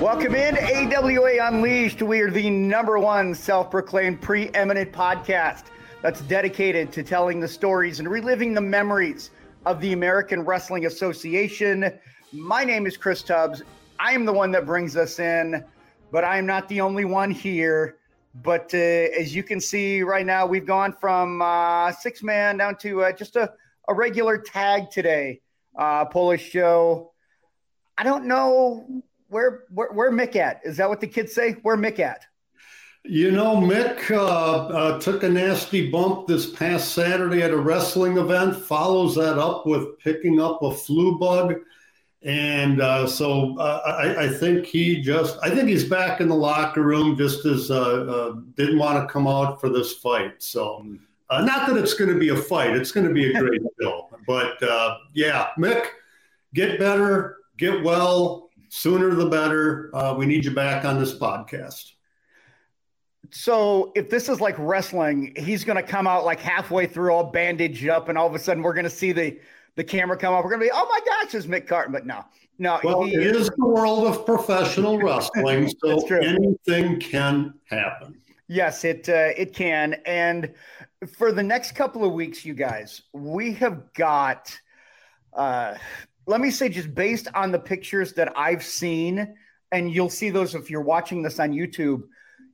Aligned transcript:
Welcome 0.00 0.34
in 0.34 0.58
AWA 0.58 1.38
Unleashed. 1.40 2.02
We 2.02 2.20
are 2.20 2.30
the 2.30 2.50
number 2.50 2.98
one 2.98 3.34
self 3.34 3.70
proclaimed 3.70 4.20
preeminent 4.20 4.92
podcast 4.92 5.64
that's 6.02 6.20
dedicated 6.20 6.92
to 6.92 7.02
telling 7.02 7.40
the 7.40 7.48
stories 7.48 7.98
and 7.98 8.06
reliving 8.06 8.52
the 8.52 8.60
memories 8.60 9.30
of 9.64 9.80
the 9.80 9.94
American 9.94 10.42
Wrestling 10.42 10.84
Association. 10.84 11.98
My 12.30 12.62
name 12.62 12.86
is 12.86 12.98
Chris 12.98 13.22
Tubbs. 13.22 13.62
I 13.98 14.12
am 14.12 14.26
the 14.26 14.34
one 14.34 14.50
that 14.52 14.66
brings 14.66 14.98
us 14.98 15.18
in, 15.18 15.64
but 16.12 16.24
I 16.24 16.36
am 16.36 16.44
not 16.44 16.68
the 16.68 16.82
only 16.82 17.06
one 17.06 17.30
here. 17.30 17.96
But 18.42 18.74
uh, 18.74 18.76
as 18.76 19.34
you 19.34 19.42
can 19.42 19.60
see 19.60 20.02
right 20.02 20.26
now, 20.26 20.44
we've 20.44 20.66
gone 20.66 20.92
from 20.92 21.40
uh, 21.40 21.90
six 21.92 22.22
man 22.22 22.58
down 22.58 22.76
to 22.80 23.04
uh, 23.04 23.12
just 23.12 23.34
a, 23.36 23.50
a 23.88 23.94
regular 23.94 24.36
tag 24.36 24.90
today. 24.90 25.40
Uh, 25.74 26.04
Polish 26.04 26.52
Joe. 26.52 27.12
I 27.96 28.04
don't 28.04 28.26
know 28.26 29.02
where, 29.28 29.64
where 29.70 29.88
where 29.92 30.12
Mick 30.12 30.36
at? 30.36 30.60
Is 30.64 30.76
that 30.76 30.88
what 30.88 31.00
the 31.00 31.06
kids 31.06 31.34
say? 31.34 31.52
Where 31.62 31.76
Mick 31.76 31.98
at? 31.98 32.26
You 33.08 33.30
know, 33.30 33.56
Mick 33.56 34.10
uh, 34.10 34.66
uh, 34.66 35.00
took 35.00 35.22
a 35.22 35.28
nasty 35.28 35.90
bump 35.90 36.26
this 36.26 36.50
past 36.50 36.92
Saturday 36.92 37.40
at 37.42 37.52
a 37.52 37.56
wrestling 37.56 38.18
event. 38.18 38.56
Follows 38.56 39.14
that 39.14 39.38
up 39.38 39.64
with 39.64 39.96
picking 40.00 40.40
up 40.40 40.60
a 40.62 40.74
flu 40.74 41.16
bug, 41.16 41.54
and 42.22 42.80
uh, 42.80 43.06
so 43.06 43.56
uh, 43.58 43.80
I, 43.86 44.24
I, 44.24 44.28
think 44.28 44.66
he 44.66 45.00
just 45.00 45.38
I 45.40 45.50
think 45.50 45.68
he's 45.68 45.84
back 45.84 46.20
in 46.20 46.28
the 46.28 46.34
locker 46.34 46.82
room 46.82 47.16
just 47.16 47.46
as 47.46 47.70
uh, 47.70 47.76
uh, 47.76 48.40
didn't 48.56 48.78
want 48.78 49.00
to 49.00 49.12
come 49.12 49.28
out 49.28 49.60
for 49.60 49.68
this 49.68 49.94
fight. 49.94 50.42
So. 50.42 50.84
not 51.30 51.68
that 51.68 51.76
it's 51.76 51.94
going 51.94 52.12
to 52.12 52.18
be 52.18 52.30
a 52.30 52.36
fight; 52.36 52.74
it's 52.76 52.90
going 52.90 53.06
to 53.06 53.14
be 53.14 53.30
a 53.30 53.40
great 53.40 53.62
show. 53.80 54.08
But 54.26 54.58
yeah, 55.14 55.50
Mick, 55.56 55.86
get 56.54 56.80
better, 56.80 57.36
get 57.56 57.84
well, 57.84 58.45
sooner 58.68 59.14
the 59.14 59.26
better. 59.26 59.90
Uh, 59.94 60.14
we 60.16 60.26
need 60.26 60.44
you 60.44 60.52
back 60.52 60.84
on 60.84 60.98
this 60.98 61.18
podcast. 61.18 61.92
So 63.30 63.92
if 63.94 64.08
this 64.08 64.28
is 64.28 64.40
like 64.40 64.54
wrestling, 64.58 65.34
he's 65.36 65.64
going 65.64 65.76
to 65.76 65.82
come 65.82 66.06
out 66.06 66.24
like 66.24 66.40
halfway 66.40 66.86
through, 66.86 67.12
all 67.12 67.24
bandaged 67.24 67.88
up, 67.88 68.08
and 68.08 68.16
all 68.16 68.26
of 68.26 68.34
a 68.34 68.38
sudden 68.38 68.62
we're 68.62 68.74
going 68.74 68.84
to 68.84 68.90
see 68.90 69.12
the 69.12 69.38
the 69.74 69.84
camera 69.84 70.16
come 70.16 70.32
up. 70.32 70.42
We're 70.42 70.50
going 70.50 70.60
to 70.60 70.66
be, 70.66 70.72
oh 70.72 70.86
my 70.88 71.00
gosh, 71.04 71.34
it's 71.34 71.46
Mick 71.46 71.66
Carton. 71.66 71.92
But 71.92 72.06
no, 72.06 72.24
no. 72.58 72.80
Well, 72.82 73.04
he, 73.04 73.14
it 73.14 73.36
is 73.36 73.50
the 73.50 73.66
world 73.66 74.06
of 74.06 74.24
professional 74.24 74.98
wrestling, 75.02 75.70
so 75.82 75.98
anything 76.16 76.98
can 77.00 77.54
happen. 77.64 78.20
Yes, 78.48 78.84
it 78.84 79.08
uh, 79.08 79.32
it 79.36 79.52
can. 79.52 79.96
And 80.06 80.54
for 81.18 81.32
the 81.32 81.42
next 81.42 81.72
couple 81.72 82.04
of 82.04 82.12
weeks, 82.12 82.44
you 82.44 82.54
guys, 82.54 83.02
we 83.12 83.52
have 83.54 83.92
got. 83.94 84.58
Uh, 85.32 85.74
let 86.26 86.40
me 86.40 86.50
say, 86.50 86.68
just 86.68 86.94
based 86.94 87.28
on 87.34 87.52
the 87.52 87.58
pictures 87.58 88.12
that 88.14 88.32
I've 88.36 88.64
seen, 88.64 89.36
and 89.72 89.92
you'll 89.92 90.10
see 90.10 90.30
those 90.30 90.54
if 90.54 90.70
you're 90.70 90.82
watching 90.82 91.22
this 91.22 91.38
on 91.38 91.52
YouTube, 91.52 92.02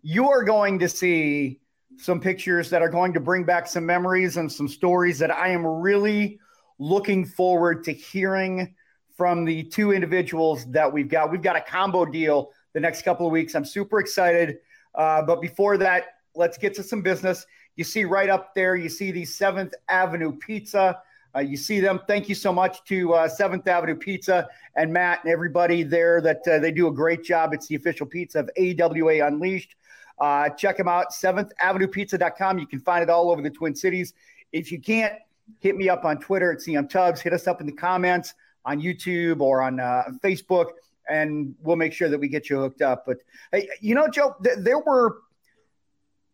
you 0.03 0.29
are 0.29 0.43
going 0.45 0.79
to 0.81 0.89
see 0.89 1.61
some 1.97 2.21
pictures 2.21 2.71
that 2.71 2.83
are 2.83 2.89
going 2.89 3.13
to 3.15 3.21
bring 3.21 3.45
back 3.45 3.67
some 3.67 3.87
memories 3.87 4.37
and 4.37 4.51
some 4.51 4.69
stories 4.69 5.19
that 5.19 5.31
I 5.31 5.49
am 5.49 5.65
really 5.67 6.39
looking 6.79 7.25
forward 7.25 7.85
to 7.85 7.93
hearing 7.93 8.75
from 9.17 9.45
the 9.45 9.63
two 9.63 9.93
individuals 9.93 10.71
that 10.73 10.93
we've 10.93 11.09
got. 11.09 11.31
We've 11.31 11.43
got 11.43 11.57
a 11.57 11.61
combo 11.61 12.05
deal 12.05 12.51
the 12.73 12.81
next 12.81 13.03
couple 13.03 13.27
of 13.27 13.33
weeks. 13.33 13.55
I'm 13.55 13.65
super 13.65 14.01
excited. 14.01 14.59
Uh, 14.95 15.23
but 15.23 15.41
before 15.41 15.77
that, 15.79 16.17
let's 16.35 16.59
get 16.59 16.75
to 16.75 16.83
some 16.83 17.03
business. 17.03 17.47
You 17.77 17.85
see 17.85 18.05
right 18.05 18.29
up 18.29 18.55
there, 18.55 18.77
you 18.77 18.89
see 18.89 19.13
the 19.13 19.25
Seventh 19.25 19.75
Avenue 19.89 20.37
Pizza. 20.37 21.01
Uh, 21.35 21.41
you 21.41 21.57
see 21.57 21.81
them. 21.81 22.01
Thank 22.07 22.29
you 22.29 22.35
so 22.35 22.53
much 22.53 22.85
to 22.85 23.15
uh, 23.15 23.29
Seventh 23.29 23.67
Avenue 23.67 23.95
Pizza 23.95 24.49
and 24.77 24.93
Matt 24.93 25.25
and 25.25 25.33
everybody 25.33 25.83
there 25.83 26.21
that 26.21 26.47
uh, 26.47 26.59
they 26.59 26.73
do 26.73 26.89
a 26.89 26.93
great 26.93 27.25
job. 27.25 27.55
It's 27.55 27.67
the 27.67 27.75
official 27.75 28.07
pizza 28.07 28.41
of 28.41 28.51
AWA 28.59 29.27
Unleashed. 29.27 29.75
Uh, 30.19 30.51
check 30.51 30.77
them 30.77 30.89
out, 30.89 31.07
7thAvenuePizza.com. 31.13 32.59
You 32.59 32.67
can 32.67 32.81
find 32.81 33.03
it 33.03 33.11
all 33.11 33.31
over 33.31 33.41
the 33.41 33.51
Twin 33.51 33.75
Cities. 33.75 34.13
If 34.53 34.71
you 34.71 34.81
can't, 34.81 35.15
hit 35.61 35.77
me 35.77 35.89
up 35.89 36.05
on 36.05 36.19
Twitter 36.19 36.53
at 36.53 36.59
CM 36.59 36.89
Tubbs. 36.89 37.21
Hit 37.21 37.33
us 37.33 37.47
up 37.47 37.61
in 37.61 37.67
the 37.67 37.73
comments 37.73 38.35
on 38.65 38.81
YouTube 38.81 39.41
or 39.41 39.63
on 39.63 39.81
uh, 39.81 40.05
Facebook, 40.23 40.67
and 41.09 41.55
we'll 41.63 41.77
make 41.77 41.93
sure 41.93 42.09
that 42.09 42.19
we 42.19 42.29
get 42.29 42.49
you 42.51 42.59
hooked 42.59 42.83
up. 42.83 43.05
But 43.07 43.19
hey, 43.51 43.69
you 43.81 43.95
know, 43.95 44.07
Joe, 44.09 44.37
th- 44.43 44.59
there 44.59 44.79
were, 44.79 45.19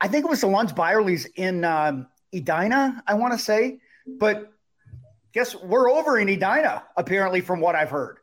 I 0.00 0.08
think 0.08 0.24
it 0.24 0.28
was 0.28 0.40
the 0.40 0.48
Lunds 0.48 0.74
Byerly's 0.74 1.26
in 1.36 1.64
um, 1.64 2.08
Edina, 2.34 3.02
I 3.06 3.14
want 3.14 3.32
to 3.32 3.38
say, 3.38 3.78
but 4.06 4.52
guess 5.32 5.54
we're 5.54 5.90
over 5.90 6.18
in 6.18 6.28
Edina, 6.28 6.84
apparently, 6.96 7.40
from 7.40 7.60
what 7.60 7.74
I've 7.74 7.90
heard. 7.90 8.18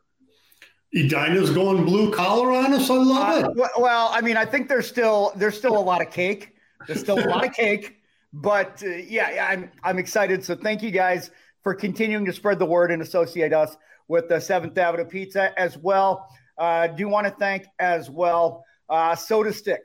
Edina's 0.94 1.50
going 1.50 1.84
blue 1.84 2.12
collar 2.12 2.52
on 2.52 2.72
us. 2.72 2.88
I 2.88 2.94
love 2.94 3.44
uh, 3.44 3.50
it. 3.50 3.72
Well, 3.78 4.10
I 4.12 4.20
mean, 4.20 4.36
I 4.36 4.44
think 4.44 4.68
there's 4.68 4.86
still 4.86 5.32
there's 5.36 5.56
still 5.56 5.76
a 5.76 5.80
lot 5.80 6.00
of 6.00 6.10
cake. 6.10 6.54
There's 6.86 7.00
still 7.00 7.18
a 7.18 7.28
lot 7.28 7.44
of 7.44 7.52
cake, 7.52 8.00
but 8.32 8.82
uh, 8.84 8.88
yeah, 8.88 9.48
I'm 9.50 9.70
I'm 9.82 9.98
excited. 9.98 10.44
So 10.44 10.54
thank 10.54 10.82
you 10.82 10.90
guys 10.90 11.30
for 11.62 11.74
continuing 11.74 12.24
to 12.26 12.32
spread 12.32 12.58
the 12.58 12.66
word 12.66 12.90
and 12.92 13.02
associate 13.02 13.52
us 13.52 13.76
with 14.08 14.28
the 14.28 14.40
Seventh 14.40 14.78
Avenue 14.78 15.04
Pizza 15.04 15.58
as 15.58 15.76
well. 15.76 16.28
Uh, 16.56 16.86
do 16.86 17.08
want 17.08 17.26
to 17.26 17.32
thank 17.32 17.66
as 17.78 18.08
well 18.08 18.64
uh, 18.88 19.12
Sotastick 19.14 19.80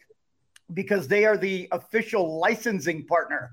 because 0.74 1.08
they 1.08 1.26
are 1.26 1.38
the 1.38 1.68
official 1.72 2.40
licensing 2.40 3.06
partner 3.06 3.52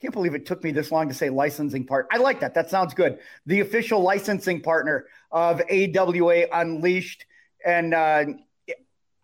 can't 0.00 0.12
believe 0.12 0.34
it 0.34 0.46
took 0.46 0.62
me 0.62 0.72
this 0.72 0.92
long 0.92 1.08
to 1.08 1.14
say 1.14 1.30
licensing 1.30 1.86
part. 1.86 2.06
I 2.10 2.18
like 2.18 2.40
that. 2.40 2.54
That 2.54 2.68
sounds 2.68 2.92
good. 2.92 3.18
The 3.46 3.60
official 3.60 4.00
licensing 4.02 4.60
partner 4.60 5.06
of 5.30 5.62
AWA 5.70 6.44
Unleashed. 6.52 7.24
And 7.64 7.94
uh, 7.94 8.24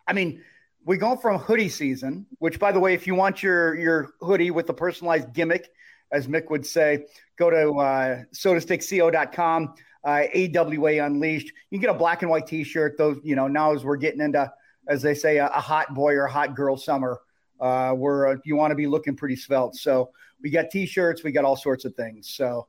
I 0.07 0.13
mean, 0.13 0.41
we 0.85 0.97
go 0.97 1.15
from 1.15 1.39
hoodie 1.39 1.69
season, 1.69 2.25
which, 2.39 2.59
by 2.59 2.71
the 2.71 2.79
way, 2.79 2.93
if 2.93 3.07
you 3.07 3.15
want 3.15 3.41
your 3.41 3.75
your 3.75 4.09
hoodie 4.21 4.51
with 4.51 4.67
the 4.67 4.73
personalized 4.73 5.33
gimmick, 5.33 5.69
as 6.11 6.27
Mick 6.27 6.49
would 6.49 6.65
say, 6.65 7.05
go 7.37 7.49
to 7.49 7.73
uh, 7.79 8.23
sotastickco.com, 8.33 9.73
uh, 10.03 10.23
AWA 10.35 11.05
Unleashed. 11.05 11.47
You 11.69 11.79
can 11.79 11.81
get 11.81 11.95
a 11.95 11.97
black 11.97 12.21
and 12.21 12.31
white 12.31 12.47
T-shirt. 12.47 12.97
Those, 12.97 13.19
you 13.23 13.35
know, 13.35 13.47
now 13.47 13.73
as 13.73 13.83
we're 13.83 13.97
getting 13.97 14.21
into, 14.21 14.51
as 14.87 15.01
they 15.01 15.15
say, 15.15 15.37
a, 15.37 15.47
a 15.47 15.61
hot 15.61 15.93
boy 15.93 16.13
or 16.13 16.25
a 16.25 16.31
hot 16.31 16.55
girl 16.55 16.77
summer, 16.77 17.19
uh, 17.63 17.93
where 17.93 18.27
uh, 18.27 18.35
you 18.43 18.57
want 18.57 18.71
to 18.71 18.75
be 18.75 18.87
looking 18.87 19.15
pretty 19.15 19.37
svelte. 19.37 19.75
So 19.75 20.11
we 20.41 20.49
got 20.49 20.69
t-shirts, 20.69 21.23
we 21.23 21.31
got 21.31 21.45
all 21.45 21.55
sorts 21.55 21.85
of 21.85 21.95
things. 21.95 22.29
So 22.29 22.67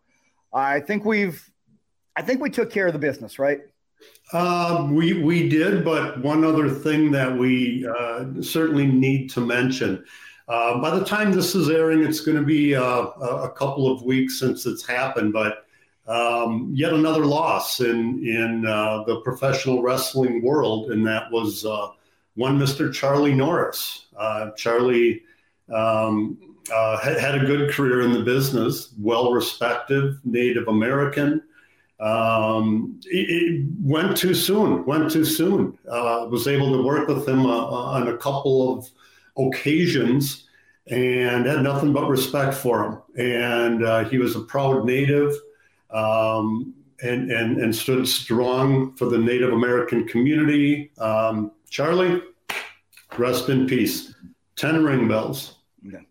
I 0.53 0.79
think 0.79 1.05
we've, 1.05 1.43
I 2.15 2.23
think 2.23 2.41
we 2.41 2.49
took 2.49 2.71
care 2.71 2.87
of 2.87 2.93
the 2.93 3.01
business, 3.01 3.41
right? 3.41 3.59
Uh, 4.33 4.87
we 4.91 5.23
we 5.23 5.49
did, 5.49 5.85
but 5.85 6.23
one 6.23 6.45
other 6.45 6.69
thing 6.71 7.11
that 7.11 7.37
we 7.37 7.87
uh, 7.87 8.27
certainly 8.41 8.87
need 8.87 9.31
to 9.31 9.41
mention. 9.41 10.05
Uh, 10.47 10.79
by 10.81 10.97
the 10.97 11.05
time 11.05 11.33
this 11.33 11.55
is 11.55 11.71
airing, 11.71 12.05
it's 12.05 12.21
going 12.21 12.37
to 12.37 12.45
be 12.45 12.77
uh, 12.77 12.83
a 12.85 13.51
couple 13.51 13.91
of 13.91 14.03
weeks 14.03 14.39
since 14.39 14.67
it's 14.67 14.87
happened, 14.87 15.33
but 15.33 15.65
um, 16.07 16.71
yet 16.75 16.93
another 16.93 17.25
loss 17.25 17.81
in 17.81 18.23
in 18.25 18.67
uh, 18.67 19.03
the 19.05 19.21
professional 19.23 19.83
wrestling 19.83 20.43
world, 20.43 20.93
and 20.93 21.05
that 21.07 21.33
was 21.33 21.65
one 22.35 22.59
Mr. 22.59 22.93
Charlie 22.93 23.35
Norris. 23.35 24.07
Charlie 24.57 25.23
um, 25.73 26.39
uh, 26.73 26.99
had, 26.99 27.19
had, 27.19 27.35
a 27.35 27.47
good 27.47 27.71
career 27.71 28.03
in 28.03 28.13
the 28.13 28.23
business, 28.23 28.95
well 28.99 29.33
respected, 29.33 30.19
Native 30.25 30.69
American. 30.69 31.43
Um, 32.01 33.01
it, 33.05 33.31
it 33.31 33.67
went 33.81 34.17
too 34.17 34.35
soon, 34.35 34.85
went 34.85 35.11
too 35.11 35.25
soon. 35.25 35.79
Uh, 35.91 36.27
was 36.31 36.49
able 36.49 36.73
to 36.73 36.83
work 36.83 37.09
with 37.09 37.29
him 37.29 37.47
uh, 37.47 37.67
on 37.67 38.09
a 38.09 38.17
couple 38.17 38.77
of 38.77 38.91
occasions 39.37 40.45
and 40.89 41.47
had 41.47 41.63
nothing 41.63 41.93
but 41.93 42.09
respect 42.09 42.55
for 42.55 42.85
him. 42.85 43.03
And 43.17 43.85
uh, 43.85 44.05
he 44.05 44.19
was 44.19 44.37
a 44.37 44.41
proud 44.41 44.85
Native 44.85 45.33
um, 45.91 46.75
and, 47.03 47.31
and, 47.31 47.59
and 47.59 47.75
stood 47.75 48.07
strong 48.07 48.95
for 48.97 49.07
the 49.07 49.19
Native 49.19 49.53
American 49.53 50.07
community. 50.07 50.91
Um, 50.99 51.53
Charlie, 51.75 52.23
rest 53.19 53.49
in 53.49 53.67
peace. 53.67 54.15
10 54.55 54.85
ring 54.85 55.09
bells. 55.09 55.57
Yeah. 55.83 56.03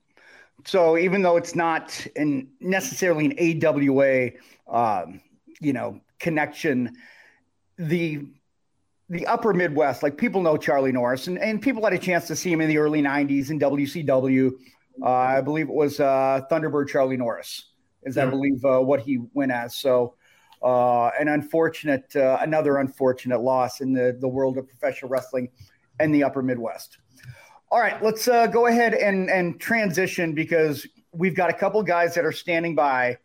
So 0.66 0.98
even 0.98 1.22
though 1.22 1.38
it's 1.38 1.56
not 1.56 2.06
in 2.18 2.50
necessarily 2.60 3.28
an 3.28 3.66
AWA, 3.66 4.32
um, 4.68 5.22
you 5.62 5.72
know, 5.72 6.02
connection, 6.20 6.98
the 7.78 8.26
the 9.08 9.26
upper 9.26 9.54
Midwest, 9.54 10.04
like 10.04 10.18
people 10.18 10.42
know 10.42 10.58
Charlie 10.58 10.92
Norris, 10.92 11.28
and, 11.28 11.40
and 11.40 11.62
people 11.62 11.82
had 11.82 11.94
a 11.94 11.98
chance 11.98 12.28
to 12.28 12.36
see 12.36 12.52
him 12.52 12.60
in 12.60 12.68
the 12.68 12.78
early 12.78 13.02
'90s 13.02 13.50
in 13.50 13.58
WCW. 13.58 14.52
Uh, 15.02 15.10
I 15.10 15.40
believe 15.40 15.70
it 15.70 15.74
was 15.74 16.02
uh, 16.02 16.42
Thunderbird 16.52 16.90
Charlie 16.90 17.16
Norris, 17.16 17.70
is 18.04 18.18
yeah. 18.18 18.24
I 18.24 18.26
believe 18.26 18.66
uh, 18.66 18.80
what 18.80 19.00
he 19.00 19.20
went 19.34 19.54
as. 19.54 19.78
So, 19.78 20.16
uh, 20.64 21.10
an 21.20 21.28
unfortunate, 21.28 22.16
uh, 22.16 22.38
another 22.42 22.78
unfortunate 22.78 23.42
loss 23.42 23.82
in 23.82 23.94
the 23.94 24.18
the 24.20 24.28
world 24.28 24.58
of 24.58 24.68
professional 24.68 25.10
wrestling 25.10 25.50
and 26.00 26.14
the 26.14 26.24
upper 26.24 26.42
Midwest. 26.42 26.98
All 27.70 27.80
right, 27.80 28.02
let's 28.04 28.28
uh, 28.28 28.48
go 28.48 28.68
ahead 28.68 28.94
and 28.94 29.30
and 29.30 29.60
transition 29.60 30.34
because 30.34 30.88
we've 31.12 31.36
got 31.36 31.50
a 31.50 31.54
couple 31.54 31.82
guys 31.84 32.16
that 32.16 32.26
are 32.26 32.32
standing 32.32 32.76
by. 32.76 33.18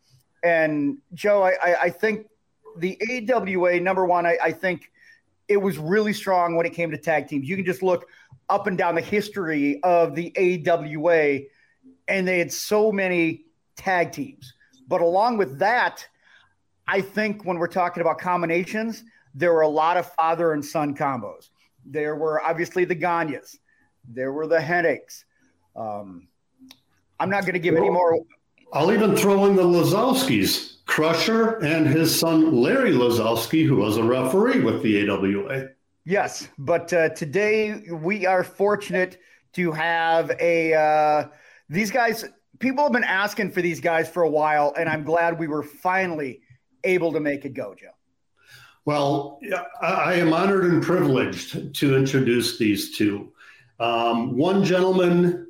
And 0.43 0.99
Joe, 1.15 1.43
I, 1.43 1.83
I, 1.83 1.91
think 1.91 2.27
the 2.77 2.97
AWA 3.29 3.81
number 3.81 4.07
one, 4.07 4.25
I, 4.25 4.39
I 4.41 4.53
think 4.53 4.93
it 5.49 5.57
was 5.57 5.79
really 5.79 6.13
strong 6.13 6.55
when 6.55 6.65
it 6.65 6.75
came 6.75 6.91
to 6.93 6.99
tag 6.99 7.27
teams. 7.27 7.49
You 7.49 7.57
can 7.57 7.65
just 7.65 7.83
look 7.83 8.07
up 8.49 8.67
and 8.67 8.79
down 8.79 8.95
the 8.95 9.01
history 9.01 9.83
of 9.83 10.15
the 10.15 10.33
AWA, 10.37 11.41
and 12.07 12.29
they 12.29 12.39
had 12.39 12.53
so 12.53 12.93
many 12.93 13.47
tag 13.77 14.13
teams. 14.13 14.55
But 14.87 15.01
along 15.01 15.39
with 15.39 15.59
that, 15.59 16.07
I 16.89 17.03
think 17.03 17.45
when 17.45 17.59
we're 17.59 17.69
talking 17.69 18.01
about 18.01 18.19
combinations, 18.19 19.05
there 19.35 19.53
were 19.53 19.61
a 19.61 19.69
lot 19.69 19.99
of 19.99 20.11
father 20.15 20.55
and 20.55 20.65
son 20.65 20.97
combos. 20.97 21.51
There 21.85 22.17
were 22.17 22.43
obviously 22.43 22.87
the 22.87 22.95
Gagnes, 22.95 23.59
there 24.09 24.33
were 24.33 24.47
the 24.47 24.61
headaches. 24.61 25.27
Um, 25.77 26.29
I'm 27.21 27.29
not 27.29 27.43
going 27.43 27.53
to 27.53 27.59
give 27.59 27.75
well, 27.75 27.85
any 27.85 27.93
more. 27.93 28.19
I'll 28.73 28.93
even 28.93 29.15
throw 29.15 29.45
in 29.45 29.55
the 29.55 29.63
Lisowskis. 29.63 30.77
Crusher 30.87 31.59
and 31.59 31.87
his 31.87 32.19
son 32.19 32.57
Larry 32.57 32.93
Lisowski, 32.93 33.67
who 33.67 33.77
was 33.77 33.99
a 33.99 34.03
referee 34.03 34.61
with 34.61 34.83
the 34.83 35.09
AWA. 35.09 35.69
Yes, 36.07 36.49
but 36.57 36.91
uh, 36.95 37.11
today 37.11 37.83
we 37.93 38.25
are 38.25 38.43
fortunate 38.43 39.19
to 39.53 39.71
have 39.71 40.33
a 40.41 40.73
uh, 40.73 41.29
these 41.69 41.91
guys. 41.91 42.25
People 42.59 42.85
have 42.85 42.93
been 42.93 43.05
asking 43.05 43.51
for 43.51 43.61
these 43.61 43.81
guys 43.81 44.09
for 44.09 44.23
a 44.23 44.31
while, 44.31 44.73
and 44.79 44.89
I'm 44.89 45.05
glad 45.05 45.39
we 45.39 45.47
were 45.47 45.63
finally 45.63 46.41
able 46.85 47.13
to 47.13 47.21
make 47.21 47.45
it 47.45 47.55
go, 47.55 47.75
Joe. 47.75 47.89
Well, 48.85 49.39
I 49.83 50.15
am 50.15 50.33
honored 50.33 50.65
and 50.65 50.83
privileged 50.83 51.75
to 51.75 51.97
introduce 51.97 52.57
these 52.57 52.97
two. 52.97 53.33
Um, 53.79 54.37
one 54.37 54.65
gentleman 54.65 55.49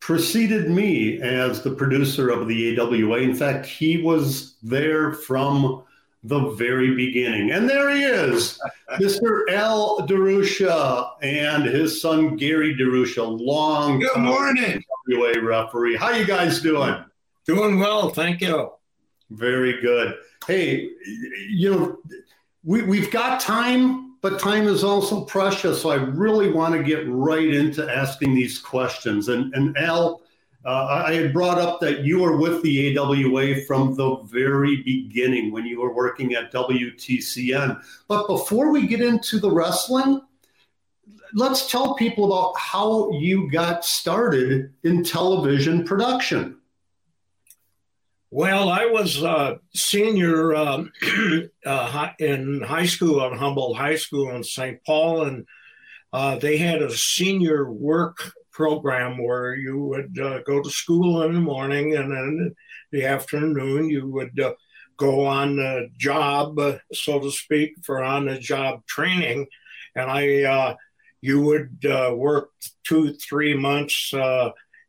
preceded 0.00 0.70
me 0.70 1.20
as 1.20 1.62
the 1.62 1.70
producer 1.70 2.28
of 2.28 2.46
the 2.46 2.78
AWA. 2.78 3.18
In 3.18 3.34
fact, 3.34 3.66
he 3.66 4.02
was 4.02 4.56
there 4.62 5.12
from 5.12 5.84
the 6.22 6.50
very 6.50 6.94
beginning. 6.94 7.52
And 7.52 7.68
there 7.68 7.90
he 7.90 8.02
is, 8.02 8.60
Mr. 9.00 9.50
Al 9.50 10.06
DeRusha 10.06 11.12
and 11.22 11.64
his 11.64 12.00
son 12.00 12.36
Gary 12.36 12.74
DeRusha, 12.74 13.24
long 13.40 14.00
Good 14.00 14.18
morning. 14.18 14.82
AWA 15.10 15.40
referee. 15.40 15.96
How 15.96 16.10
you 16.10 16.26
guys 16.26 16.60
doing? 16.60 16.96
Doing 17.46 17.78
well, 17.78 18.10
thank 18.10 18.40
you. 18.40 18.72
Very 19.30 19.80
good. 19.80 20.16
Hey, 20.46 20.90
you 21.48 21.70
know, 21.70 21.98
we, 22.64 22.82
we've 22.82 23.10
got 23.10 23.40
time 23.40 24.06
but 24.22 24.40
time 24.40 24.66
is 24.66 24.82
also 24.82 25.24
precious. 25.24 25.82
So 25.82 25.90
I 25.90 25.96
really 25.96 26.50
want 26.50 26.74
to 26.74 26.82
get 26.82 27.08
right 27.08 27.54
into 27.54 27.88
asking 27.88 28.34
these 28.34 28.58
questions. 28.58 29.28
And, 29.28 29.54
and 29.54 29.76
Al, 29.76 30.22
uh, 30.64 31.04
I 31.06 31.14
had 31.14 31.32
brought 31.32 31.58
up 31.58 31.78
that 31.80 32.00
you 32.00 32.18
were 32.18 32.36
with 32.36 32.60
the 32.62 32.98
AWA 32.98 33.60
from 33.66 33.94
the 33.94 34.16
very 34.24 34.82
beginning 34.82 35.52
when 35.52 35.64
you 35.64 35.80
were 35.80 35.94
working 35.94 36.34
at 36.34 36.52
WTCN. 36.52 37.80
But 38.08 38.26
before 38.26 38.72
we 38.72 38.88
get 38.88 39.00
into 39.00 39.38
the 39.38 39.50
wrestling, 39.52 40.20
let's 41.34 41.70
tell 41.70 41.94
people 41.94 42.24
about 42.24 42.58
how 42.58 43.12
you 43.12 43.48
got 43.48 43.84
started 43.84 44.72
in 44.82 45.04
television 45.04 45.84
production. 45.84 46.55
Well, 48.30 48.68
I 48.68 48.86
was 48.86 49.22
a 49.22 49.60
senior 49.72 50.54
um, 50.56 50.90
uh, 51.66 52.08
in 52.18 52.60
high 52.60 52.86
school 52.86 53.22
at 53.22 53.38
Humboldt 53.38 53.76
High 53.76 53.94
School 53.96 54.34
in 54.34 54.42
St. 54.42 54.82
Paul, 54.84 55.22
and 55.22 55.46
uh, 56.12 56.36
they 56.36 56.56
had 56.56 56.82
a 56.82 56.90
senior 56.90 57.70
work 57.70 58.32
program 58.50 59.22
where 59.22 59.54
you 59.54 59.78
would 59.78 60.18
uh, 60.18 60.40
go 60.42 60.60
to 60.60 60.70
school 60.70 61.22
in 61.22 61.34
the 61.34 61.40
morning, 61.40 61.94
and 61.94 62.10
then 62.10 62.54
the 62.90 63.04
afternoon 63.04 63.88
you 63.88 64.08
would 64.08 64.40
uh, 64.40 64.54
go 64.96 65.24
on 65.24 65.60
a 65.60 65.86
job, 65.96 66.58
uh, 66.58 66.78
so 66.92 67.20
to 67.20 67.30
speak, 67.30 67.74
for 67.84 68.02
on-the-job 68.02 68.84
training. 68.86 69.46
And 69.94 70.10
I, 70.10 70.42
uh, 70.42 70.74
you 71.20 71.42
would 71.42 71.84
work 71.84 72.50
two, 72.84 73.14
three 73.14 73.56
months 73.56 74.12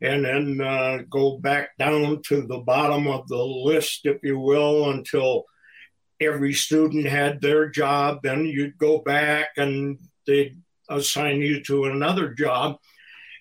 and 0.02 0.26
then 0.26 0.62
uh, 0.62 1.00
go 1.10 1.38
back 1.38 1.78
down 1.78 2.22
to 2.24 2.42
the 2.42 2.60
bottom 2.60 3.08
of 3.08 3.28
the 3.28 3.44
list, 3.44 4.02
if 4.06 4.18
you 4.24 4.40
will, 4.40 4.92
until 4.92 5.46
every 6.20 6.54
student 6.54 7.08
had 7.08 7.42
their 7.42 7.70
job. 7.70 8.20
Then 8.24 8.46
you'd 8.46 8.78
go 8.78 9.00
back 9.00 9.50
and 9.58 9.98
they'd 10.26 10.58
assign 10.90 11.42
you 11.42 11.62
to 11.64 11.84
another 11.86 12.34
job. 12.34 12.78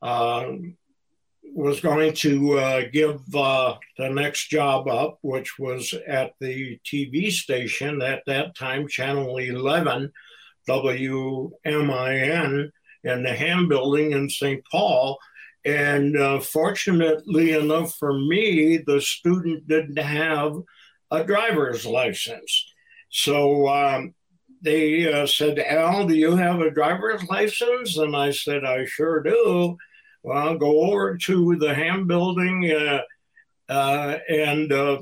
uh, 0.02 0.54
was 1.54 1.82
going 1.82 2.14
to 2.14 2.60
uh, 2.60 2.82
give 2.92 3.20
uh, 3.36 3.76
the 3.98 4.10
next 4.10 4.50
job 4.50 4.88
up, 4.88 5.18
which 5.22 5.60
was 5.60 5.94
at 6.08 6.34
the 6.40 6.80
TV 6.86 7.32
station 7.32 8.02
at 8.02 8.24
that 8.28 8.56
time, 8.56 8.88
Channel 8.88 9.38
11, 9.38 10.12
WMIN, 10.68 12.70
in 13.04 13.24
the 13.24 13.34
Hamm 13.34 13.68
Building 13.68 14.12
in 14.12 14.30
St. 14.30 14.64
Paul. 14.72 15.18
And 15.66 16.18
uh, 16.18 16.40
fortunately 16.40 17.52
enough 17.52 17.96
for 17.96 18.14
me, 18.14 18.78
the 18.78 19.02
student 19.02 19.68
didn't 19.68 20.00
have 20.00 20.56
a 21.12 21.24
driver's 21.24 21.86
license. 21.86 22.74
So 23.10 23.68
um, 23.68 24.14
they 24.62 25.12
uh, 25.12 25.26
said, 25.26 25.60
Al, 25.60 26.06
do 26.06 26.16
you 26.16 26.36
have 26.36 26.62
a 26.62 26.72
driver's 26.72 27.24
license? 27.30 27.98
And 27.98 28.16
I 28.16 28.32
said, 28.32 28.64
I 28.64 28.86
sure 28.86 29.22
do. 29.22 29.78
Well, 30.24 30.58
go 30.58 30.92
over 30.92 31.18
to 31.18 31.56
the 31.56 31.74
Hamm 31.74 32.08
building 32.08 32.72
uh, 32.72 33.02
uh, 33.70 34.18
and 34.28 34.72
uh, 34.72 35.02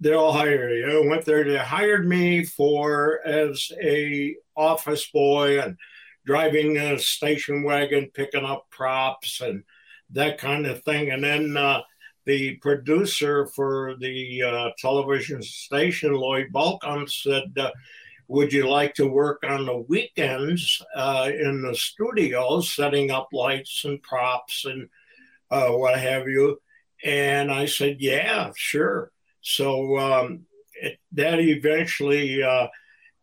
they'll 0.00 0.32
hire 0.32 0.70
you. 0.70 1.04
I 1.04 1.08
went 1.08 1.24
there. 1.24 1.44
They 1.44 1.58
hired 1.58 2.06
me 2.06 2.44
for 2.44 3.20
as 3.26 3.72
a 3.82 4.36
office 4.56 5.08
boy 5.10 5.60
and 5.60 5.76
driving 6.24 6.76
a 6.76 6.98
station 6.98 7.62
wagon, 7.62 8.10
picking 8.12 8.44
up 8.44 8.66
props 8.70 9.40
and 9.40 9.64
that 10.10 10.38
kind 10.38 10.66
of 10.66 10.82
thing. 10.84 11.10
And 11.10 11.24
then 11.24 11.56
uh, 11.56 11.80
the 12.24 12.56
producer 12.56 13.46
for 13.46 13.96
the 13.98 14.42
uh, 14.42 14.70
television 14.78 15.42
station, 15.42 16.12
Lloyd 16.12 16.48
Balcom, 16.52 17.08
said, 17.08 17.52
uh, 17.56 17.70
would 18.28 18.52
you 18.52 18.68
like 18.68 18.94
to 18.94 19.06
work 19.06 19.44
on 19.48 19.66
the 19.66 19.76
weekends 19.76 20.82
uh, 20.94 21.30
in 21.32 21.62
the 21.62 21.74
studio, 21.74 22.60
setting 22.60 23.10
up 23.10 23.28
lights 23.32 23.84
and 23.84 24.02
props 24.02 24.64
and 24.64 24.88
uh, 25.50 25.68
what 25.68 25.98
have 25.98 26.28
you? 26.28 26.60
And 27.04 27.52
I 27.52 27.66
said, 27.66 27.98
yeah, 28.00 28.50
sure. 28.56 29.12
So 29.42 29.96
um, 29.98 30.46
it, 30.74 30.98
that 31.12 31.38
eventually 31.40 32.42
uh, 32.42 32.66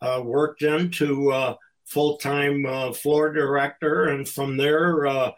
uh 0.01 0.21
worked 0.23 0.61
into 0.61 1.31
uh, 1.31 1.55
full 1.85 2.17
time 2.17 2.65
uh, 2.65 2.93
floor 2.93 3.33
director, 3.33 4.05
and 4.05 4.27
from 4.27 4.57
there, 4.57 5.33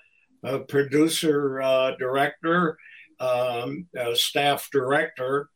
producer 0.67 1.95
director, 1.97 2.77
um, 3.19 3.87
staff 4.13 4.69
director 4.71 5.49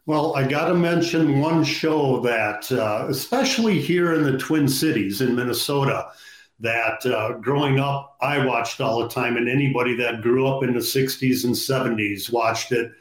Well, 0.05 0.35
I 0.37 0.47
got 0.47 0.67
to 0.69 0.73
mention 0.73 1.41
one 1.41 1.65
show 1.65 2.21
that, 2.21 2.71
especially 3.09 3.81
here 3.81 4.13
in 4.13 4.23
the 4.23 4.37
Twin 4.37 4.67
Cities 4.67 5.19
in 5.19 5.35
Minnesota, 5.35 6.11
that 6.59 7.05
uh, 7.05 7.33
growing 7.33 7.79
up 7.79 8.17
I 8.21 8.45
watched 8.45 8.81
all 8.81 9.01
the 9.01 9.09
time, 9.09 9.37
and 9.37 9.47
anybody 9.47 9.95
that 9.97 10.21
grew 10.21 10.47
up 10.47 10.63
in 10.63 10.73
the 10.73 10.79
60s 10.79 11.43
and 11.43 11.53
70s 11.53 12.31
watched 12.31 12.71
it. 12.71 12.91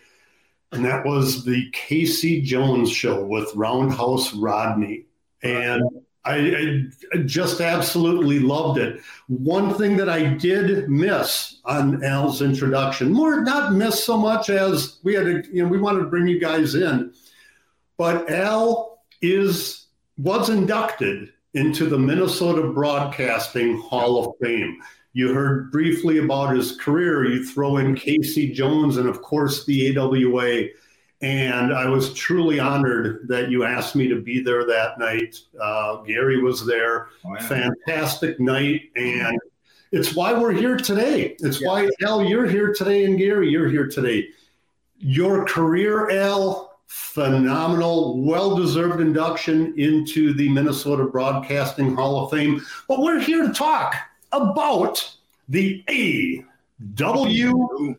And 0.72 0.84
that 0.84 1.06
was 1.06 1.44
the 1.44 1.70
Casey 1.72 2.42
Jones 2.42 2.90
show 2.90 3.25
with 3.25 3.54
Roundhouse 3.54 4.34
Rodney. 4.34 5.06
And 5.42 5.84
I, 6.26 6.86
I, 7.14 7.18
just 7.18 7.60
absolutely 7.60 8.40
loved 8.40 8.78
it. 8.78 9.00
One 9.28 9.75
thing 9.75 9.96
that 9.98 10.08
I 10.08 10.25
did 10.25 10.90
miss 10.90 11.60
on 11.64 12.02
Al's 12.02 12.42
introduction, 12.42 13.12
more 13.12 13.42
not 13.42 13.72
miss 13.72 14.04
so 14.04 14.16
much 14.16 14.50
as 14.50 14.98
we 15.04 15.14
had, 15.14 15.25
to, 15.25 15.54
you 15.54 15.62
know, 15.62 15.68
we 15.68 15.78
wanted 15.78 16.00
to 16.00 16.06
bring 16.06 16.26
you 16.26 16.40
guys 16.40 16.75
in, 16.75 17.12
but 17.96 18.28
Al 18.28 18.98
is 19.22 19.86
was 20.18 20.48
inducted 20.48 21.32
into 21.56 21.86
the 21.86 21.98
Minnesota 21.98 22.68
Broadcasting 22.68 23.80
Hall 23.80 24.25
of 24.25 24.34
Fame. 24.40 24.80
You 25.12 25.32
heard 25.32 25.72
briefly 25.72 26.18
about 26.18 26.54
his 26.54 26.76
career. 26.76 27.25
You 27.25 27.44
throw 27.44 27.78
in 27.78 27.96
Casey 27.96 28.52
Jones 28.52 28.98
and, 28.98 29.08
of 29.08 29.22
course, 29.22 29.64
the 29.64 29.96
AWA 29.98 30.68
and 31.22 31.72
I 31.72 31.88
was 31.88 32.12
truly 32.12 32.60
honored 32.60 33.26
that 33.28 33.50
you 33.50 33.64
asked 33.64 33.96
me 33.96 34.06
to 34.08 34.20
be 34.20 34.42
there 34.42 34.66
that 34.66 34.98
night. 34.98 35.40
Uh, 35.60 36.02
Gary 36.02 36.42
was 36.42 36.66
there. 36.66 37.08
Oh, 37.25 37.34
yeah. 37.34 37.48
Fantastic 37.48 38.38
night. 38.38 38.90
And 38.96 39.38
it's 39.92 40.14
why 40.14 40.34
we're 40.34 40.52
here 40.52 40.76
today. 40.76 41.36
It's 41.40 41.60
yeah. 41.60 41.68
why, 41.68 41.88
Al, 42.02 42.22
you're 42.22 42.46
here 42.46 42.75
today, 42.75 43.06
and 43.06 43.16
Gary, 43.16 43.48
you're 43.48 43.68
here 43.68 43.88
today. 43.88 44.28
Your 44.98 45.46
career, 45.46 46.10
Al, 46.10 46.75
phenomenal, 46.86 48.22
well 48.22 48.56
deserved 48.56 49.00
induction 49.00 49.74
into 49.78 50.32
the 50.34 50.48
Minnesota 50.48 51.04
Broadcasting 51.04 51.94
Hall 51.94 52.24
of 52.24 52.30
Fame. 52.30 52.62
But 52.88 53.00
we're 53.00 53.20
here 53.20 53.46
to 53.46 53.52
talk 53.52 53.94
about 54.32 55.16
the 55.48 55.84
AWA. 57.18 57.96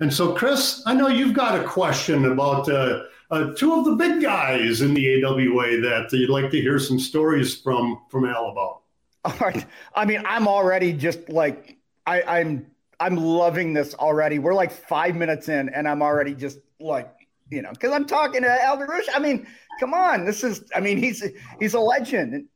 And 0.00 0.12
so, 0.12 0.34
Chris, 0.34 0.82
I 0.86 0.94
know 0.94 1.08
you've 1.08 1.34
got 1.34 1.58
a 1.58 1.64
question 1.64 2.26
about 2.26 2.68
uh, 2.68 3.04
uh, 3.30 3.52
two 3.54 3.74
of 3.74 3.84
the 3.84 3.96
big 3.96 4.22
guys 4.22 4.80
in 4.80 4.94
the 4.94 5.24
AWA 5.24 5.80
that 5.80 6.08
you'd 6.12 6.30
like 6.30 6.50
to 6.50 6.60
hear 6.60 6.78
some 6.78 6.98
stories 6.98 7.60
from 7.60 8.00
from 8.08 8.24
Al 8.24 8.50
about. 8.50 8.82
All 9.24 9.36
right. 9.40 9.66
I 9.94 10.04
mean, 10.04 10.22
I'm 10.24 10.46
already 10.46 10.92
just 10.92 11.28
like 11.28 11.76
I, 12.06 12.22
I'm 12.22 12.66
I'm 13.00 13.16
loving 13.16 13.72
this 13.72 13.94
already. 13.94 14.38
We're 14.38 14.54
like 14.54 14.72
five 14.72 15.16
minutes 15.16 15.48
in, 15.48 15.68
and 15.68 15.88
I'm 15.88 16.02
already 16.02 16.34
just 16.34 16.58
like 16.80 17.17
you 17.50 17.62
know 17.62 17.70
because 17.70 17.92
I'm 17.92 18.06
talking 18.06 18.42
to 18.42 18.64
Al 18.64 18.78
DeRusha. 18.78 19.08
I 19.14 19.18
mean, 19.18 19.46
come 19.80 19.94
on, 19.94 20.24
this 20.24 20.44
is. 20.44 20.64
I 20.74 20.80
mean, 20.80 20.98
he's 20.98 21.24
he's 21.58 21.74
a 21.74 21.80
legend. 21.80 22.46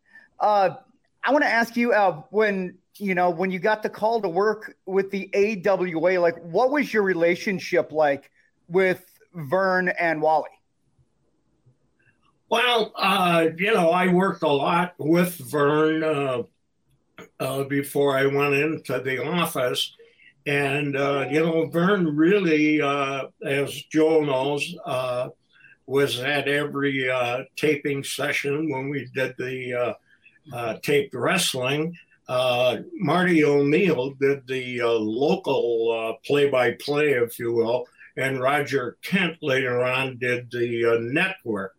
Uh, 0.41 0.71
I 1.25 1.31
want 1.31 1.45
to 1.45 1.51
ask 1.51 1.77
you, 1.77 1.93
Al, 1.93 2.27
when 2.31 2.79
you 2.99 3.15
know, 3.15 3.31
when 3.31 3.51
you 3.51 3.59
got 3.59 3.83
the 3.83 3.89
call 3.89 4.21
to 4.21 4.29
work 4.29 4.77
with 4.87 5.11
the 5.11 5.31
AWA, 5.35 6.21
like 6.21 6.37
what 6.43 6.71
was 6.71 6.93
your 6.93 7.03
relationship 7.03 7.93
like 7.93 8.31
with 8.69 9.05
Verne 9.35 9.89
and 9.89 10.21
Wally? 10.21 10.51
Well, 12.49 12.93
uh, 12.97 13.47
you 13.57 13.73
know, 13.73 13.91
I 13.91 14.09
worked 14.09 14.43
a 14.43 14.49
lot 14.49 14.95
with 14.99 15.37
Verne 15.37 16.05
uh, 16.05 16.43
uh, 17.41 17.65
before 17.65 18.17
I 18.17 18.27
went 18.27 18.55
into 18.55 19.01
the 19.01 19.25
office. 19.25 19.97
And, 20.47 20.97
uh, 20.97 21.27
you 21.31 21.41
know, 21.41 21.67
Verne 21.67 22.17
really, 22.17 22.81
uh, 22.81 23.27
as 23.45 23.73
Joel 23.93 24.27
knows, 24.27 24.75
uh, 24.85 25.29
was 25.87 26.21
at 26.21 26.49
every 26.49 27.11
taping 27.57 28.03
session 28.03 28.71
when 28.71 28.89
we 28.89 29.09
did 29.15 29.35
the 29.39 29.97
taped 30.83 31.15
wrestling 31.15 31.97
uh, 32.29 32.79
Marty 32.95 33.45
O'Neill 33.45 34.15
did 34.21 34.47
the 34.47 34.81
uh, 34.81 34.89
local 34.89 36.19
play 36.25 36.49
by 36.49 36.73
play, 36.73 37.11
if 37.11 37.39
you 37.39 37.53
will, 37.53 37.87
and 38.17 38.41
Roger 38.41 38.97
Kent 39.03 39.39
later 39.43 39.83
on 39.85 40.19
did 40.19 40.51
the 40.51 40.85
uh, 40.85 40.99
network. 41.01 41.75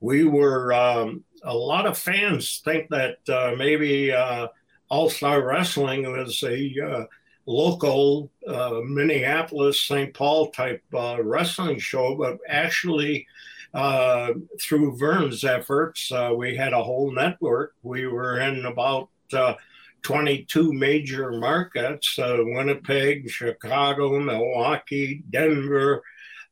We 0.00 0.24
were, 0.24 0.72
um, 0.72 1.24
a 1.42 1.54
lot 1.54 1.86
of 1.86 1.98
fans 1.98 2.60
think 2.64 2.90
that 2.90 3.16
uh, 3.28 3.54
maybe 3.56 4.12
uh, 4.12 4.48
All 4.88 5.10
Star 5.10 5.42
Wrestling 5.42 6.10
was 6.10 6.42
a 6.44 7.08
local 7.48 8.30
Minneapolis, 8.46 9.82
St. 9.82 10.12
Paul 10.12 10.50
type 10.50 10.82
wrestling 10.92 11.78
show, 11.78 12.14
but 12.14 12.38
actually, 12.48 13.26
uh, 13.74 14.32
through 14.60 14.96
Verne's 14.96 15.44
efforts, 15.44 16.10
uh, 16.10 16.32
we 16.36 16.56
had 16.56 16.72
a 16.72 16.82
whole 16.82 17.12
network. 17.12 17.74
We 17.82 18.06
were 18.06 18.40
in 18.40 18.64
about 18.64 19.08
uh, 19.32 19.54
22 20.02 20.72
major 20.72 21.32
markets 21.32 22.18
uh, 22.18 22.38
Winnipeg, 22.38 23.28
Chicago, 23.30 24.18
Milwaukee, 24.18 25.22
Denver, 25.28 26.02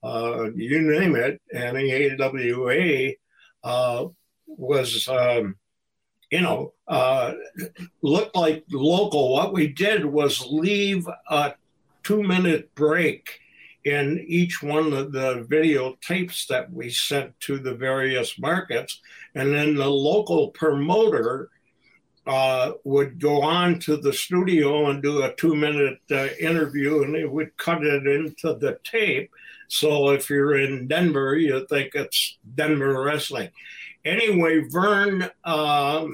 uh, 0.02 0.50
you 0.54 0.80
name 0.82 1.16
it. 1.16 1.40
And 1.52 1.76
the 1.76 2.20
AWA 2.20 3.12
uh, 3.64 4.08
was, 4.46 5.08
um, 5.08 5.56
you 6.30 6.40
know, 6.40 6.72
uh, 6.88 7.32
looked 8.02 8.34
like 8.34 8.64
local. 8.70 9.32
What 9.32 9.52
we 9.52 9.68
did 9.68 10.04
was 10.04 10.46
leave 10.46 11.06
a 11.28 11.54
two 12.02 12.22
minute 12.22 12.74
break 12.74 13.40
in 13.84 14.24
each 14.26 14.62
one 14.62 14.92
of 14.92 15.12
the 15.12 15.46
videotapes 15.48 16.48
that 16.48 16.72
we 16.72 16.90
sent 16.90 17.38
to 17.38 17.58
the 17.58 17.74
various 17.74 18.38
markets. 18.38 19.00
And 19.36 19.54
then 19.54 19.76
the 19.76 19.88
local 19.88 20.48
promoter 20.48 21.50
uh, 22.26 22.72
would 22.82 23.20
go 23.20 23.42
on 23.42 23.78
to 23.78 23.96
the 23.96 24.12
studio 24.12 24.90
and 24.90 25.00
do 25.00 25.22
a 25.22 25.32
two 25.36 25.54
minute 25.54 26.00
uh, 26.10 26.26
interview 26.40 27.04
and 27.04 27.14
they 27.14 27.24
would 27.24 27.56
cut 27.56 27.84
it 27.84 28.06
into 28.08 28.54
the 28.54 28.78
tape. 28.82 29.30
So 29.68 30.10
if 30.10 30.28
you're 30.28 30.58
in 30.58 30.88
Denver, 30.88 31.36
you 31.36 31.64
think 31.68 31.94
it's 31.94 32.38
Denver 32.56 33.02
wrestling. 33.02 33.50
Anyway, 34.06 34.60
Verne 34.68 35.28
um, 35.42 36.12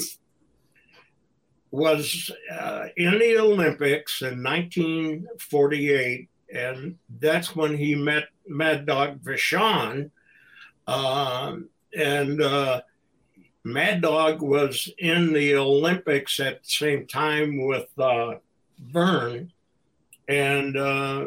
was 1.70 2.30
uh, 2.50 2.86
in 2.96 3.18
the 3.18 3.36
Olympics 3.36 4.22
in 4.22 4.42
1948, 4.42 6.28
and 6.54 6.96
that's 7.20 7.54
when 7.54 7.76
he 7.76 7.94
met 7.94 8.28
Mad 8.48 8.86
Dog 8.86 9.20
Vachon. 9.22 10.10
Um, 10.86 11.68
and 11.94 12.40
uh, 12.40 12.80
Mad 13.62 14.00
Dog 14.00 14.40
was 14.40 14.90
in 14.96 15.34
the 15.34 15.56
Olympics 15.56 16.40
at 16.40 16.62
the 16.62 16.70
same 16.70 17.06
time 17.06 17.66
with 17.66 17.88
uh, 17.98 18.36
Verne, 18.80 19.52
and 20.28 20.78
uh, 20.78 21.26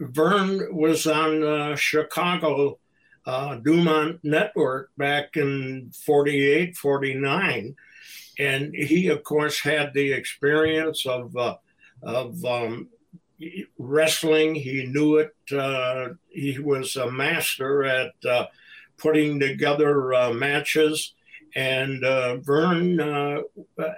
Verne 0.00 0.74
was 0.74 1.06
on 1.06 1.44
uh, 1.44 1.76
Chicago 1.76 2.78
uh, 3.26 3.56
DuMont 3.56 4.20
Network 4.22 4.90
back 4.96 5.36
in 5.36 5.92
48, 6.04 6.76
49. 6.76 7.76
And 8.38 8.74
he, 8.74 9.08
of 9.08 9.22
course, 9.24 9.60
had 9.60 9.92
the 9.94 10.12
experience 10.12 11.06
of, 11.06 11.36
uh, 11.36 11.56
of 12.02 12.44
um, 12.44 12.88
wrestling. 13.78 14.54
He 14.54 14.86
knew 14.86 15.16
it. 15.16 15.34
Uh, 15.52 16.10
he 16.30 16.58
was 16.58 16.96
a 16.96 17.10
master 17.10 17.84
at 17.84 18.12
putting 18.96 19.38
together 19.38 20.32
matches 20.32 21.14
and 21.54 22.04
uh, 22.04 22.36
Verne, 22.36 23.00
uh, 23.00 23.40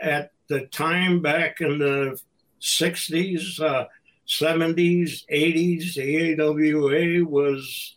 at 0.03 0.33
the 0.49 0.67
time 0.67 1.23
back 1.23 1.61
in 1.61 1.79
the 1.79 2.21
60s, 2.61 3.61
uh, 3.61 3.87
70s, 4.27 5.25
80s, 5.31 5.95
the 5.95 6.41
AWA 6.41 7.25
was 7.25 7.97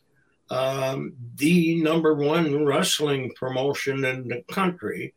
um, 0.50 1.14
the 1.36 1.82
number 1.82 2.14
one 2.14 2.66
wrestling 2.66 3.32
promotion 3.36 4.06
in 4.06 4.28
the 4.28 4.44
country. 4.52 5.14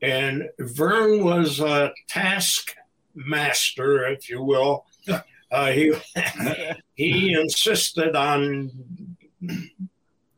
And 0.00 0.48
Verne 0.58 1.24
was 1.24 1.60
a 1.60 1.92
taskmaster, 2.08 4.06
if 4.08 4.28
you 4.28 4.42
will. 4.42 4.86
Uh, 5.50 5.72
he 5.72 5.94
he 6.94 7.32
insisted 7.32 8.14
on 8.14 8.70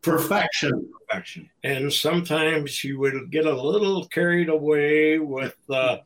perfection 0.03 0.89
perfection. 1.11 1.51
And 1.65 1.93
sometimes 1.93 2.85
you 2.85 2.99
would 3.01 3.31
get 3.31 3.47
a 3.47 3.63
little 3.63 4.07
carried 4.07 4.49
away 4.49 5.19
with 5.19 5.57
uh, 5.69 5.99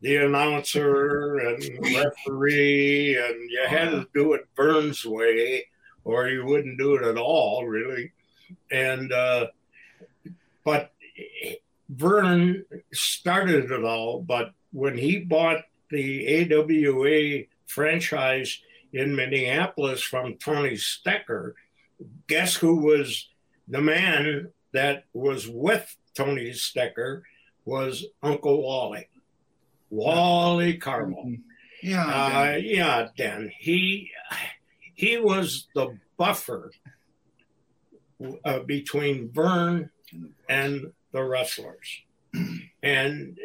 the 0.00 0.16
announcer 0.16 1.36
and 1.38 1.62
referee, 1.94 3.16
and 3.16 3.50
you 3.50 3.64
had 3.68 3.90
to 3.90 4.06
do 4.14 4.34
it 4.34 4.46
Verne's 4.56 5.04
way, 5.04 5.66
or 6.04 6.28
you 6.28 6.44
wouldn't 6.44 6.78
do 6.78 6.94
it 6.96 7.02
at 7.02 7.16
all, 7.16 7.66
really. 7.66 8.12
And 8.70 9.12
uh, 9.12 9.48
but 10.64 10.92
Vernon 11.88 12.64
started 12.92 13.70
it 13.70 13.84
all. 13.84 14.22
But 14.22 14.52
when 14.72 14.96
he 14.96 15.20
bought 15.20 15.64
the 15.90 16.52
AWA 16.52 17.44
franchise 17.66 18.60
in 18.92 19.14
Minneapolis 19.14 20.02
from 20.02 20.36
Tony 20.36 20.72
Stecher, 20.72 21.52
guess 22.26 22.54
who 22.54 22.76
was 22.76 23.28
the 23.68 23.80
man 23.80 24.52
that 24.72 25.04
was 25.12 25.48
with 25.48 25.96
Tony 26.14 26.50
Stecher 26.50 27.22
was 27.64 28.04
Uncle 28.22 28.62
Wally, 28.62 29.08
Wally. 29.90 30.78
Mm-hmm. 30.78 31.34
Yeah, 31.82 32.06
uh, 32.06 32.56
yeah, 32.56 33.08
Dan. 33.16 33.50
He 33.58 34.10
he 34.94 35.18
was 35.18 35.66
the 35.74 35.98
buffer 36.16 36.70
uh, 38.44 38.60
between 38.60 39.30
Verne 39.32 39.90
and 40.48 40.92
the 41.12 41.22
wrestlers, 41.22 42.02
and 42.82 43.38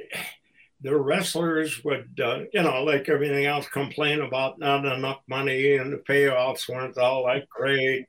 the 0.82 0.96
wrestlers 0.96 1.84
would, 1.84 2.20
uh, 2.24 2.42
you 2.54 2.64
know, 2.64 2.84
like 2.84 3.10
everything 3.10 3.46
else, 3.46 3.68
complain 3.68 4.22
about 4.22 4.60
not 4.60 4.86
enough 4.86 5.20
money 5.28 5.76
and 5.76 5.92
the 5.92 5.98
payoffs 5.98 6.70
weren't 6.70 6.98
all 6.98 7.26
that 7.26 7.50
great, 7.50 8.06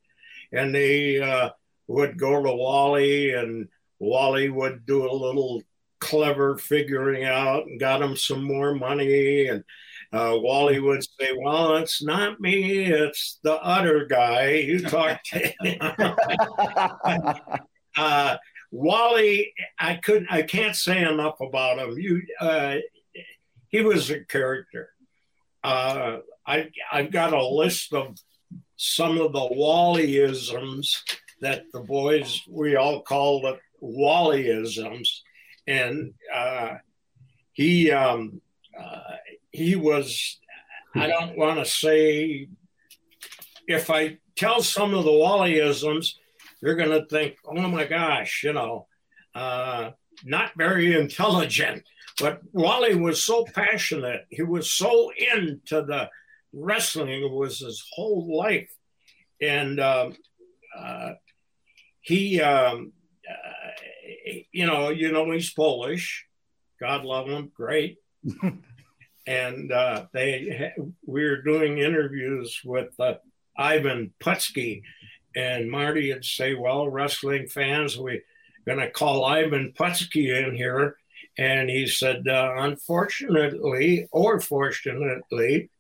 and 0.53 0.75
they 0.75 1.21
uh, 1.21 1.51
would 1.89 2.19
go 2.19 2.43
to 2.43 2.53
Wally, 2.53 3.33
and 3.33 3.69
Wally 3.99 4.51
would 4.51 4.87
do 4.87 5.11
a 5.11 5.13
little 5.13 5.63
clever 5.99 6.57
figuring 6.57 7.25
out 7.25 7.67
and 7.67 7.79
got 7.79 8.03
him 8.03 8.17
some 8.17 8.43
more 8.43 8.75
money 8.75 9.47
and 9.47 9.65
uh, 10.13 10.37
Wally 10.37 10.81
would 10.81 11.05
say, 11.05 11.31
"Well, 11.37 11.77
it's 11.77 12.03
not 12.03 12.41
me; 12.41 12.85
it's 12.85 13.39
the 13.43 13.55
other 13.55 14.07
guy 14.07 14.55
you 14.55 14.81
talked 14.81 15.27
to." 15.27 15.53
uh, 17.97 18.37
Wally, 18.73 19.53
I 19.79 19.97
couldn't, 19.97 20.29
I 20.31 20.43
can't 20.43 20.77
say 20.77 21.03
enough 21.03 21.41
about 21.41 21.79
him. 21.79 21.99
You, 21.99 22.23
uh, 22.41 22.77
he 23.69 23.83
was 23.83 24.11
a 24.11 24.25
character. 24.25 24.91
Uh, 25.63 26.19
I, 26.47 26.71
I've 26.91 27.13
got 27.13 27.33
a 27.33 27.47
list 27.47 27.93
of 27.93 28.17
some 28.77 29.21
of 29.21 29.33
the 29.33 29.39
Wallyisms 29.39 31.03
that 31.41 31.65
the 31.73 31.81
boys 31.81 32.43
we 32.49 32.77
all 32.77 33.03
called 33.03 33.45
it 33.45 33.61
Wallyisms, 33.83 35.21
and 35.67 36.15
uh, 36.35 36.75
he 37.53 37.91
um, 37.91 38.41
uh, 38.79 39.17
he 39.53 39.77
was, 39.77 40.39
I 40.95 41.07
don't 41.07 41.37
want 41.37 41.59
to 41.59 41.65
say, 41.65 42.49
if 43.67 43.91
I 43.91 44.19
tell 44.37 44.63
some 44.63 44.95
of 44.95 45.05
the 45.05 45.11
Wallyisms, 45.11 46.15
you're 46.61 46.77
going 46.77 46.91
to 46.91 47.07
think, 47.07 47.37
oh 47.47 47.69
my 47.69 47.85
gosh, 47.85 48.43
you 48.45 48.53
know, 48.53 48.87
uh, 49.35 49.91
not 50.25 50.53
very 50.57 50.99
intelligent. 50.99 51.85
But 52.19 52.41
Wally 52.53 52.95
was 52.95 53.23
so 53.23 53.45
passionate. 53.45 54.27
He 54.31 54.43
was 54.43 54.71
so 54.71 55.11
into 55.17 55.83
the 55.83 56.11
wrestling. 56.53 57.23
It 57.23 57.31
was 57.31 57.61
his 57.61 57.83
whole 57.93 58.37
life. 58.37 58.71
And 59.41 59.81
um, 59.81 60.17
uh, 60.79 61.13
he, 62.03 62.43
um, 62.43 62.93
uh, 63.29 63.71
you 64.53 64.67
know, 64.67 64.91
you 64.91 65.13
know, 65.13 65.31
he's 65.31 65.53
Polish. 65.53 66.27
God 66.79 67.05
love 67.05 67.27
him. 67.27 67.51
Great. 67.55 67.99
and 69.31 69.71
uh, 69.71 70.07
they 70.13 70.73
we 71.07 71.23
were 71.23 71.41
doing 71.41 71.79
interviews 71.79 72.61
with 72.65 72.99
uh, 72.99 73.15
Ivan 73.57 74.13
Putski, 74.19 74.83
and 75.37 75.71
Marty 75.71 76.13
would 76.13 76.25
say, 76.25 76.55
"Well, 76.55 76.89
wrestling 76.89 77.47
fans, 77.47 77.97
we're 77.97 78.25
going 78.67 78.81
to 78.81 78.91
call 78.91 79.25
Ivan 79.25 79.73
Putski 79.79 80.37
in 80.37 80.57
here," 80.57 80.97
and 81.39 81.71
he 81.71 81.87
said, 81.87 82.27
uh, 82.27 82.55
"Unfortunately, 82.57 84.09
or 84.11 84.41
fortunately, 84.41 85.71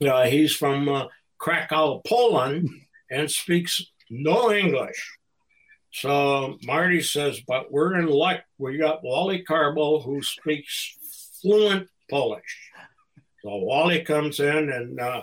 uh, 0.00 0.24
he's 0.24 0.56
from 0.56 0.88
uh, 0.88 1.08
Krakow, 1.36 2.00
Poland, 2.06 2.70
and 3.10 3.30
speaks 3.30 3.84
no 4.08 4.50
English." 4.50 5.18
So 5.92 6.56
Marty 6.64 7.02
says, 7.02 7.42
"But 7.46 7.70
we're 7.70 8.00
in 8.00 8.06
luck. 8.06 8.44
We 8.56 8.78
got 8.78 9.04
Wally 9.04 9.44
Karbo, 9.46 10.02
who 10.02 10.22
speaks 10.22 10.96
fluent 11.42 11.88
Polish. 12.12 12.70
So 13.42 13.56
Wally 13.56 14.02
comes 14.02 14.38
in 14.38 14.70
and 14.70 15.00
uh, 15.00 15.22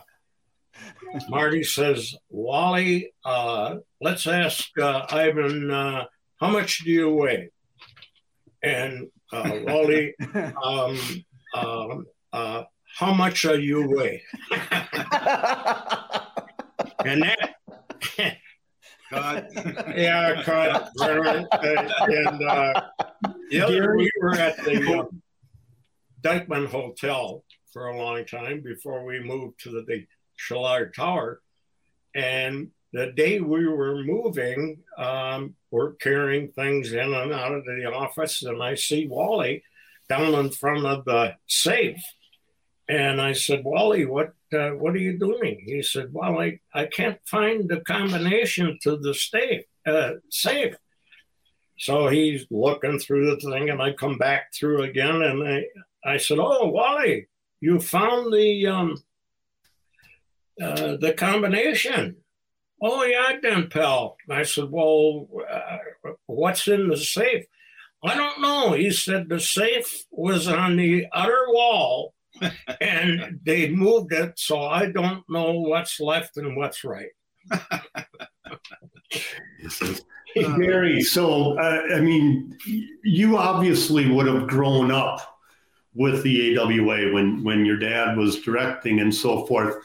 Marty 1.30 1.64
says, 1.64 2.16
Wally, 2.30 3.14
uh, 3.24 3.76
let's 4.02 4.26
ask 4.26 4.68
uh, 4.80 5.06
Ivan, 5.12 5.70
uh, 5.70 6.06
how 6.38 6.50
much 6.50 6.80
do 6.80 6.90
you 6.90 7.14
weigh? 7.14 7.52
And 8.64 9.08
uh, 9.32 9.52
Wally, 9.68 10.16
um, 10.64 10.98
um, 11.54 12.08
uh, 12.34 12.64
how 12.98 13.14
much 13.14 13.46
are 13.46 13.60
you 13.60 13.88
weigh? 13.88 14.24
and 17.06 17.22
that, 17.22 17.56
yeah, 19.96 20.42
cut. 20.44 20.90
and 21.00 22.44
uh, 22.44 22.82
the 23.52 23.62
other, 23.62 23.96
we 23.96 24.12
were 24.22 24.34
at 24.34 24.58
the 24.58 25.08
Dyckman 26.22 26.68
Hotel 26.68 27.44
for 27.72 27.88
a 27.88 27.98
long 27.98 28.26
time 28.26 28.62
before 28.62 29.06
we 29.06 29.20
moved 29.20 29.60
to 29.62 29.72
the 29.72 30.06
Shalard 30.38 30.94
Tower. 30.94 31.42
And 32.16 32.72
the 32.92 33.12
day 33.12 33.40
we 33.40 33.68
were 33.68 34.04
moving, 34.04 34.80
um, 34.98 35.56
we're 35.72 35.94
carrying 35.94 36.52
things 36.52 36.92
in 36.92 37.14
and 37.14 37.32
out 37.32 37.54
of 37.54 37.66
the 37.66 37.86
office, 37.86 38.42
and 38.42 38.64
I 38.64 38.76
see 38.76 39.08
Wally 39.08 39.64
down 40.10 40.34
in 40.34 40.50
front 40.50 40.86
of 40.86 41.06
the 41.06 41.36
safe. 41.46 42.02
And 42.88 43.22
I 43.22 43.34
said, 43.34 43.64
Wally, 43.64 44.06
what 44.06 44.34
uh, 44.52 44.72
what 44.72 44.96
are 44.96 45.00
you 45.00 45.20
doing? 45.20 45.62
He 45.64 45.84
said, 45.84 46.10
Well, 46.12 46.40
I, 46.40 46.60
I 46.74 46.88
can't 46.88 47.20
find 47.28 47.70
the 47.70 47.82
combination 47.82 48.80
to 48.82 48.98
the 48.98 49.14
safe. 49.14 49.66
Uh, 49.86 50.14
safe. 50.32 50.76
So 51.78 52.08
he's 52.08 52.46
looking 52.50 52.98
through 52.98 53.30
the 53.30 53.52
thing, 53.52 53.70
and 53.70 53.82
I 53.82 53.94
come 53.94 54.18
back 54.18 54.54
through 54.54 54.82
again, 54.82 55.22
and 55.22 55.48
I, 55.48 55.66
I 56.06 56.18
said, 56.18 56.40
"Oh, 56.40 56.68
Wally, 56.70 57.28
you 57.62 57.80
found 57.80 58.34
the 58.34 58.68
um, 58.68 59.04
uh, 60.62 60.98
the 60.98 61.14
combination." 61.14 62.18
Oh 62.82 63.04
yeah, 63.04 63.38
then, 63.42 63.70
pal. 63.70 64.18
I 64.30 64.44
said, 64.44 64.70
"Well, 64.70 65.28
uh, 65.52 65.78
what's 66.26 66.68
in 66.68 66.88
the 66.90 66.98
safe?" 66.98 67.46
I 68.04 68.16
don't 68.16 68.42
know. 68.42 68.74
He 68.74 68.92
said 68.92 69.28
the 69.28 69.40
safe 69.40 70.06
was 70.12 70.48
on 70.48 70.78
the 70.78 71.08
other 71.12 71.46
wall, 71.48 72.14
and 72.82 73.40
they 73.44 73.70
moved 73.70 74.14
it, 74.14 74.40
so 74.40 74.62
I 74.62 74.86
don't 74.92 75.24
know 75.30 75.60
what's 75.60 76.00
left 76.00 76.38
and 76.38 76.56
what's 76.56 76.84
right. 76.84 77.10
Gary, 80.36 81.02
so 81.02 81.58
uh, 81.58 81.82
I 81.96 82.00
mean, 82.00 82.58
you 83.04 83.38
obviously 83.38 84.10
would 84.10 84.28
have 84.28 84.48
grown 84.48 84.92
up 84.92 85.39
with 86.00 86.24
the 86.24 86.58
AWA 86.58 87.12
when 87.12 87.44
when 87.44 87.66
your 87.66 87.78
dad 87.78 88.18
was 88.18 88.40
directing 88.40 89.02
and 89.02 89.14
so 89.14 89.46
forth. 89.46 89.76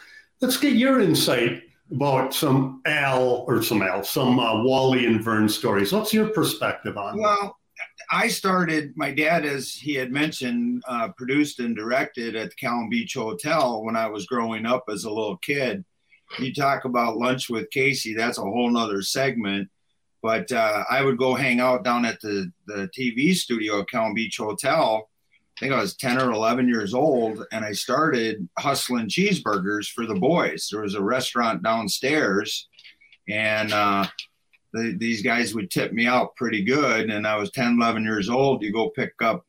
Let's 0.40 0.56
get 0.56 0.74
your 0.74 1.00
insight 1.00 1.64
about 1.90 2.32
some 2.32 2.80
Al 2.86 3.44
or 3.48 3.62
some 3.62 3.82
Al, 3.82 4.04
some 4.04 4.38
uh, 4.38 4.62
Wally 4.62 5.06
and 5.06 5.22
Verne 5.22 5.48
stories. 5.48 5.92
What's 5.92 6.14
your 6.14 6.28
perspective 6.28 6.96
on? 6.96 7.18
Well, 7.18 7.58
I 8.12 8.28
started. 8.28 8.92
My 8.96 9.10
dad, 9.10 9.44
as 9.44 9.72
he 9.72 9.94
had 9.94 10.12
mentioned, 10.12 10.84
uh, 10.86 11.08
produced 11.08 11.58
and 11.58 11.74
directed 11.74 12.36
at 12.36 12.50
the 12.50 12.56
Calhoun 12.56 12.88
Beach 12.88 13.14
Hotel 13.14 13.82
when 13.82 13.96
I 13.96 14.06
was 14.06 14.26
growing 14.26 14.66
up 14.66 14.84
as 14.88 15.04
a 15.04 15.10
little 15.10 15.38
kid. 15.38 15.84
You 16.38 16.54
talk 16.54 16.84
about 16.84 17.16
lunch 17.16 17.50
with 17.50 17.70
Casey. 17.70 18.14
That's 18.14 18.38
a 18.38 18.42
whole 18.42 18.70
nother 18.70 19.02
segment. 19.02 19.68
But 20.22 20.50
uh, 20.52 20.84
I 20.88 21.02
would 21.02 21.18
go 21.18 21.34
hang 21.34 21.60
out 21.60 21.84
down 21.84 22.04
at 22.04 22.20
the, 22.20 22.50
the 22.66 22.88
TV 22.96 23.34
studio 23.34 23.80
at 23.80 23.90
Calhoun 23.90 24.14
Beach 24.14 24.36
Hotel 24.38 25.08
I 25.56 25.60
think 25.60 25.72
I 25.72 25.80
was 25.80 25.96
10 25.96 26.20
or 26.20 26.32
11 26.32 26.68
years 26.68 26.94
old, 26.94 27.46
and 27.52 27.64
I 27.64 27.72
started 27.72 28.48
hustling 28.58 29.08
cheeseburgers 29.08 29.88
for 29.88 30.04
the 30.04 30.16
boys. 30.16 30.68
There 30.70 30.82
was 30.82 30.94
a 30.94 31.02
restaurant 31.02 31.62
downstairs, 31.62 32.68
and 33.28 33.72
uh, 33.72 34.06
the, 34.72 34.96
these 34.98 35.22
guys 35.22 35.54
would 35.54 35.70
tip 35.70 35.92
me 35.92 36.06
out 36.06 36.34
pretty 36.34 36.64
good. 36.64 37.08
And 37.08 37.26
I 37.26 37.36
was 37.36 37.52
10, 37.52 37.78
11 37.80 38.02
years 38.02 38.28
old. 38.28 38.62
You 38.62 38.72
go 38.72 38.90
pick 38.90 39.14
up 39.22 39.46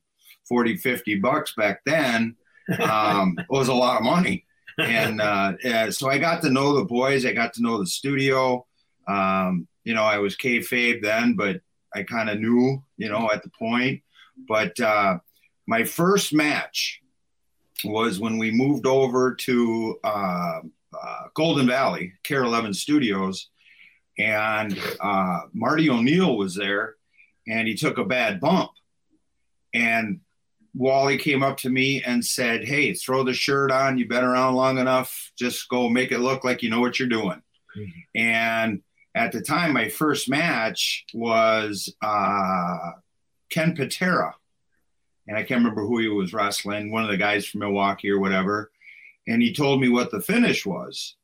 40, 0.47 0.77
50 0.77 1.15
bucks 1.19 1.55
back 1.55 1.81
then. 1.85 2.35
Um, 2.79 3.35
it 3.39 3.47
was 3.49 3.67
a 3.67 3.73
lot 3.73 3.97
of 3.97 4.03
money. 4.03 4.45
And 4.77 5.21
uh, 5.21 5.91
so 5.91 6.09
I 6.09 6.19
got 6.19 6.41
to 6.43 6.49
know 6.51 6.75
the 6.75 6.85
boys. 6.85 7.25
I 7.25 7.33
got 7.33 7.53
to 7.53 7.63
know 7.63 7.79
the 7.79 7.87
studio. 7.87 8.65
Um, 9.07 9.67
you 9.83 9.93
know, 9.93 10.03
I 10.03 10.19
was 10.19 10.35
kayfabe 10.35 11.01
then, 11.01 11.35
but 11.35 11.61
I 11.95 12.03
kind 12.03 12.29
of 12.29 12.39
knew, 12.39 12.83
you 12.97 13.09
know, 13.09 13.29
at 13.33 13.41
the 13.41 13.49
point. 13.57 14.01
But 14.47 14.79
uh, 14.79 15.19
my 15.67 15.83
first 15.83 16.33
match 16.33 17.01
was 17.83 18.19
when 18.19 18.37
we 18.37 18.51
moved 18.51 18.85
over 18.85 19.35
to 19.35 19.99
uh, 20.03 20.59
uh, 20.93 21.23
Golden 21.33 21.67
Valley, 21.67 22.13
KARE 22.23 22.43
11 22.43 22.73
Studios, 22.73 23.49
and 24.17 24.79
uh, 24.99 25.41
Marty 25.53 25.89
O'Neill 25.89 26.37
was 26.37 26.55
there. 26.55 26.95
and 27.47 27.67
he 27.67 27.75
took 27.75 27.97
a 27.97 28.05
bad 28.05 28.39
bump. 28.39 28.71
And 29.73 30.21
Wally 30.73 31.17
came 31.17 31.43
up 31.43 31.57
to 31.57 31.69
me 31.69 32.01
and 32.03 32.23
said, 32.23 32.65
Hey, 32.65 32.93
throw 32.93 33.23
the 33.23 33.33
shirt 33.33 33.71
on. 33.71 33.97
You've 33.97 34.09
been 34.09 34.23
around 34.23 34.55
long 34.55 34.77
enough. 34.77 35.31
Just 35.37 35.69
go 35.69 35.89
make 35.89 36.11
it 36.11 36.19
look 36.19 36.43
like 36.43 36.63
you 36.63 36.69
know 36.69 36.79
what 36.79 36.97
you're 36.99 37.07
doing. 37.07 37.41
Mm-hmm. 37.77 37.99
And 38.15 38.81
at 39.15 39.31
the 39.31 39.41
time, 39.41 39.73
my 39.73 39.89
first 39.89 40.29
match 40.29 41.05
was 41.13 41.93
uh, 42.01 42.91
Ken 43.49 43.75
Patera. 43.75 44.35
And 45.27 45.37
I 45.37 45.43
can't 45.43 45.59
remember 45.59 45.81
who 45.81 45.99
he 45.99 46.07
was 46.07 46.33
wrestling, 46.33 46.91
one 46.91 47.03
of 47.03 47.09
the 47.09 47.17
guys 47.17 47.45
from 47.45 47.61
Milwaukee 47.61 48.11
or 48.11 48.19
whatever. 48.19 48.71
And 49.27 49.41
he 49.41 49.53
told 49.53 49.81
me 49.81 49.89
what 49.89 50.11
the 50.11 50.21
finish 50.21 50.65
was. 50.65 51.15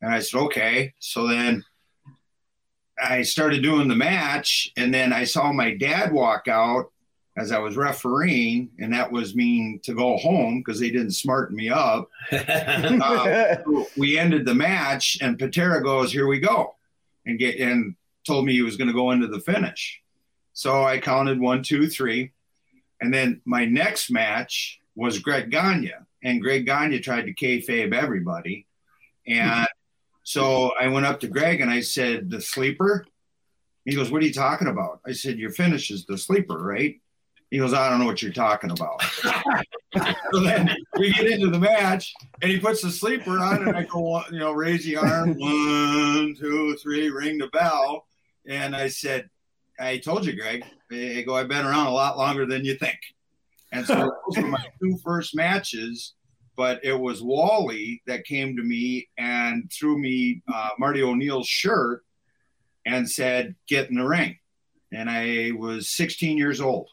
And 0.00 0.12
I 0.12 0.20
said, 0.20 0.38
okay. 0.44 0.94
So 0.98 1.28
then 1.28 1.64
I 3.02 3.22
started 3.22 3.62
doing 3.62 3.88
the 3.88 3.96
match. 3.96 4.72
And 4.76 4.94
then 4.94 5.12
I 5.12 5.24
saw 5.24 5.52
my 5.52 5.74
dad 5.74 6.12
walk 6.12 6.48
out 6.48 6.90
as 7.36 7.50
I 7.50 7.58
was 7.58 7.76
refereeing, 7.76 8.70
and 8.78 8.92
that 8.92 9.10
was 9.10 9.34
mean 9.34 9.80
to 9.82 9.94
go 9.94 10.16
home 10.16 10.60
because 10.60 10.78
they 10.78 10.90
didn't 10.90 11.12
smarten 11.12 11.56
me 11.56 11.68
up. 11.68 12.08
uh, 12.30 13.56
we 13.96 14.18
ended 14.18 14.46
the 14.46 14.54
match, 14.54 15.18
and 15.20 15.38
Patera 15.38 15.82
goes, 15.82 16.12
"Here 16.12 16.28
we 16.28 16.38
go," 16.38 16.76
and 17.26 17.38
get 17.38 17.58
and 17.58 17.96
told 18.24 18.46
me 18.46 18.52
he 18.52 18.62
was 18.62 18.76
going 18.76 18.88
to 18.88 18.94
go 18.94 19.10
into 19.10 19.26
the 19.26 19.40
finish. 19.40 20.00
So 20.52 20.84
I 20.84 20.98
counted 20.98 21.40
one, 21.40 21.62
two, 21.64 21.88
three, 21.88 22.32
and 23.04 23.12
then 23.12 23.40
my 23.44 23.64
next 23.64 24.10
match 24.10 24.80
was 24.96 25.18
Greg 25.18 25.50
Gagne, 25.50 25.92
and 26.22 26.40
Greg 26.40 26.66
Gagne 26.66 26.98
tried 27.00 27.26
to 27.26 27.34
kayfabe 27.34 27.92
everybody, 27.92 28.66
and 29.26 29.66
so 30.22 30.72
I 30.80 30.88
went 30.88 31.06
up 31.06 31.20
to 31.20 31.28
Greg 31.28 31.60
and 31.60 31.70
I 31.70 31.80
said, 31.80 32.30
"The 32.30 32.40
sleeper." 32.40 33.06
He 33.84 33.94
goes, 33.94 34.10
"What 34.10 34.22
are 34.22 34.26
you 34.26 34.32
talking 34.32 34.68
about?" 34.68 35.00
I 35.06 35.12
said, 35.12 35.38
"Your 35.38 35.50
finish 35.50 35.90
is 35.90 36.06
the 36.06 36.18
sleeper, 36.18 36.58
right?" 36.58 37.00
He 37.54 37.60
goes, 37.60 37.72
I 37.72 37.88
don't 37.88 38.00
know 38.00 38.06
what 38.06 38.20
you're 38.20 38.32
talking 38.32 38.72
about. 38.72 39.00
so 40.32 40.40
then 40.40 40.74
we 40.98 41.12
get 41.12 41.30
into 41.30 41.50
the 41.50 41.58
match, 41.60 42.12
and 42.42 42.50
he 42.50 42.58
puts 42.58 42.82
the 42.82 42.90
sleeper 42.90 43.38
on, 43.38 43.68
and 43.68 43.76
I 43.76 43.84
go, 43.84 44.22
you 44.32 44.40
know, 44.40 44.50
raise 44.50 44.84
the 44.84 44.96
arm, 44.96 45.38
one, 45.38 46.34
two, 46.34 46.76
three, 46.82 47.10
ring 47.10 47.38
the 47.38 47.46
bell, 47.52 48.08
and 48.44 48.74
I 48.74 48.88
said, 48.88 49.30
I 49.78 49.98
told 49.98 50.26
you, 50.26 50.34
Greg. 50.34 50.64
I 50.92 51.22
go, 51.26 51.36
I've 51.36 51.48
been 51.48 51.66
around 51.66 51.86
a 51.86 51.92
lot 51.92 52.16
longer 52.16 52.46
than 52.46 52.64
you 52.64 52.76
think. 52.76 52.98
And 53.72 53.86
so 53.86 53.94
those 54.34 54.42
were 54.42 54.50
my 54.50 54.64
two 54.80 54.98
first 55.02 55.34
matches, 55.34 56.14
but 56.56 56.84
it 56.84 56.98
was 56.98 57.22
Wally 57.22 58.02
that 58.06 58.24
came 58.24 58.56
to 58.56 58.62
me 58.62 59.08
and 59.18 59.70
threw 59.72 59.98
me 59.98 60.42
uh, 60.52 60.70
Marty 60.78 61.02
O'Neill's 61.02 61.48
shirt 61.48 62.04
and 62.86 63.10
said, 63.10 63.54
"Get 63.66 63.90
in 63.90 63.96
the 63.96 64.06
ring." 64.06 64.38
And 64.92 65.10
I 65.10 65.50
was 65.56 65.90
16 65.90 66.38
years 66.38 66.60
old. 66.60 66.88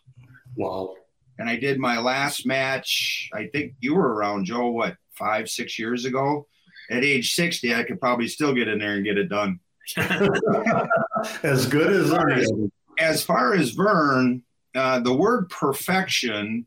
Wow. 0.56 0.96
And 1.38 1.50
I 1.50 1.56
did 1.56 1.80
my 1.80 2.00
last 2.00 2.46
match, 2.46 3.30
I 3.34 3.48
think 3.48 3.74
you 3.80 3.96
were 3.96 4.14
around, 4.14 4.46
Joe, 4.46 4.70
what, 4.70 4.98
five, 5.14 5.50
six 5.50 5.80
years 5.80 6.06
ago? 6.06 6.48
At 6.90 7.04
age 7.04 7.34
60, 7.34 7.74
I 7.74 7.84
could 7.84 8.00
probably 8.00 8.28
still 8.28 8.54
get 8.54 8.68
in 8.68 8.80
there 8.80 8.94
and 8.94 9.04
get 9.04 9.18
it 9.18 9.30
done. 9.30 9.60
as 11.44 11.68
good 11.68 11.92
as 11.92 12.12
as, 12.14 12.52
as 13.00 13.24
far 13.24 13.54
as 13.54 13.72
Verne, 13.72 14.44
uh, 14.76 15.00
the 15.00 15.14
word 15.14 15.50
perfection 15.50 16.66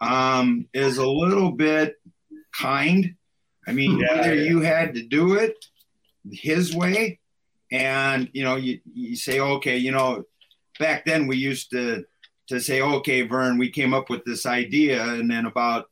um, 0.00 0.66
is 0.74 0.98
a 0.98 1.08
little 1.08 1.52
bit 1.52 1.96
kind. 2.58 3.14
I 3.66 3.72
mean, 3.72 3.98
yeah, 3.98 4.20
either 4.20 4.34
yeah. 4.34 4.42
you 4.42 4.60
had 4.60 4.94
to 4.94 5.02
do 5.02 5.34
it 5.34 5.56
his 6.30 6.74
way, 6.74 7.18
and 7.70 8.28
you 8.32 8.44
know, 8.44 8.56
you, 8.56 8.80
you 8.92 9.16
say, 9.16 9.40
okay, 9.40 9.76
you 9.76 9.90
know, 9.90 10.24
back 10.78 11.04
then 11.04 11.26
we 11.26 11.36
used 11.36 11.70
to 11.70 12.04
to 12.48 12.60
say, 12.60 12.80
okay, 12.80 13.22
Verne, 13.22 13.58
we 13.58 13.70
came 13.70 13.92
up 13.92 14.08
with 14.08 14.24
this 14.24 14.46
idea. 14.46 15.02
And 15.04 15.30
then 15.30 15.46
about 15.46 15.90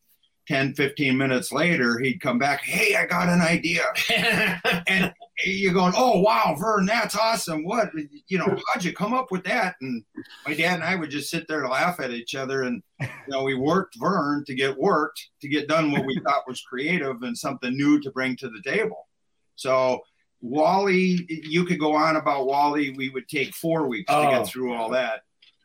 10, 0.49 0.75
15 0.75 1.17
minutes 1.17 1.53
later, 1.53 1.99
he'd 1.99 2.21
come 2.21 2.39
back, 2.39 2.63
hey, 2.63 2.95
I 2.97 3.07
got 3.07 3.29
an 3.29 3.41
idea. 3.41 3.83
and 4.87 5.13
you're 5.43 5.75
going, 5.75 5.93
oh, 5.97 6.21
wow, 6.21 6.55
Verne, 6.59 6.87
that's 6.87 7.17
awesome. 7.17 7.65
What, 7.65 7.91
you 8.29 8.39
know, 8.39 8.57
how'd 8.73 8.85
you 8.85 8.93
come 8.93 9.13
up 9.13 9.33
with 9.33 9.45
that? 9.45 9.75
And 9.81 10.05
my 10.47 10.55
dad 10.55 10.75
and 10.75 10.85
I 10.85 10.95
would 10.95 11.11
just 11.11 11.31
sit 11.31 11.49
there 11.49 11.63
and 11.63 11.71
laugh 11.71 11.99
at 11.99 12.13
each 12.13 12.35
other. 12.35 12.63
And, 12.63 12.83
you 13.01 13.09
know, 13.29 13.43
we 13.43 13.55
worked 13.55 13.97
Verne 13.99 14.45
to 14.47 14.55
get 14.55 14.79
worked, 14.79 15.21
to 15.41 15.49
get 15.49 15.69
done 15.69 15.91
what 15.91 16.07
we 16.07 16.21
thought 16.25 16.47
was 16.47 16.63
creative 16.63 17.23
and 17.23 17.37
something 17.37 17.77
new 17.77 18.01
to 18.01 18.11
bring 18.13 18.37
to 18.37 18.49
the 18.49 18.63
table. 18.63 19.09
So, 19.57 20.03
Wally, 20.41 21.27
you 21.29 21.65
could 21.65 21.81
go 21.81 21.95
on 21.95 22.17
about 22.17 22.47
Wally. 22.47 22.91
We 22.91 23.09
would 23.09 23.29
take 23.29 23.55
four 23.55 23.89
weeks 23.89 24.13
oh. 24.13 24.25
to 24.25 24.31
get 24.31 24.41
oh. 24.43 24.45
through 24.45 24.75
all 24.75 24.91
that. 24.91 25.23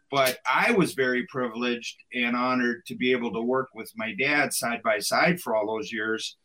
But 0.09 0.39
I 0.51 0.71
was 0.71 0.93
very 0.93 1.27
privileged 1.27 1.95
and 2.13 2.35
honored 2.35 2.85
to 2.87 2.95
be 2.95 3.11
able 3.11 3.31
to 3.33 3.41
work 3.41 3.69
with 3.75 3.91
my 3.95 4.15
dad 4.17 4.53
side 4.53 4.81
by 4.81 4.97
side 4.99 5.39
for 5.39 5.55
all 5.55 5.67
those 5.67 5.91
years. 5.91 6.37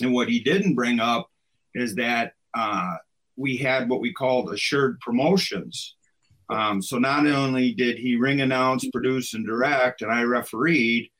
And 0.00 0.12
what 0.12 0.28
he 0.28 0.40
didn't 0.40 0.74
bring 0.74 0.98
up 0.98 1.30
is 1.74 1.94
that 1.94 2.32
uh, 2.54 2.96
we 3.36 3.56
had 3.56 3.88
what 3.88 4.00
we 4.00 4.12
called 4.12 4.52
assured 4.52 5.00
promotions. 5.00 5.96
Um, 6.50 6.82
so 6.82 6.98
not 6.98 7.26
only 7.26 7.72
did 7.72 7.96
he 7.96 8.16
ring 8.16 8.40
announce, 8.40 8.88
produce, 8.90 9.34
and 9.34 9.46
direct, 9.46 10.02
and 10.02 10.10
I 10.10 10.22
refereed, 10.22 11.10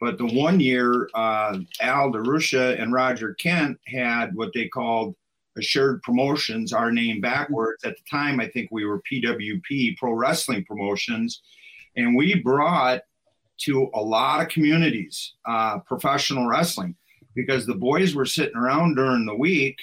but 0.00 0.18
the 0.18 0.26
one 0.26 0.58
year 0.58 1.08
uh, 1.14 1.58
Al 1.80 2.10
DeRusha 2.10 2.80
and 2.80 2.92
Roger 2.92 3.34
Kent 3.34 3.78
had 3.86 4.34
what 4.34 4.50
they 4.54 4.66
called 4.66 5.14
Assured 5.56 6.02
Promotions, 6.02 6.72
our 6.72 6.90
name 6.90 7.20
backwards. 7.20 7.84
At 7.84 7.96
the 7.96 8.02
time, 8.10 8.40
I 8.40 8.48
think 8.48 8.70
we 8.70 8.84
were 8.84 9.02
PWP, 9.10 9.96
Pro 9.96 10.12
Wrestling 10.12 10.64
Promotions. 10.64 11.42
And 11.96 12.16
we 12.16 12.36
brought 12.36 13.02
to 13.62 13.90
a 13.94 14.00
lot 14.00 14.40
of 14.40 14.48
communities 14.48 15.34
uh, 15.44 15.78
professional 15.80 16.48
wrestling 16.48 16.96
because 17.34 17.66
the 17.66 17.74
boys 17.74 18.14
were 18.14 18.24
sitting 18.26 18.56
around 18.56 18.96
during 18.96 19.26
the 19.26 19.36
week 19.36 19.78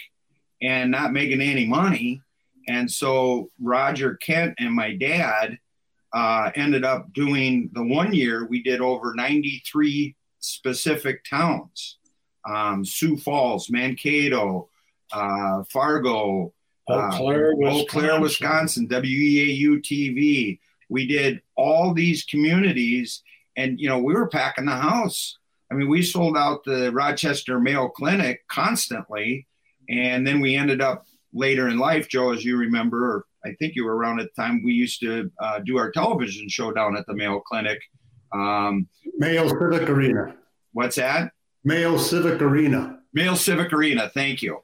and 0.62 0.92
not 0.92 1.14
making 1.14 1.42
any 1.42 1.66
money. 1.66 2.22
And 2.68 2.90
so 2.90 3.50
Roger 3.62 4.16
Kent 4.16 4.56
and 4.60 4.74
my 4.74 4.94
dad 4.96 5.58
uh, 6.14 6.52
ended 6.56 6.84
up 6.84 7.14
doing 7.14 7.70
the 7.74 7.84
one 7.84 8.14
year 8.14 8.46
we 8.46 8.64
did 8.64 8.82
over 8.82 9.14
93 9.16 10.16
specific 10.40 11.24
towns 11.30 11.98
um, 12.48 12.86
Sioux 12.86 13.18
Falls, 13.18 13.70
Mankato, 13.70 14.70
uh, 15.12 15.64
Fargo, 15.72 16.54
Eau 16.90 17.10
Claire, 17.12 17.54
uh, 17.62 17.68
Eau 17.68 17.86
Claire, 17.86 18.22
Wisconsin, 18.22 18.88
WEAU 18.88 19.82
TV. 19.82 20.60
We 20.90 21.08
did 21.08 21.42
all 21.56 21.94
these 21.94 22.24
communities, 22.24 23.22
and 23.58 23.80
you 23.80 23.90
know 23.90 24.00
we 24.00 24.14
were 24.14 24.30
packing 24.30 24.66
the 24.66 24.72
house. 24.72 25.38
I 25.70 25.76
mean, 25.76 25.90
we 25.90 26.02
sold 26.02 26.38
out 26.38 26.64
the 26.64 26.92
Rochester 26.94 27.60
Mayo 27.60 27.90
Clinic 27.90 28.48
constantly, 28.48 29.48
and 29.90 30.26
then 30.26 30.40
we 30.40 30.56
ended 30.56 30.82
up 30.82 31.06
later 31.34 31.70
in 31.70 31.78
life, 31.78 32.08
Joe, 32.08 32.32
as 32.32 32.44
you 32.44 32.58
remember, 32.58 33.26
I 33.46 33.54
think 33.60 33.76
you 33.76 33.86
were 33.86 33.96
around 33.96 34.20
at 34.20 34.30
the 34.36 34.42
time. 34.42 34.64
We 34.64 34.74
used 34.74 35.00
to 35.02 35.32
uh, 35.40 35.60
do 35.60 35.78
our 35.78 35.92
television 35.92 36.50
show 36.50 36.72
down 36.72 36.98
at 36.98 37.06
the 37.06 37.14
Mayo 37.14 37.40
Clinic. 37.40 37.80
Um, 38.34 38.88
Mayo 39.18 39.48
Civic 39.48 39.90
Arena. 39.90 40.36
What's 40.74 40.98
that? 40.98 41.32
Mayo 41.64 41.98
Civic 41.98 42.42
Arena. 42.42 43.00
Mayo 43.14 43.36
Civic 43.36 43.72
Arena. 43.72 44.10
Thank 44.14 44.42
you. 44.42 44.60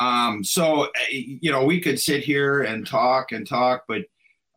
Um, 0.00 0.44
so, 0.44 0.84
eh, 0.84 1.38
you 1.40 1.50
know, 1.50 1.64
we 1.64 1.80
could 1.80 1.98
sit 1.98 2.22
here 2.22 2.62
and 2.62 2.86
talk 2.86 3.32
and 3.32 3.46
talk, 3.46 3.84
but, 3.88 4.02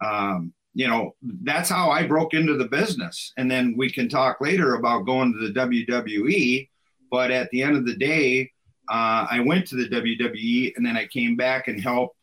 um, 0.05 0.53
you 0.73 0.87
know, 0.87 1.15
that's 1.43 1.69
how 1.69 1.89
I 1.89 2.05
broke 2.05 2.33
into 2.33 2.55
the 2.55 2.67
business. 2.67 3.33
And 3.37 3.49
then 3.49 3.75
we 3.77 3.91
can 3.91 4.07
talk 4.07 4.39
later 4.41 4.75
about 4.75 5.05
going 5.05 5.33
to 5.33 5.47
the 5.47 5.59
WWE. 5.59 6.69
But 7.09 7.31
at 7.31 7.49
the 7.51 7.61
end 7.61 7.75
of 7.75 7.85
the 7.85 7.95
day, 7.95 8.51
uh, 8.91 9.25
I 9.31 9.39
went 9.39 9.65
to 9.67 9.77
the 9.77 9.87
WWE 9.87 10.75
and 10.75 10.85
then 10.85 10.97
I 10.97 11.07
came 11.07 11.37
back 11.37 11.69
and 11.69 11.81
helped. 11.81 12.17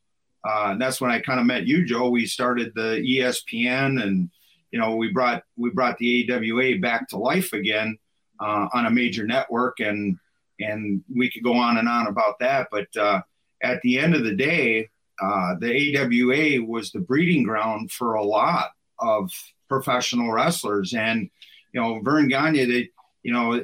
Uh, 0.46 0.68
and 0.72 0.81
that's 0.81 1.00
when 1.00 1.11
I 1.11 1.18
kind 1.18 1.40
of 1.40 1.46
met 1.46 1.66
you, 1.66 1.87
Joe. 1.87 2.11
We 2.11 2.26
started 2.26 2.72
the 2.74 3.02
ESPN 3.02 4.02
and, 4.02 4.28
you 4.70 4.78
know, 4.78 4.94
we 4.94 5.11
brought 5.11 5.42
we 5.57 5.70
brought 5.70 5.96
the 5.96 6.31
AWA 6.31 6.78
back 6.78 7.09
to 7.09 7.16
life 7.16 7.54
again 7.54 7.98
uh, 8.38 8.68
on 8.74 8.85
a 8.85 8.90
major 8.90 9.26
network. 9.26 9.81
And 9.81 10.18
and 10.61 11.02
we 11.14 11.31
could 11.31 11.42
go 11.42 11.54
on 11.54 11.78
and 11.78 11.88
on 11.88 12.07
about 12.07 12.38
that. 12.40 12.68
But 12.70 12.94
uh, 12.96 13.22
at 13.62 13.81
the 13.81 13.98
end 13.98 14.14
of 14.14 14.24
the 14.24 14.35
day, 14.35 14.90
uh, 15.22 15.54
the 15.59 15.96
AWA 15.96 16.64
was 16.64 16.92
the 16.92 17.00
breeding 17.00 17.44
ground 17.44 17.90
for 17.90 18.14
a 18.14 18.22
lot 18.22 18.72
of 18.98 19.33
professional 19.68 20.31
wrestlers, 20.31 20.92
and 20.92 21.31
you 21.72 21.81
know 21.81 22.00
Verne 22.00 22.28
Gagne. 22.28 22.64
That 22.64 22.88
you 23.22 23.33
know, 23.33 23.62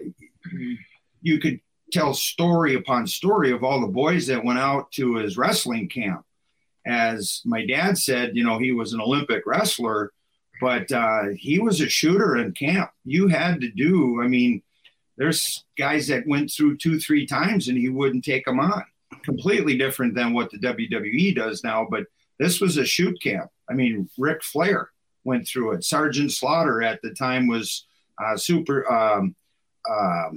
you 1.23 1.39
could 1.39 1.61
tell 1.95 2.13
story 2.13 2.75
upon 2.75 3.07
story 3.07 3.53
of 3.53 3.63
all 3.63 3.81
the 3.81 3.87
boys 3.87 4.27
that 4.27 4.45
went 4.45 4.59
out 4.59 4.91
to 4.93 5.15
his 5.17 5.39
wrestling 5.39 5.89
camp. 5.89 6.25
As 6.85 7.41
my 7.45 7.65
dad 7.65 7.97
said, 7.97 8.33
you 8.35 8.45
know, 8.45 8.59
he 8.59 8.73
was 8.73 8.93
an 8.93 9.01
Olympic 9.01 9.45
wrestler, 9.47 10.13
but 10.61 10.91
uh, 10.93 11.29
he 11.37 11.61
was 11.61 11.81
a 11.81 11.89
shooter 11.89 12.37
in 12.37 12.53
camp. 12.53 12.91
You 13.05 13.29
had 13.29 13.61
to 13.61 13.71
do, 13.71 14.21
I 14.21 14.27
mean, 14.27 14.63
there's 15.17 15.65
guys 15.79 16.09
that 16.09 16.27
went 16.27 16.51
through 16.51 16.77
two, 16.79 16.99
three 16.99 17.27
times 17.27 17.69
and 17.69 17.79
he 17.79 17.89
wouldn't 17.89 18.25
take 18.25 18.45
them 18.45 18.59
on. 18.59 18.85
Completely 19.23 19.79
different 19.79 20.15
than 20.15 20.35
what 20.35 20.51
the 20.51 20.59
WWE 20.59 21.35
does 21.35 21.63
now. 21.63 21.87
But 21.89 22.05
this 22.39 22.61
was 22.61 22.77
a 22.77 22.85
shoot 22.85 23.21
camp. 23.23 23.51
I 23.71 23.75
mean, 23.75 24.11
Ric 24.19 24.43
Flair 24.43 24.91
went 25.23 25.47
through 25.47 25.73
it. 25.73 25.85
Sergeant 25.85 26.33
Slaughter 26.33 26.83
at 26.83 27.01
the 27.03 27.11
time 27.11 27.47
was 27.47 27.87
uh, 28.23 28.37
super 28.37 28.91
um, 28.93 29.37
uh, 29.89 30.31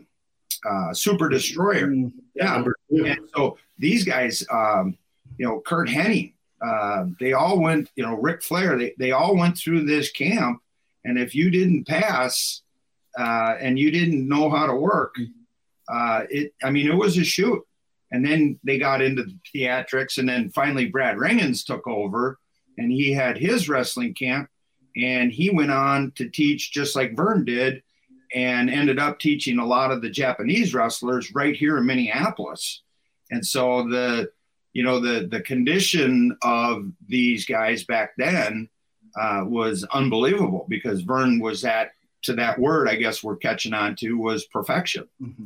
uh, 0.68 0.94
super 0.94 1.30
destroyer. 1.30 1.92
Yeah, 2.36 2.64
and 2.90 3.30
so 3.36 3.58
these 3.78 4.04
guys, 4.04 4.46
um, 4.52 4.98
you 5.38 5.46
know, 5.46 5.62
Curt 5.62 5.90
Hennig, 5.90 6.34
uh, 6.66 7.06
they 7.20 7.34
all 7.34 7.60
went. 7.60 7.90
You 7.96 8.04
know, 8.04 8.16
Ric 8.16 8.42
Flair, 8.42 8.78
they 8.78 8.94
they 8.98 9.12
all 9.12 9.36
went 9.36 9.58
through 9.58 9.86
this 9.86 10.12
camp, 10.12 10.62
and 11.06 11.18
if 11.18 11.36
you 11.36 11.50
didn't 11.50 11.88
pass 11.88 12.62
uh, 13.18 13.56
and 13.60 13.78
you 13.78 13.92
didn't 13.92 14.28
know 14.28 14.50
how 14.50 14.66
to 14.66 14.76
work, 14.76 15.16
uh, 15.90 16.24
it. 16.30 16.54
I 16.64 16.72
mean, 16.72 16.88
it 16.88 16.96
was 16.96 17.18
a 17.18 17.24
shoot. 17.24 17.64
And 18.10 18.26
then 18.26 18.58
they 18.64 18.78
got 18.78 19.02
into 19.02 19.24
the 19.24 19.38
theatrics, 19.54 20.18
and 20.18 20.30
then 20.30 20.50
finally 20.52 20.86
Brad 20.86 21.18
Rheingans 21.18 21.66
took 21.66 21.86
over, 21.88 22.40
and 22.78 22.90
he 22.90 23.12
had 23.12 23.38
his 23.38 23.68
wrestling 23.68 24.14
camp, 24.14 24.50
and 24.96 25.30
he 25.30 25.50
went 25.50 25.72
on 25.72 26.14
to 26.16 26.30
teach 26.30 26.72
just 26.72 26.96
like 26.96 27.18
Verne 27.18 27.44
did, 27.44 27.84
and 28.34 28.70
ended 28.70 29.00
up 29.00 29.20
teaching 29.20 29.60
a 29.60 29.66
lot 29.66 29.92
of 29.92 30.02
the 30.02 30.10
Japanese 30.10 30.74
wrestlers 30.74 31.34
right 31.34 31.56
here 31.56 31.78
in 31.78 31.86
Minneapolis. 31.86 32.82
And 33.32 33.46
so 33.46 33.88
the 33.88 34.32
you 34.74 34.84
know 34.84 35.00
the 35.00 35.28
the 35.28 35.42
condition 35.42 36.38
of 36.42 36.86
these 37.08 37.46
guys 37.46 37.84
back 37.84 38.12
then 38.18 38.70
uh, 39.20 39.44
was 39.46 39.84
unbelievable 39.86 40.66
because 40.70 41.02
Verne 41.02 41.40
was 41.40 41.66
at 41.66 41.92
to 42.24 42.34
that 42.34 42.60
word 42.60 42.88
I 42.88 42.96
guess 42.96 43.24
we're 43.24 43.38
catching 43.38 43.74
on 43.74 43.96
to 43.98 44.14
was 44.14 44.46
perfection. 44.46 45.08
Mm-hmm. 45.22 45.46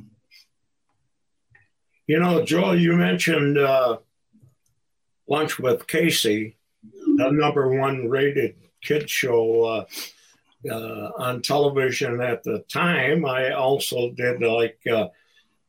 You 2.07 2.19
know, 2.19 2.43
Joel, 2.43 2.77
you 2.77 2.93
mentioned 2.93 3.57
uh, 3.57 3.99
Lunch 5.29 5.59
with 5.59 5.87
Casey, 5.87 6.57
the 6.83 7.31
number 7.31 7.79
one 7.79 8.09
rated 8.09 8.55
kid 8.81 9.09
show 9.09 9.63
uh, 9.63 9.85
uh, 10.69 11.11
on 11.17 11.41
television 11.41 12.21
at 12.21 12.43
the 12.43 12.63
time. 12.71 13.25
I 13.25 13.51
also 13.51 14.11
did 14.11 14.41
like 14.41 14.79
uh, 14.91 15.07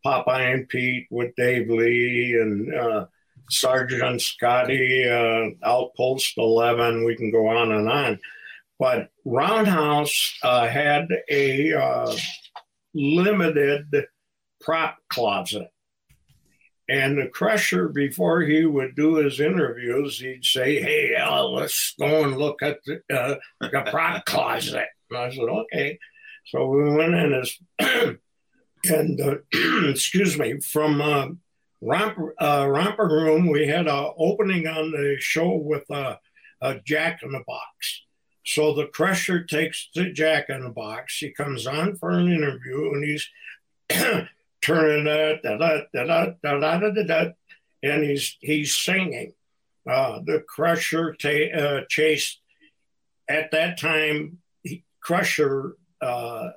Popeye 0.05 0.55
and 0.55 0.69
Pete 0.69 1.07
with 1.11 1.35
Dave 1.37 1.69
Lee 1.71 2.39
and 2.41 2.75
uh, 2.75 3.07
Sergeant 3.51 4.21
Scotty, 4.21 5.09
uh, 5.09 5.51
Outpost 5.65 6.35
11. 6.37 7.05
We 7.05 7.17
can 7.17 7.31
go 7.31 7.49
on 7.49 7.73
and 7.73 7.89
on. 7.89 8.19
But 8.79 9.11
Roundhouse 9.25 10.39
uh, 10.43 10.67
had 10.67 11.09
a 11.31 11.73
uh, 11.73 12.17
limited 12.95 14.07
prop 14.61 14.97
closet. 15.09 15.69
And 16.93 17.17
the 17.17 17.27
crusher, 17.29 17.89
before 17.89 18.43
he 18.43 18.67
would 18.67 18.95
do 18.95 19.15
his 19.15 19.41
interviews, 19.41 20.19
he'd 20.19 20.45
say, 20.45 20.79
"Hey, 20.79 21.17
uh, 21.17 21.43
let's 21.43 21.95
go 21.99 22.25
and 22.25 22.37
look 22.37 22.61
at 22.61 22.81
the, 22.85 23.01
uh, 23.11 23.37
the 23.63 23.83
prop 23.91 24.27
closet." 24.27 24.89
And 25.09 25.19
I 25.19 25.31
said, 25.31 25.49
"Okay." 25.49 25.99
So 26.45 26.67
we 26.67 26.91
went 26.91 27.15
in 27.15 27.33
as, 27.33 27.57
and 28.85 29.21
uh, 29.23 29.37
excuse 29.89 30.39
me, 30.39 30.61
from 30.61 31.01
uh, 31.01 31.29
romper, 31.81 32.35
uh, 32.39 32.67
romper 32.69 33.09
room, 33.09 33.47
we 33.47 33.67
had 33.67 33.87
an 33.89 34.13
opening 34.19 34.67
on 34.67 34.91
the 34.91 35.17
show 35.19 35.57
with 35.57 35.89
a, 35.89 36.21
a 36.61 36.79
Jack 36.81 37.23
in 37.23 37.33
the 37.33 37.43
Box. 37.47 38.03
So 38.45 38.75
the 38.75 38.89
crusher 38.89 39.45
takes 39.45 39.89
the 39.95 40.13
Jack 40.13 40.51
in 40.51 40.63
the 40.63 40.69
Box. 40.69 41.17
He 41.17 41.31
comes 41.31 41.67
on 41.67 41.97
for 41.97 42.11
an 42.11 42.31
interview, 42.31 42.93
and 42.93 43.03
he's 43.03 43.31
turning 44.63 45.07
it, 45.07 45.43
da 45.43 45.57
da 45.57 45.81
da 45.93 46.05
da 46.05 46.35
da 46.43 46.79
da 46.79 46.91
da 46.91 47.03
da, 47.03 47.31
and 47.83 48.05
he's 48.05 48.37
he's 48.41 48.75
singing. 48.75 49.35
Uh, 49.89 50.21
the 50.25 50.41
Crusher 50.49 51.17
uh, 51.25 51.81
chased 51.89 52.41
at 53.29 53.51
that 53.51 53.79
time. 53.79 54.39
He, 54.63 54.85
Crusher 55.01 55.77
uh, 56.01 56.51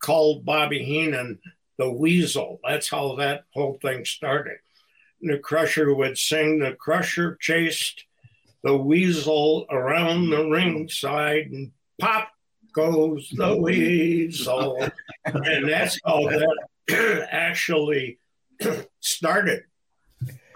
called 0.00 0.44
Bobby 0.44 0.82
Heenan 0.82 1.38
the 1.78 1.90
Weasel. 1.92 2.60
That's 2.66 2.88
how 2.88 3.16
that 3.16 3.44
whole 3.52 3.78
thing 3.82 4.04
started. 4.04 4.58
The 5.20 5.38
Crusher 5.38 5.94
would 5.94 6.18
sing. 6.18 6.58
The 6.58 6.72
Crusher 6.72 7.36
chased 7.40 8.04
the 8.64 8.76
Weasel 8.76 9.66
around 9.70 10.30
the 10.30 10.48
ringside, 10.48 11.50
and 11.50 11.72
pop 12.00 12.30
goes 12.72 13.30
the 13.36 13.56
Weasel, 13.56 14.88
and 15.24 15.68
that's 15.68 15.98
how 16.04 16.28
that 16.28 16.66
actually 17.30 18.18
started. 19.00 19.62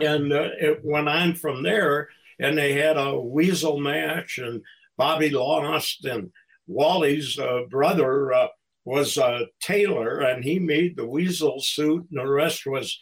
And 0.01 0.33
uh, 0.33 0.51
it 0.59 0.81
went 0.85 1.09
on 1.09 1.35
from 1.35 1.63
there, 1.63 2.09
and 2.39 2.57
they 2.57 2.73
had 2.73 2.97
a 2.97 3.19
weasel 3.21 3.79
match, 3.79 4.39
and 4.39 4.63
Bobby 4.97 5.31
lost, 5.31 6.05
and 6.05 6.33
Wally's 6.67 7.39
uh, 7.39 7.63
brother 7.69 8.33
uh, 8.33 8.49
was 8.85 9.19
a 9.19 9.47
tailor, 9.61 10.21
and 10.21 10.43
he 10.43 10.59
made 10.59 10.97
the 10.97 11.07
weasel 11.07 11.61
suit, 11.61 12.07
and 12.11 12.21
the 12.21 12.29
rest 12.29 12.65
was 12.67 12.99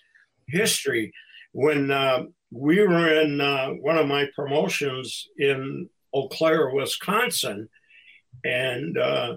history. 0.49 1.13
When 1.53 1.91
uh, 1.91 2.25
we 2.51 2.81
were 2.81 3.21
in 3.21 3.41
uh, 3.41 3.69
one 3.71 3.99
of 3.99 4.07
my 4.09 4.27
promotions 4.35 5.29
in 5.39 5.89
Eau 6.13 6.29
Claire, 6.29 6.71
Wisconsin, 6.71 7.69
and 8.45 8.99
uh, 8.99 9.37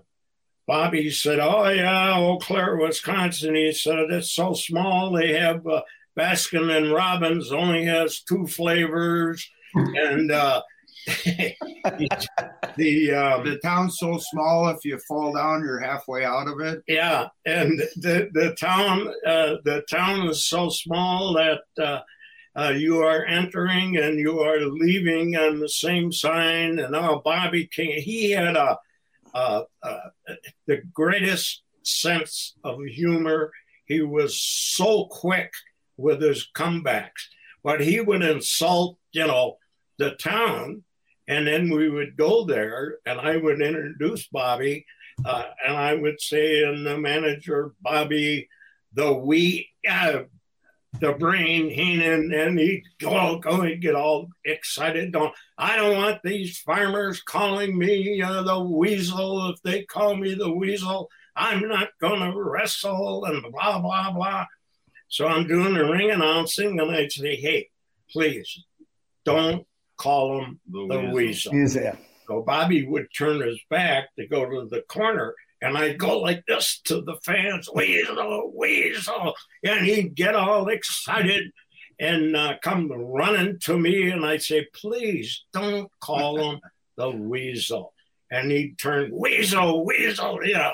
Bobby 0.71 1.09
said, 1.09 1.39
"Oh 1.41 1.67
yeah, 1.67 2.17
Eau 2.17 2.37
Claire, 2.37 2.77
Wisconsin." 2.77 3.55
He 3.55 3.73
said 3.73 4.09
it's 4.09 4.31
so 4.31 4.53
small. 4.53 5.11
They 5.11 5.33
have 5.33 5.67
uh, 5.67 5.81
Baskin 6.17 6.73
and 6.73 6.93
Robbins 6.93 7.51
only 7.51 7.83
has 7.83 8.21
two 8.21 8.47
flavors, 8.47 9.45
and 9.75 10.31
uh, 10.31 10.61
the 11.25 13.11
um, 13.11 13.43
the 13.43 13.59
town's 13.61 13.99
so 13.99 14.17
small. 14.31 14.69
If 14.69 14.85
you 14.85 14.97
fall 15.09 15.33
down, 15.33 15.59
you're 15.59 15.81
halfway 15.81 16.23
out 16.23 16.47
of 16.47 16.61
it. 16.61 16.83
Yeah, 16.87 17.27
and 17.45 17.77
the 17.97 18.29
the 18.31 18.55
town 18.57 19.09
uh, 19.27 19.55
the 19.65 19.83
town 19.91 20.29
is 20.29 20.45
so 20.45 20.69
small 20.69 21.33
that. 21.33 21.63
Uh, 21.77 21.99
uh, 22.53 22.73
you 22.75 23.01
are 23.01 23.23
entering 23.23 23.95
and 23.95 24.19
you 24.19 24.41
are 24.41 24.59
leaving 24.59 25.37
on 25.37 25.61
the 25.61 25.69
same 25.69 26.11
sign. 26.11 26.79
And 26.79 26.93
oh, 26.93 27.21
Bobby 27.23 27.65
King, 27.65 28.01
he 28.01 28.31
had 28.31 28.57
a 28.57 28.77
uh, 29.33 29.63
uh, 29.83 29.99
the 30.67 30.81
greatest 30.93 31.63
sense 31.83 32.55
of 32.63 32.79
humor. 32.85 33.51
He 33.85 34.01
was 34.01 34.39
so 34.39 35.05
quick 35.05 35.51
with 35.97 36.21
his 36.21 36.47
comebacks, 36.55 37.27
but 37.63 37.81
he 37.81 37.99
would 37.99 38.23
insult, 38.23 38.97
you 39.11 39.27
know, 39.27 39.57
the 39.97 40.11
town, 40.11 40.83
and 41.27 41.47
then 41.47 41.69
we 41.69 41.89
would 41.89 42.17
go 42.17 42.45
there, 42.45 42.97
and 43.05 43.19
I 43.19 43.37
would 43.37 43.61
introduce 43.61 44.27
Bobby, 44.27 44.85
uh, 45.23 45.43
and 45.65 45.77
I 45.77 45.93
would 45.93 46.19
say, 46.19 46.63
and 46.63 46.85
the 46.85 46.97
manager, 46.97 47.73
Bobby, 47.81 48.49
the 48.93 49.13
we, 49.13 49.69
uh, 49.87 50.23
the 51.01 51.13
brain 51.13 51.69
Heenan, 51.69 52.31
and 52.31 52.59
he'd 52.59 52.83
go, 52.99 53.39
go 53.39 53.61
and 53.61 53.81
get 53.81 53.95
all 53.95 54.29
excited. 54.45 55.11
Don't 55.11 55.33
I 55.57 55.75
don't 55.75 55.97
want 55.97 56.21
these 56.23 56.59
farmers 56.59 57.21
calling 57.21 57.77
me 57.77 58.21
uh, 58.21 58.43
the 58.43 58.59
weasel. 58.59 59.49
If 59.49 59.61
they 59.63 59.83
call 59.83 60.15
me 60.15 60.35
the 60.35 60.51
weasel, 60.51 61.09
I'm 61.35 61.67
not 61.67 61.89
gonna 61.99 62.31
wrestle 62.33 63.25
and 63.25 63.41
blah 63.51 63.79
blah 63.79 64.11
blah. 64.11 64.45
So 65.07 65.27
I'm 65.27 65.47
doing 65.47 65.73
the 65.73 65.83
ring 65.83 66.11
announcing, 66.11 66.79
and 66.79 66.91
I'd 66.91 67.11
say, 67.11 67.35
"Hey, 67.35 67.69
please, 68.11 68.63
don't 69.25 69.65
call 69.97 70.43
him 70.43 70.59
the, 70.69 70.87
the 70.87 70.99
weasel." 71.11 71.53
weasel. 71.53 71.53
So 72.27 72.43
Bobby 72.43 72.85
would 72.85 73.07
turn 73.17 73.41
his 73.41 73.59
back 73.69 74.15
to 74.17 74.27
go 74.27 74.45
to 74.45 74.67
the 74.69 74.83
corner 74.83 75.33
and 75.61 75.77
I'd 75.77 75.99
go 75.99 76.19
like 76.19 76.45
this 76.47 76.81
to 76.85 77.01
the 77.01 77.17
fans, 77.23 77.69
Weasel, 77.73 78.51
Weasel. 78.55 79.35
And 79.63 79.85
he'd 79.85 80.15
get 80.15 80.35
all 80.35 80.67
excited 80.69 81.51
and 81.99 82.35
uh, 82.35 82.55
come 82.63 82.91
running 82.91 83.59
to 83.59 83.77
me. 83.77 84.09
And 84.09 84.25
I'd 84.25 84.41
say, 84.41 84.67
please 84.73 85.45
don't 85.53 85.91
call 85.99 86.39
him 86.39 86.59
the 86.97 87.11
Weasel. 87.11 87.93
And 88.31 88.51
he'd 88.51 88.79
turn, 88.79 89.11
Weasel, 89.13 89.85
Weasel, 89.85 90.39
you 90.43 90.55
know. 90.55 90.73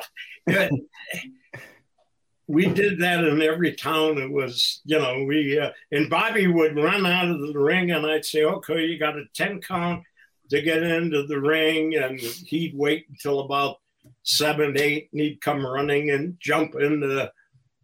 we 2.47 2.67
did 2.67 3.00
that 3.00 3.26
in 3.26 3.41
every 3.41 3.73
town. 3.73 4.17
It 4.19 4.32
was, 4.32 4.82
you 4.86 5.00
know, 5.00 5.26
we, 5.26 5.60
uh, 5.60 5.71
and 5.91 6.10
Bobby 6.10 6.47
would 6.47 6.78
run 6.78 7.06
out 7.06 7.30
of 7.30 7.41
the 7.41 7.60
ring 7.60 7.91
and 7.91 8.06
I'd 8.06 8.23
say, 8.23 8.45
okay, 8.45 8.86
you 8.86 8.97
got 8.97 9.17
a 9.17 9.26
10 9.34 9.60
count 9.60 10.04
to 10.50 10.62
get 10.62 10.82
into 10.82 11.28
the 11.28 11.41
ring. 11.41 11.95
And 11.95 12.17
he'd 12.17 12.73
wait 12.73 13.08
until 13.10 13.41
about 13.41 13.80
seven, 14.28 14.76
eight, 14.78 15.10
and 15.12 15.22
he'd 15.22 15.42
come 15.42 15.66
running 15.66 16.12
and 16.12 16.38
jump 16.40 16.76
in 16.76 17.00
the 17.00 17.32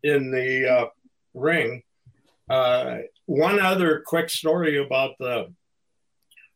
in 0.04 0.32
the 0.32 0.70
uh, 0.70 0.86
ring. 1.34 1.82
Uh, 2.50 2.98
one 3.26 3.60
other 3.60 4.04
quick 4.06 4.30
story 4.30 4.78
about 4.78 5.12
the 5.20 5.54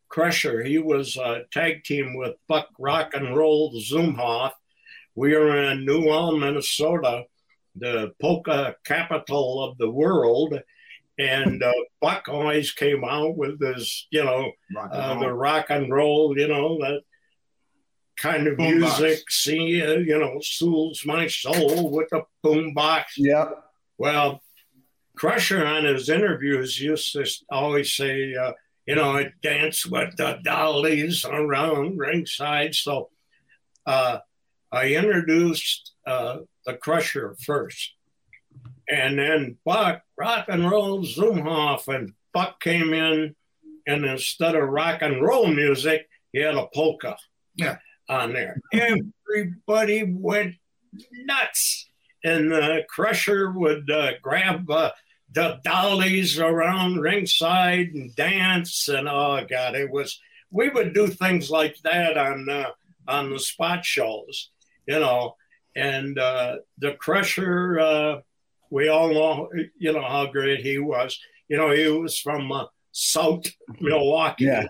Crusher. 0.08 0.62
He 0.62 0.78
was 0.78 1.16
a 1.16 1.44
tag 1.50 1.84
team 1.84 2.16
with 2.16 2.36
Buck 2.46 2.68
Rock 2.78 3.14
and 3.14 3.34
Roll 3.34 3.72
Zumhofe. 3.72 4.52
We 5.14 5.34
were 5.34 5.56
in 5.56 5.84
New 5.84 6.10
Ulm, 6.10 6.40
Minnesota, 6.40 7.24
the 7.74 8.12
polka 8.20 8.76
capital 8.84 9.64
of 9.64 9.78
the 9.78 9.90
world. 9.90 10.60
And 11.18 11.62
uh, 11.62 11.72
Buck 12.00 12.28
always 12.28 12.70
came 12.72 13.02
out 13.04 13.36
with 13.36 13.60
his, 13.60 14.06
you 14.10 14.24
know, 14.24 14.52
rock 14.76 14.90
uh, 14.92 15.18
the 15.18 15.32
rock 15.32 15.66
and 15.70 15.90
roll, 15.90 16.38
you 16.38 16.46
know, 16.46 16.78
that 16.78 17.00
kind 18.20 18.46
of 18.46 18.56
Boom 18.56 18.80
music. 18.80 19.18
box. 19.20 19.42
See, 19.44 19.82
uh, 19.82 19.94
you 19.94 20.18
know, 20.18 20.38
soothes 20.42 21.04
my 21.06 21.26
soul 21.28 21.90
with 21.90 22.12
a 22.12 22.22
boombox. 22.44 23.04
Yep. 23.16 23.62
Well, 23.98 24.42
Crusher 25.16 25.64
on 25.66 25.84
his 25.84 26.08
interviews 26.08 26.80
used 26.80 27.12
to 27.12 27.26
always 27.50 27.92
say, 27.94 28.34
uh, 28.34 28.52
you 28.86 28.94
know, 28.94 29.16
I 29.16 29.32
dance 29.42 29.84
with 29.86 30.16
the 30.16 30.38
dollies 30.44 31.24
around 31.24 31.98
ringside. 31.98 32.74
So 32.74 33.10
uh, 33.86 34.18
I 34.72 34.94
introduced 34.94 35.92
uh, 36.06 36.38
the 36.66 36.74
Crusher 36.74 37.36
first. 37.44 37.94
And 38.88 39.18
then 39.18 39.58
Buck, 39.64 40.02
rock 40.16 40.46
and 40.48 40.70
roll, 40.70 41.02
Zumhofe, 41.04 41.88
and 41.94 42.14
Buck 42.32 42.60
came 42.60 42.94
in, 42.94 43.34
and 43.86 44.04
instead 44.04 44.54
of 44.54 44.68
rock 44.68 45.02
and 45.02 45.20
roll 45.22 45.46
music, 45.48 46.08
he 46.32 46.40
had 46.40 46.54
a 46.54 46.66
polka 46.74 47.16
Yeah. 47.54 47.78
On 48.08 48.32
there. 48.32 48.60
Everybody 48.72 50.04
went 50.04 50.54
nuts. 51.12 51.86
And 52.24 52.50
the 52.50 52.84
crusher 52.88 53.52
would 53.52 53.90
uh, 53.90 54.12
grab 54.20 54.68
uh, 54.70 54.90
the 55.32 55.60
dollies 55.62 56.38
around 56.38 57.00
ringside 57.00 57.88
and 57.94 58.16
dance 58.16 58.88
and 58.88 59.06
oh 59.06 59.44
god 59.48 59.74
it 59.74 59.90
was 59.90 60.18
we 60.50 60.70
would 60.70 60.94
do 60.94 61.06
things 61.06 61.50
like 61.50 61.76
that 61.84 62.16
on 62.16 62.48
uh, 62.48 62.70
on 63.06 63.30
the 63.30 63.38
spot 63.38 63.84
shows 63.84 64.48
you 64.88 64.98
know? 64.98 65.36
And 65.76 66.18
uh, 66.18 66.56
the 66.78 66.94
crusher 66.94 67.78
uh, 67.78 68.20
we 68.70 68.88
all 68.88 69.12
know 69.12 69.48
you 69.78 69.92
know 69.92 70.02
how 70.02 70.26
great 70.26 70.60
he 70.60 70.78
was. 70.78 71.20
You 71.48 71.56
know 71.56 71.70
he 71.70 71.86
was 71.86 72.18
from 72.18 72.50
uh, 72.50 72.64
south 72.90 73.46
milwaukee. 73.80 74.44
Yeah. 74.44 74.64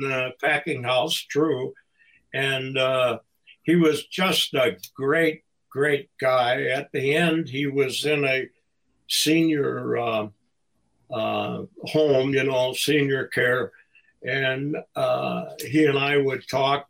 in 0.00 0.10
a 0.10 0.30
packing 0.40 0.84
house 0.84 1.14
true 1.14 1.74
and 2.34 2.76
uh, 2.76 3.18
he 3.62 3.76
was 3.76 4.06
just 4.06 4.52
a 4.54 4.76
great 4.94 5.42
great 5.70 6.10
guy. 6.20 6.64
At 6.66 6.92
the 6.92 7.16
end, 7.16 7.48
he 7.48 7.66
was 7.66 8.04
in 8.04 8.24
a 8.24 8.48
senior 9.08 9.96
uh, 9.96 10.28
uh, 11.12 11.64
home, 11.84 12.34
you 12.34 12.44
know, 12.44 12.72
senior 12.74 13.26
care, 13.28 13.72
and 14.22 14.76
uh, 14.94 15.44
he 15.60 15.86
and 15.86 15.98
I 15.98 16.16
would 16.16 16.46
talk 16.48 16.86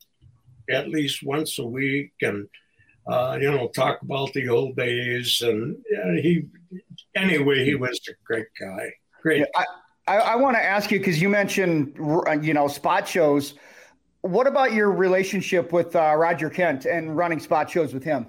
at 0.68 0.88
least 0.88 1.22
once 1.22 1.58
a 1.58 1.66
week, 1.66 2.12
and 2.22 2.48
uh, 3.06 3.38
you 3.40 3.50
know, 3.50 3.68
talk 3.68 4.02
about 4.02 4.32
the 4.32 4.48
old 4.48 4.76
days. 4.76 5.42
And 5.42 5.76
uh, 5.76 6.12
he, 6.12 6.46
anyway, 7.14 7.64
he 7.64 7.74
was 7.74 8.00
a 8.08 8.12
great 8.24 8.48
guy. 8.58 8.92
Great. 9.22 9.40
Yeah, 9.40 9.46
I, 9.56 9.64
I, 10.06 10.16
I 10.16 10.36
want 10.36 10.56
to 10.56 10.62
ask 10.62 10.90
you 10.90 10.98
because 10.98 11.20
you 11.20 11.28
mentioned 11.28 11.96
you 12.42 12.54
know 12.54 12.68
spot 12.68 13.06
shows. 13.06 13.54
What 14.24 14.46
about 14.46 14.72
your 14.72 14.90
relationship 14.90 15.70
with 15.70 15.94
uh, 15.94 16.14
Roger 16.16 16.48
Kent 16.48 16.86
and 16.86 17.14
running 17.14 17.40
spot 17.40 17.68
shows 17.68 17.92
with 17.92 18.04
him? 18.04 18.28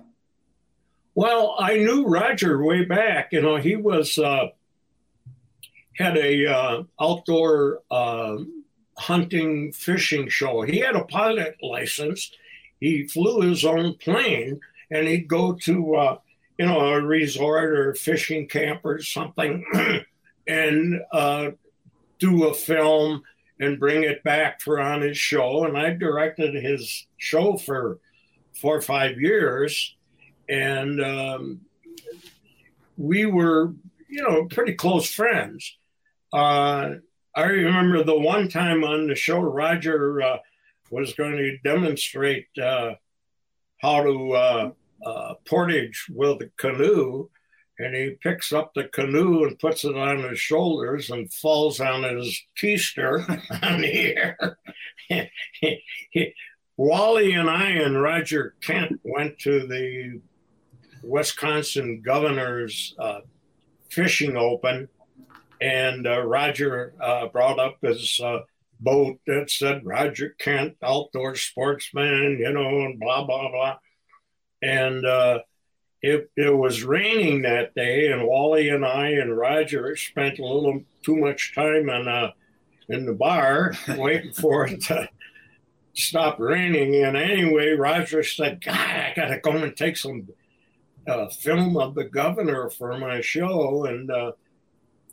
Well, 1.13 1.55
I 1.57 1.77
knew 1.77 2.05
Roger 2.05 2.61
way 2.61 2.83
back. 2.83 3.29
You 3.31 3.41
know, 3.41 3.55
he 3.55 3.77
was 3.77 4.19
uh, 4.19 4.47
had 5.95 6.17
a 6.17 6.47
uh, 6.47 6.83
outdoor 6.99 7.79
uh, 7.89 8.39
hunting 8.97 9.71
fishing 9.71 10.27
show. 10.27 10.63
He 10.63 10.79
had 10.79 10.97
a 10.97 11.05
pilot 11.05 11.55
license. 11.63 12.29
He 12.81 13.07
flew 13.07 13.39
his 13.47 13.63
own 13.63 13.93
plane, 13.93 14.59
and 14.91 15.07
he'd 15.07 15.29
go 15.29 15.53
to 15.53 15.95
uh, 15.95 16.17
you 16.57 16.65
know 16.65 16.81
a 16.81 17.01
resort 17.01 17.71
or 17.71 17.93
fishing 17.93 18.49
camp 18.49 18.81
or 18.83 19.01
something, 19.01 19.63
and 20.45 20.99
uh, 21.13 21.51
do 22.19 22.47
a 22.47 22.53
film 22.53 23.23
and 23.59 23.79
bring 23.79 24.03
it 24.03 24.23
back 24.23 24.61
for 24.61 24.79
on 24.79 25.01
his 25.01 25.17
show. 25.17 25.65
And 25.65 25.77
I 25.77 25.91
directed 25.91 26.55
his 26.55 27.07
show 27.17 27.57
for 27.57 27.99
four 28.53 28.77
or 28.77 28.81
five 28.81 29.19
years 29.19 29.95
and 30.47 31.01
um, 31.01 31.61
we 32.97 33.25
were, 33.25 33.73
you 34.09 34.23
know, 34.23 34.45
pretty 34.45 34.73
close 34.73 35.09
friends. 35.09 35.77
Uh, 36.31 36.95
I 37.35 37.43
remember 37.43 38.03
the 38.03 38.17
one 38.17 38.47
time 38.49 38.83
on 38.83 39.07
the 39.07 39.15
show, 39.15 39.39
Roger 39.39 40.21
uh, 40.21 40.37
was 40.89 41.13
going 41.13 41.37
to 41.37 41.57
demonstrate 41.59 42.47
uh, 42.61 42.91
how 43.81 44.03
to 44.03 44.31
uh, 44.33 44.71
uh, 45.05 45.33
portage 45.45 46.05
with 46.09 46.41
a 46.41 46.49
canoe, 46.57 47.29
and 47.79 47.95
he 47.95 48.17
picks 48.21 48.53
up 48.53 48.73
the 48.73 48.85
canoe 48.85 49.43
and 49.45 49.59
puts 49.59 49.83
it 49.83 49.95
on 49.95 50.23
his 50.23 50.39
shoulders 50.39 51.09
and 51.09 51.31
falls 51.33 51.79
on 51.79 52.03
his 52.03 52.41
keister 52.61 53.27
on 53.63 53.81
the 53.81 54.15
air. 54.15 54.57
Wally 56.77 57.33
and 57.33 57.49
I 57.49 57.69
and 57.69 58.01
Roger 58.01 58.55
Kent 58.61 58.99
went 59.03 59.39
to 59.39 59.65
the 59.67 60.21
Wisconsin 61.03 62.01
Governor's 62.05 62.95
uh, 62.99 63.19
Fishing 63.89 64.35
Open, 64.35 64.89
and 65.61 66.05
uh, 66.05 66.21
Roger 66.21 66.93
uh, 66.99 67.27
brought 67.27 67.59
up 67.59 67.77
his 67.81 68.19
uh, 68.21 68.39
boat 68.79 69.19
that 69.27 69.49
said 69.49 69.85
Roger 69.85 70.35
Kent, 70.39 70.75
outdoor 70.83 71.35
sportsman, 71.35 72.39
you 72.39 72.51
know, 72.51 72.81
and 72.85 72.99
blah, 72.99 73.25
blah, 73.25 73.49
blah. 73.49 73.77
And 74.61 75.05
uh, 75.05 75.39
it, 76.05 76.29
it 76.37 76.55
was 76.55 76.83
raining 76.83 77.41
that 77.41 77.73
day, 77.73 78.11
and 78.11 78.27
Wally 78.27 78.69
and 78.69 78.85
I 78.85 79.09
and 79.09 79.35
Roger 79.35 79.95
spent 79.95 80.37
a 80.37 80.45
little 80.45 80.83
too 81.03 81.15
much 81.15 81.55
time 81.55 81.89
in, 81.89 82.07
uh, 82.07 82.31
in 82.89 83.07
the 83.07 83.13
bar 83.13 83.73
waiting 83.97 84.31
for 84.31 84.67
it 84.67 84.81
to 84.83 85.09
stop 85.95 86.39
raining. 86.39 87.03
And 87.03 87.17
anyway, 87.17 87.71
Roger 87.71 88.21
said, 88.21 88.63
God, 88.63 88.75
I 88.75 89.13
got 89.15 89.29
to 89.29 89.39
go 89.39 89.51
and 89.53 89.75
take 89.75 89.97
some 89.97 90.29
uh, 91.07 91.27
film 91.29 91.75
of 91.75 91.95
the 91.95 92.03
governor 92.03 92.69
for 92.69 92.95
my 92.99 93.21
show, 93.21 93.85
and 93.85 94.11
uh, 94.11 94.33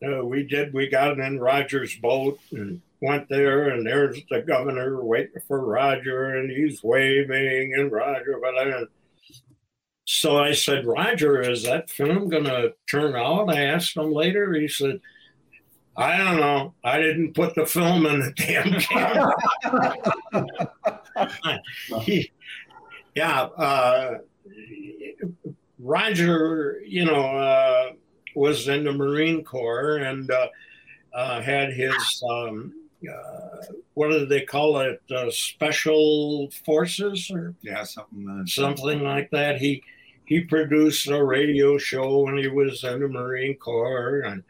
uh, 0.07 0.23
we 0.23 0.43
did. 0.43 0.75
We 0.75 0.91
got 0.91 1.19
in 1.19 1.41
Roger's 1.41 1.97
boat 1.97 2.39
and 2.51 2.83
went 3.01 3.31
there, 3.31 3.71
and 3.71 3.87
there's 3.87 4.21
the 4.29 4.43
governor 4.43 5.03
waiting 5.03 5.41
for 5.49 5.65
Roger, 5.65 6.37
and 6.37 6.51
he's 6.51 6.85
waving, 6.85 7.73
and 7.79 7.91
Roger, 7.91 8.39
but 8.43 8.59
I. 8.59 8.85
So 10.05 10.39
I 10.39 10.53
said, 10.53 10.87
Roger, 10.87 11.41
is 11.41 11.63
that 11.65 11.91
film 11.91 12.29
going 12.29 12.45
to 12.45 12.75
turn 12.91 13.15
out? 13.15 13.49
I 13.51 13.63
asked 13.63 13.97
him 13.97 14.13
later. 14.13 14.53
He 14.53 14.67
said, 14.67 15.01
I 15.97 16.17
don't 16.17 16.41
know. 16.41 16.75
I 16.83 16.99
didn't 16.99 17.35
put 17.35 17.55
the 17.55 17.67
film 17.67 18.07
in 18.07 18.21
the 18.21 18.33
damn 18.37 18.81
camera. 18.81 19.33
he, 22.03 22.33
yeah. 23.15 23.43
Uh, 23.43 24.19
Roger, 25.79 26.81
you 26.87 27.05
know, 27.05 27.25
uh, 27.25 27.93
was 28.35 28.69
in 28.69 28.85
the 28.85 28.93
Marine 28.93 29.45
Corps 29.45 29.99
and 29.99 30.31
uh, 30.31 30.49
uh, 31.15 31.41
had 31.43 31.73
his, 31.73 32.25
um, 32.29 32.73
what 33.95 34.11
do 34.11 34.27
they 34.27 34.43
call 34.43 34.79
it, 34.81 35.01
uh, 35.11 35.31
special 35.31 36.51
forces 36.65 37.31
or 37.31 37.55
Yeah, 37.63 37.85
something. 37.85 38.29
Uh, 38.29 38.47
something 38.47 39.03
like 39.03 39.31
that. 39.31 39.59
He 39.59 39.83
he 40.25 40.41
produced 40.41 41.09
a 41.09 41.23
radio 41.23 41.79
show 41.79 42.21
when 42.21 42.39
he 42.39 42.49
was 42.49 42.85
in 42.85 43.01
the 43.01 43.09
Marine 43.09 43.57
Corps. 43.57 44.21
And 44.21 44.45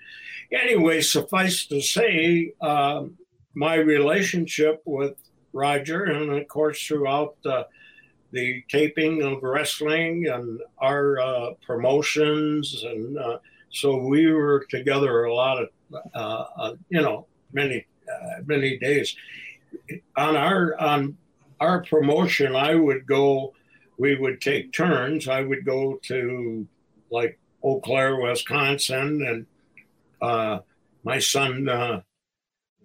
anyway, 0.52 1.00
suffice 1.00 1.66
to 1.66 1.80
say, 1.80 2.52
um, 2.60 3.16
my 3.54 3.76
relationship 3.76 4.82
with 4.84 5.14
Roger, 5.52 6.04
and 6.04 6.30
of 6.32 6.48
course 6.48 6.86
throughout 6.86 7.36
the 7.42 7.66
the 8.32 8.62
taping 8.70 9.22
of 9.22 9.42
wrestling 9.42 10.26
and 10.26 10.58
our 10.78 11.20
uh, 11.20 11.50
promotions, 11.66 12.82
and 12.82 13.18
uh, 13.18 13.38
so 13.70 13.96
we 13.98 14.32
were 14.32 14.66
together 14.70 15.24
a 15.24 15.34
lot 15.34 15.60
of, 15.62 15.68
uh, 16.14 16.44
uh, 16.56 16.74
you 16.88 17.02
know, 17.02 17.26
many 17.52 17.76
uh, 17.76 17.91
many 18.44 18.78
days. 18.78 19.16
On 20.16 20.36
our 20.36 20.78
on 20.80 21.16
our 21.60 21.82
promotion, 21.82 22.54
I 22.54 22.74
would 22.74 23.06
go. 23.06 23.54
We 23.98 24.16
would 24.16 24.40
take 24.40 24.72
turns. 24.72 25.28
I 25.28 25.42
would 25.42 25.64
go 25.64 26.00
to 26.04 26.66
like 27.10 27.38
Eau 27.62 27.80
Claire, 27.80 28.16
Wisconsin, 28.20 29.24
and 29.26 29.46
uh, 30.20 30.60
my 31.04 31.18
son 31.18 31.68
uh, 31.68 32.00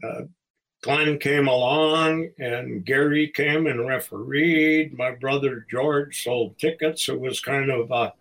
uh, 0.04 0.22
Glenn 0.82 1.18
came 1.18 1.48
along 1.48 2.30
and 2.38 2.86
Gary 2.86 3.30
came 3.30 3.66
and 3.68 3.88
refereed. 3.88 4.98
My 4.98 5.12
brother 5.12 5.66
George 5.70 6.24
sold 6.24 6.58
tickets. 6.60 7.10
It 7.10 7.20
was 7.20 7.40
kind 7.40 7.72
of 7.72 7.90
a 7.92 8.14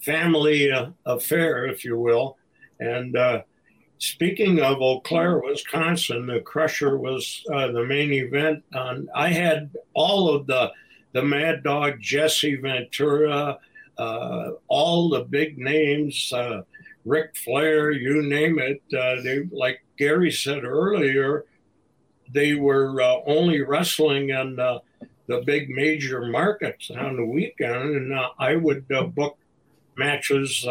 family 0.00 0.72
uh, 0.72 0.90
affair, 1.04 1.66
if 1.66 1.84
you 1.84 1.98
will. 1.98 2.38
And 2.80 3.16
uh, 3.16 3.42
speaking 3.98 4.60
of 4.60 4.80
Eau 4.80 5.00
Claire, 5.00 5.40
Wisconsin, 5.40 6.26
the 6.26 6.40
Crusher 6.40 6.98
was 6.98 7.44
uh, 7.52 7.68
the 7.68 7.84
main 7.84 8.12
event. 8.12 8.62
On 8.74 9.08
I 9.14 9.28
had 9.28 9.70
all 9.94 10.34
of 10.34 10.46
the 10.46 10.70
the 11.12 11.22
Mad 11.22 11.62
Dog, 11.62 12.00
Jesse 12.00 12.56
Ventura, 12.56 13.58
uh, 13.96 14.50
all 14.68 15.08
the 15.08 15.24
big 15.24 15.58
names, 15.58 16.30
uh, 16.32 16.62
Ric 17.06 17.34
Flair, 17.36 17.90
you 17.90 18.22
name 18.22 18.58
it. 18.58 18.82
Uh, 18.94 19.22
they 19.22 19.44
like 19.50 19.82
Gary 19.96 20.30
said 20.30 20.64
earlier 20.64 21.46
they 22.32 22.54
were 22.54 23.00
uh, 23.00 23.20
only 23.26 23.62
wrestling 23.62 24.30
in 24.30 24.56
the 24.56 25.42
big 25.44 25.68
major 25.70 26.26
markets 26.26 26.90
on 26.90 27.16
the 27.16 27.24
weekend, 27.24 27.96
and 27.96 28.12
uh, 28.12 28.30
I 28.38 28.56
would 28.56 28.84
uh, 28.92 29.04
book 29.04 29.38
matches. 29.96 30.66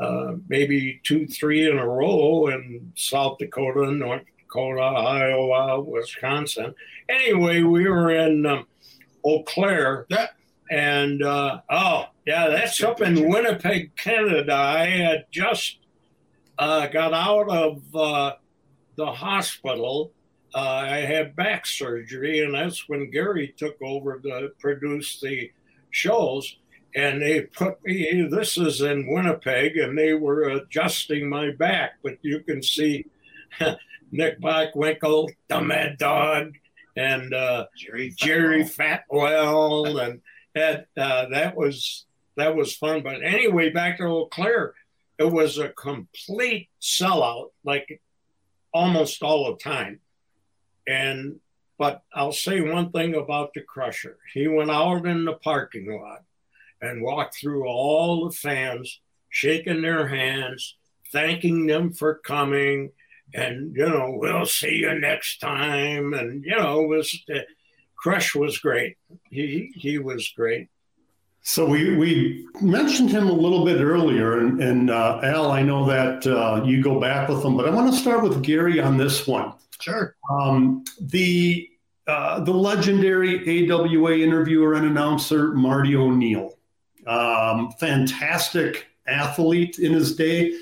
Uh, 0.00 0.34
maybe 0.48 1.00
two, 1.02 1.26
three 1.26 1.68
in 1.68 1.76
a 1.78 1.86
row 1.86 2.46
in 2.48 2.92
South 2.94 3.38
Dakota, 3.38 3.90
North 3.90 4.22
Dakota, 4.40 4.80
Iowa, 4.80 5.80
Wisconsin. 5.80 6.74
Anyway, 7.08 7.62
we 7.62 7.88
were 7.88 8.10
in 8.10 8.46
um, 8.46 8.66
Eau 9.24 9.42
Claire. 9.42 10.06
And 10.70 11.22
uh, 11.22 11.60
oh, 11.70 12.04
yeah, 12.26 12.48
that's 12.48 12.82
up 12.82 13.00
in 13.00 13.28
Winnipeg, 13.28 13.96
Canada. 13.96 14.54
I 14.54 14.86
had 14.86 15.26
just 15.30 15.78
uh, 16.58 16.86
got 16.88 17.14
out 17.14 17.48
of 17.48 17.96
uh, 17.96 18.32
the 18.96 19.06
hospital. 19.06 20.12
Uh, 20.54 20.58
I 20.58 20.98
had 20.98 21.36
back 21.36 21.66
surgery, 21.66 22.44
and 22.44 22.54
that's 22.54 22.88
when 22.88 23.10
Gary 23.10 23.54
took 23.56 23.76
over 23.82 24.18
to 24.18 24.50
produce 24.58 25.20
the 25.20 25.50
shows. 25.90 26.56
And 26.94 27.20
they 27.20 27.42
put 27.42 27.84
me, 27.84 28.26
this 28.30 28.56
is 28.56 28.80
in 28.80 29.12
Winnipeg, 29.12 29.76
and 29.76 29.96
they 29.96 30.14
were 30.14 30.48
adjusting 30.48 31.28
my 31.28 31.50
back. 31.50 31.98
But 32.02 32.18
you 32.22 32.40
can 32.40 32.62
see 32.62 33.06
Nick 34.10 34.40
Bockwinkel, 34.40 35.28
the 35.48 35.60
Mad 35.60 35.98
Dog, 35.98 36.54
and 36.96 37.32
uh, 37.32 37.66
Jerry 37.76 38.14
Jerry 38.16 38.64
Fatwell, 38.64 40.02
and 40.02 40.20
that 40.54 40.86
uh, 40.96 41.26
that 41.28 41.56
was 41.56 42.06
that 42.36 42.56
was 42.56 42.74
fun. 42.74 43.02
But 43.02 43.22
anyway, 43.22 43.70
back 43.70 43.98
to 43.98 44.04
Eau 44.04 44.26
Claire, 44.26 44.74
it 45.18 45.30
was 45.30 45.58
a 45.58 45.68
complete 45.68 46.68
sellout, 46.80 47.50
like 47.64 48.00
almost 48.72 49.22
all 49.22 49.52
the 49.52 49.58
time. 49.58 50.00
And 50.86 51.40
but 51.78 52.02
I'll 52.12 52.32
say 52.32 52.60
one 52.60 52.90
thing 52.90 53.14
about 53.14 53.52
the 53.54 53.60
Crusher. 53.60 54.18
He 54.32 54.48
went 54.48 54.70
out 54.70 55.06
in 55.06 55.24
the 55.24 55.34
parking 55.34 56.00
lot 56.00 56.22
and 56.80 57.02
walked 57.02 57.36
through 57.36 57.66
all 57.66 58.28
the 58.28 58.34
fans, 58.34 59.00
shaking 59.28 59.82
their 59.82 60.08
hands, 60.08 60.76
thanking 61.12 61.66
them 61.66 61.92
for 61.92 62.14
coming, 62.14 62.90
and 63.34 63.74
you 63.76 63.88
know 63.88 64.16
we'll 64.18 64.46
see 64.46 64.76
you 64.76 64.98
next 64.98 65.38
time. 65.38 66.14
And 66.14 66.44
you 66.44 66.56
know 66.56 66.82
it 66.82 66.88
was 66.88 67.24
uh, 67.34 67.40
crush 67.96 68.34
was 68.34 68.58
great. 68.58 68.96
He 69.30 69.72
he 69.74 69.98
was 69.98 70.28
great. 70.36 70.68
So 71.42 71.64
we, 71.64 71.96
we 71.96 72.46
mentioned 72.60 73.08
him 73.08 73.28
a 73.28 73.32
little 73.32 73.64
bit 73.64 73.80
earlier. 73.80 74.40
And, 74.40 74.62
and 74.62 74.90
uh, 74.90 75.20
al 75.22 75.50
i 75.50 75.62
know 75.62 75.86
that 75.86 76.26
uh, 76.26 76.62
you 76.64 76.82
go 76.82 77.00
back 77.00 77.28
with 77.28 77.42
him 77.42 77.56
but 77.56 77.66
i 77.66 77.70
want 77.70 77.90
to 77.90 77.98
start 77.98 78.22
with 78.22 78.42
gary 78.42 78.80
on 78.80 78.96
this 78.96 79.26
one. 79.26 79.54
Sure. 79.80 80.16
Um, 80.30 80.84
the 81.00 81.68
uh, 82.06 82.40
the 82.40 82.52
legendary 82.52 83.70
awa 83.70 84.12
interviewer 84.12 84.74
and 84.74 84.86
announcer 84.86 85.52
marty 85.52 85.94
o'neill 85.96 86.57
um, 87.08 87.72
fantastic 87.72 88.86
athlete 89.06 89.78
in 89.78 89.92
his 89.92 90.14
day 90.14 90.52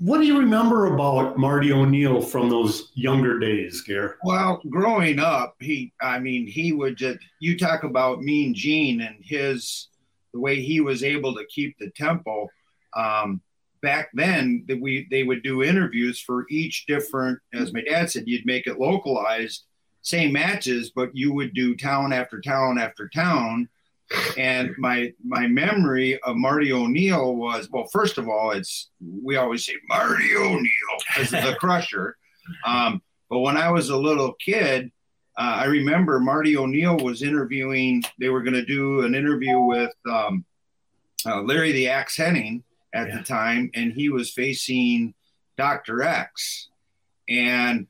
what 0.00 0.18
do 0.18 0.26
you 0.26 0.38
remember 0.38 0.94
about 0.94 1.36
Marty 1.36 1.72
O'Neill 1.72 2.22
from 2.22 2.48
those 2.48 2.90
younger 2.94 3.38
days, 3.38 3.82
Gare? 3.82 4.16
Well, 4.24 4.62
growing 4.70 5.18
up, 5.18 5.56
he, 5.60 5.92
I 6.00 6.18
mean, 6.18 6.46
he 6.46 6.72
would 6.72 6.96
just, 6.96 7.18
you 7.38 7.58
talk 7.58 7.82
about 7.82 8.22
Mean 8.22 8.54
Gene 8.54 9.02
and 9.02 9.16
his, 9.22 9.88
the 10.32 10.40
way 10.40 10.62
he 10.62 10.80
was 10.80 11.04
able 11.04 11.34
to 11.34 11.44
keep 11.50 11.76
the 11.78 11.90
tempo. 11.90 12.48
Um, 12.96 13.42
back 13.82 14.08
then, 14.14 14.64
that 14.68 14.80
we 14.80 15.06
they 15.10 15.22
would 15.22 15.42
do 15.42 15.62
interviews 15.62 16.18
for 16.18 16.46
each 16.48 16.86
different, 16.86 17.38
as 17.52 17.74
my 17.74 17.82
dad 17.82 18.10
said, 18.10 18.24
you'd 18.26 18.46
make 18.46 18.66
it 18.66 18.80
localized, 18.80 19.64
same 20.00 20.32
matches, 20.32 20.92
but 20.96 21.10
you 21.12 21.34
would 21.34 21.52
do 21.52 21.76
town 21.76 22.14
after 22.14 22.40
town 22.40 22.78
after 22.78 23.06
town 23.06 23.68
and 24.36 24.74
my 24.78 25.12
my 25.24 25.46
memory 25.46 26.20
of 26.22 26.36
Marty 26.36 26.72
O'Neill 26.72 27.34
was 27.34 27.68
well, 27.70 27.86
first 27.92 28.18
of 28.18 28.28
all, 28.28 28.50
it's 28.50 28.90
we 29.00 29.36
always 29.36 29.64
say 29.64 29.74
Marty 29.88 30.34
O'Neill 30.36 30.98
as 31.16 31.30
the 31.30 31.56
Crusher. 31.60 32.16
Um, 32.64 33.02
but 33.28 33.40
when 33.40 33.56
I 33.56 33.70
was 33.70 33.90
a 33.90 33.96
little 33.96 34.34
kid, 34.44 34.90
uh, 35.38 35.58
I 35.60 35.64
remember 35.66 36.18
Marty 36.18 36.56
O'Neill 36.56 36.98
was 36.98 37.22
interviewing. 37.22 38.02
They 38.18 38.28
were 38.28 38.42
going 38.42 38.54
to 38.54 38.64
do 38.64 39.04
an 39.04 39.14
interview 39.14 39.60
with 39.60 39.94
um, 40.10 40.44
uh, 41.24 41.42
Larry 41.42 41.72
the 41.72 41.88
Axe 41.88 42.16
Hennig 42.16 42.62
at 42.92 43.08
yeah. 43.08 43.18
the 43.18 43.22
time, 43.22 43.70
and 43.74 43.92
he 43.92 44.08
was 44.08 44.32
facing 44.32 45.14
Doctor 45.56 46.02
X, 46.02 46.68
and 47.28 47.86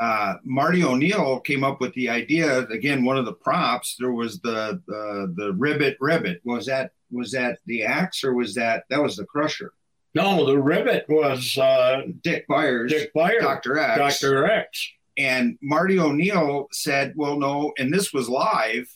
uh, 0.00 0.36
Marty 0.44 0.82
O'Neill 0.82 1.40
came 1.40 1.62
up 1.62 1.78
with 1.80 1.92
the 1.92 2.08
idea. 2.08 2.66
Again, 2.68 3.04
one 3.04 3.18
of 3.18 3.26
the 3.26 3.34
props 3.34 3.96
there 3.98 4.12
was 4.12 4.40
the 4.40 4.82
the, 4.86 5.32
the 5.36 5.52
ribbit 5.52 5.98
ribbit. 6.00 6.40
Was 6.44 6.66
that 6.66 6.92
was 7.10 7.32
that 7.32 7.58
the 7.66 7.84
axe 7.84 8.24
or 8.24 8.34
was 8.34 8.54
that 8.54 8.84
that 8.88 9.02
was 9.02 9.16
the 9.16 9.26
crusher? 9.26 9.74
No, 10.14 10.46
the 10.46 10.58
ribbit 10.58 11.04
was 11.08 11.56
uh, 11.58 12.02
Dick 12.22 12.46
Byers. 12.48 12.90
Dick 12.90 13.12
Byers, 13.12 13.42
Doctor 13.42 13.78
X. 13.78 13.98
Doctor 13.98 14.46
X. 14.46 14.88
And 15.16 15.58
Marty 15.60 15.98
O'Neill 15.98 16.68
said, 16.72 17.12
"Well, 17.14 17.38
no," 17.38 17.72
and 17.78 17.92
this 17.92 18.12
was 18.12 18.28
live. 18.28 18.88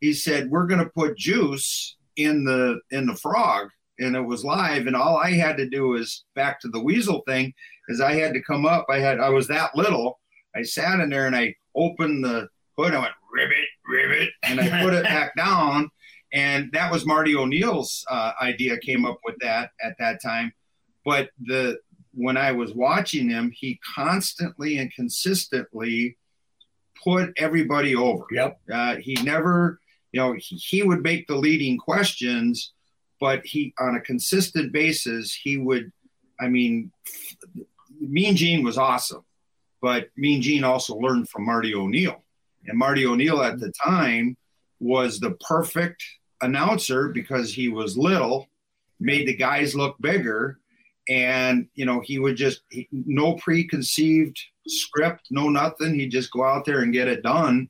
He 0.00 0.12
said, 0.12 0.50
"We're 0.50 0.66
going 0.66 0.84
to 0.84 0.90
put 0.90 1.16
juice 1.16 1.96
in 2.16 2.44
the 2.44 2.80
in 2.90 3.06
the 3.06 3.16
frog." 3.16 3.68
And 3.98 4.16
it 4.16 4.20
was 4.20 4.44
live, 4.44 4.86
and 4.86 4.96
all 4.96 5.16
I 5.16 5.32
had 5.32 5.56
to 5.58 5.68
do 5.68 5.88
was 5.88 6.24
back 6.34 6.60
to 6.60 6.68
the 6.68 6.82
weasel 6.82 7.22
thing, 7.26 7.54
is 7.88 8.00
I 8.00 8.14
had 8.14 8.34
to 8.34 8.42
come 8.42 8.66
up. 8.66 8.86
I 8.90 8.98
had 8.98 9.18
I 9.18 9.28
was 9.28 9.48
that 9.48 9.76
little, 9.76 10.18
I 10.54 10.62
sat 10.62 11.00
in 11.00 11.10
there 11.10 11.26
and 11.26 11.36
I 11.36 11.54
opened 11.74 12.24
the 12.24 12.48
hood. 12.76 12.94
I 12.94 13.00
went 13.00 13.12
ribbit, 13.32 13.66
ribbit, 13.86 14.30
and 14.42 14.60
I 14.60 14.82
put 14.82 14.94
it 14.94 15.04
back 15.04 15.34
down. 15.36 15.90
And 16.32 16.70
that 16.72 16.90
was 16.90 17.04
Marty 17.04 17.36
O'Neill's 17.36 18.04
uh, 18.08 18.32
idea. 18.40 18.78
Came 18.78 19.04
up 19.04 19.18
with 19.24 19.36
that 19.40 19.70
at 19.82 19.96
that 19.98 20.22
time. 20.22 20.52
But 21.04 21.30
the 21.40 21.78
when 22.14 22.36
I 22.36 22.52
was 22.52 22.74
watching 22.74 23.28
him, 23.28 23.50
he 23.54 23.80
constantly 23.94 24.78
and 24.78 24.92
consistently 24.92 26.16
put 27.02 27.32
everybody 27.36 27.94
over. 27.94 28.24
Yep. 28.30 28.60
Uh, 28.72 28.96
he 28.96 29.14
never, 29.22 29.80
you 30.12 30.20
know, 30.20 30.34
he, 30.38 30.56
he 30.56 30.82
would 30.82 31.02
make 31.02 31.26
the 31.26 31.36
leading 31.36 31.78
questions, 31.78 32.72
but 33.18 33.44
he 33.44 33.74
on 33.78 33.96
a 33.96 34.00
consistent 34.00 34.72
basis 34.72 35.34
he 35.34 35.56
would. 35.56 35.92
I 36.40 36.48
mean, 36.48 36.90
Mean 38.00 38.36
Gene 38.36 38.64
was 38.64 38.78
awesome 38.78 39.24
but 39.82 40.08
Mean 40.16 40.40
Gene 40.40 40.64
also 40.64 40.96
learned 40.96 41.28
from 41.28 41.44
Marty 41.44 41.74
O'Neill. 41.74 42.22
And 42.66 42.78
Marty 42.78 43.04
O'Neill 43.04 43.42
at 43.42 43.58
the 43.58 43.72
time 43.84 44.36
was 44.78 45.18
the 45.18 45.32
perfect 45.46 46.02
announcer 46.40 47.08
because 47.08 47.52
he 47.52 47.68
was 47.68 47.98
little, 47.98 48.48
made 49.00 49.26
the 49.26 49.36
guys 49.36 49.74
look 49.74 50.00
bigger. 50.00 50.60
And, 51.08 51.66
you 51.74 51.84
know, 51.84 51.98
he 51.98 52.20
would 52.20 52.36
just, 52.36 52.62
he, 52.70 52.88
no 52.92 53.34
preconceived 53.34 54.40
script, 54.68 55.26
no 55.30 55.48
nothing. 55.48 55.94
He'd 55.94 56.12
just 56.12 56.30
go 56.30 56.44
out 56.44 56.64
there 56.64 56.82
and 56.82 56.92
get 56.92 57.08
it 57.08 57.24
done. 57.24 57.68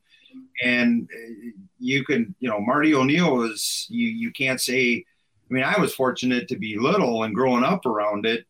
And 0.63 1.09
uh, 1.11 1.51
you 1.79 2.05
can, 2.05 2.35
you 2.39 2.47
know, 2.47 2.59
Marty 2.61 2.93
O'Neill 2.93 3.35
was, 3.35 3.87
you, 3.89 4.07
you 4.07 4.31
can't 4.31 4.61
say, 4.61 5.03
I 5.49 5.53
mean, 5.53 5.63
I 5.63 5.79
was 5.79 5.95
fortunate 5.95 6.47
to 6.49 6.57
be 6.57 6.77
little 6.77 7.23
and 7.23 7.33
growing 7.33 7.63
up 7.63 7.87
around 7.87 8.27
it. 8.27 8.45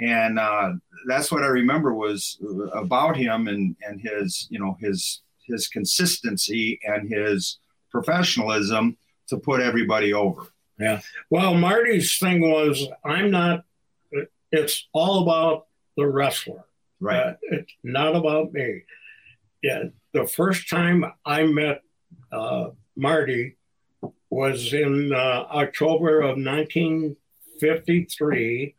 And, 0.00 0.38
uh, 0.38 0.72
that's 1.06 1.30
what 1.32 1.42
I 1.42 1.48
remember 1.48 1.92
was 1.94 2.38
about 2.72 3.16
him 3.16 3.48
and 3.48 3.74
and 3.86 4.00
his 4.00 4.46
you 4.50 4.58
know 4.58 4.76
his 4.80 5.20
his 5.46 5.68
consistency 5.68 6.80
and 6.84 7.10
his 7.10 7.58
professionalism 7.90 8.96
to 9.28 9.36
put 9.38 9.60
everybody 9.60 10.14
over. 10.14 10.48
Yeah. 10.78 11.00
Well, 11.28 11.54
Marty's 11.54 12.16
thing 12.18 12.40
was 12.40 12.88
I'm 13.04 13.30
not. 13.30 13.64
It's 14.52 14.88
all 14.92 15.22
about 15.22 15.66
the 15.96 16.06
wrestler. 16.06 16.64
Right. 17.00 17.26
Uh, 17.26 17.34
it's 17.52 17.72
not 17.82 18.14
about 18.16 18.52
me. 18.52 18.82
Yeah. 19.62 19.84
The 20.12 20.26
first 20.26 20.68
time 20.68 21.04
I 21.24 21.44
met 21.44 21.82
uh, 22.32 22.70
Marty 22.96 23.56
was 24.28 24.72
in 24.72 25.12
uh, 25.12 25.46
October 25.50 26.20
of 26.20 26.36
1953 26.36 28.74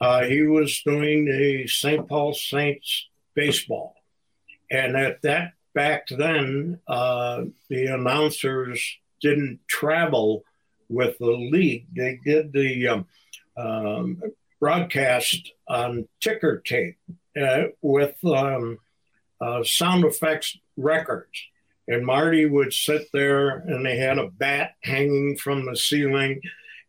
uh, 0.00 0.24
he 0.24 0.42
was 0.42 0.82
doing 0.82 1.26
the 1.26 1.66
St. 1.66 2.08
Paul 2.08 2.32
Saints 2.32 3.08
baseball. 3.34 3.94
And 4.70 4.96
at 4.96 5.22
that, 5.22 5.52
back 5.74 6.06
then, 6.08 6.80
uh, 6.86 7.44
the 7.68 7.86
announcers 7.86 8.98
didn't 9.20 9.60
travel 9.68 10.44
with 10.88 11.18
the 11.18 11.26
league. 11.26 11.86
They 11.94 12.18
did 12.24 12.52
the 12.52 12.88
um, 12.88 13.06
um, 13.56 14.22
broadcast 14.58 15.52
on 15.68 16.08
ticker 16.20 16.62
tape 16.64 16.98
uh, 17.40 17.64
with 17.82 18.14
um, 18.24 18.78
uh, 19.40 19.62
sound 19.64 20.04
effects 20.04 20.56
records. 20.76 21.46
And 21.88 22.06
Marty 22.06 22.46
would 22.46 22.72
sit 22.72 23.08
there 23.12 23.58
and 23.58 23.84
they 23.84 23.96
had 23.96 24.18
a 24.18 24.28
bat 24.28 24.76
hanging 24.82 25.36
from 25.36 25.66
the 25.66 25.76
ceiling 25.76 26.40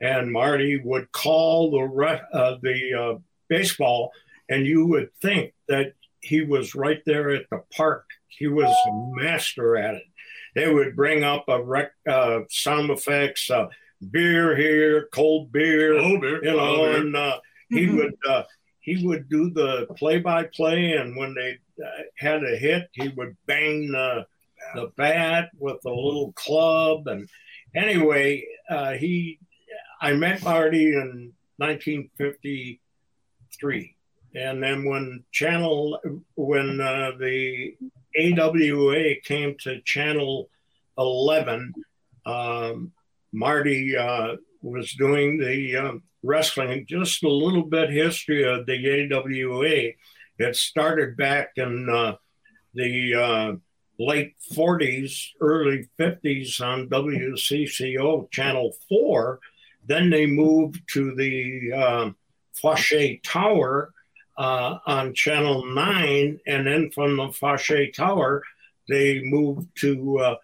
and 0.01 0.31
Marty 0.31 0.81
would 0.83 1.11
call 1.11 1.71
the 1.71 1.83
re- 1.83 2.21
uh, 2.33 2.55
the 2.61 2.93
uh, 2.93 3.19
baseball, 3.47 4.11
and 4.49 4.65
you 4.65 4.85
would 4.87 5.09
think 5.21 5.53
that 5.67 5.93
he 6.19 6.41
was 6.41 6.75
right 6.75 7.01
there 7.05 7.29
at 7.29 7.49
the 7.49 7.61
park. 7.75 8.05
He 8.27 8.47
was 8.47 8.69
a 8.87 9.21
master 9.23 9.77
at 9.77 9.95
it. 9.95 10.03
they 10.55 10.73
would 10.73 10.95
bring 10.95 11.23
up 11.23 11.45
a 11.47 11.61
rec, 11.63 11.91
uh, 12.07 12.39
sound 12.49 12.89
effects, 12.89 13.49
uh, 13.49 13.67
beer 14.11 14.55
here, 14.55 15.07
cold 15.13 15.51
beer, 15.51 15.97
Cold 15.99 16.21
beer, 16.21 16.43
you 16.43 16.51
know, 16.51 16.77
beer. 16.77 16.97
and 16.97 17.15
uh, 17.15 17.39
he 17.69 17.87
would 17.87 18.15
uh, 18.27 18.43
he 18.79 19.05
would 19.05 19.29
do 19.29 19.49
the 19.51 19.85
play 19.97 20.19
by 20.19 20.43
play, 20.45 20.93
and 20.93 21.15
when 21.15 21.33
they 21.35 21.57
uh, 21.83 21.89
had 22.17 22.43
a 22.43 22.57
hit, 22.57 22.89
he 22.93 23.09
would 23.09 23.37
bang 23.45 23.91
the 23.91 24.25
the 24.75 24.91
bat 24.97 25.49
with 25.57 25.77
a 25.85 25.89
little 25.89 26.31
club, 26.33 27.07
and 27.07 27.27
anyway, 27.75 28.43
uh, 28.69 28.91
he 28.93 29.39
I 30.03 30.13
met 30.13 30.43
Marty 30.43 30.95
in 30.95 31.31
1953, 31.57 33.95
and 34.33 34.63
then 34.63 34.83
when 34.83 35.23
Channel 35.31 35.99
when 36.35 36.81
uh, 36.81 37.11
the 37.19 37.75
AWA 38.17 39.21
came 39.23 39.55
to 39.59 39.79
Channel 39.81 40.49
11, 40.97 41.71
um, 42.25 42.91
Marty 43.31 43.95
uh, 43.95 44.37
was 44.63 44.91
doing 44.93 45.37
the 45.37 45.77
um, 45.77 46.01
wrestling. 46.23 46.87
Just 46.89 47.23
a 47.23 47.29
little 47.29 47.65
bit 47.65 47.91
history 47.91 48.43
of 48.43 48.65
the 48.65 49.13
AWA. 49.13 49.91
It 50.39 50.55
started 50.55 51.15
back 51.15 51.51
in 51.57 51.87
uh, 51.87 52.15
the 52.73 53.13
uh, 53.13 53.53
late 53.99 54.33
40s, 54.51 55.27
early 55.39 55.87
50s 55.99 56.59
on 56.59 56.89
WCCO 56.89 58.31
Channel 58.31 58.73
4. 58.89 59.39
Then 59.85 60.09
they 60.09 60.25
moved 60.25 60.81
to 60.93 61.13
the 61.15 61.73
um, 61.73 62.15
Foshay 62.61 63.21
Tower 63.23 63.93
uh, 64.37 64.79
on 64.85 65.13
Channel 65.13 65.65
9. 65.65 66.39
And 66.47 66.67
then 66.67 66.91
from 66.91 67.15
the 67.17 67.27
Foshay 67.27 67.93
Tower, 67.93 68.43
they 68.87 69.21
moved 69.23 69.67
to 69.77 70.19
uh, 70.19 70.35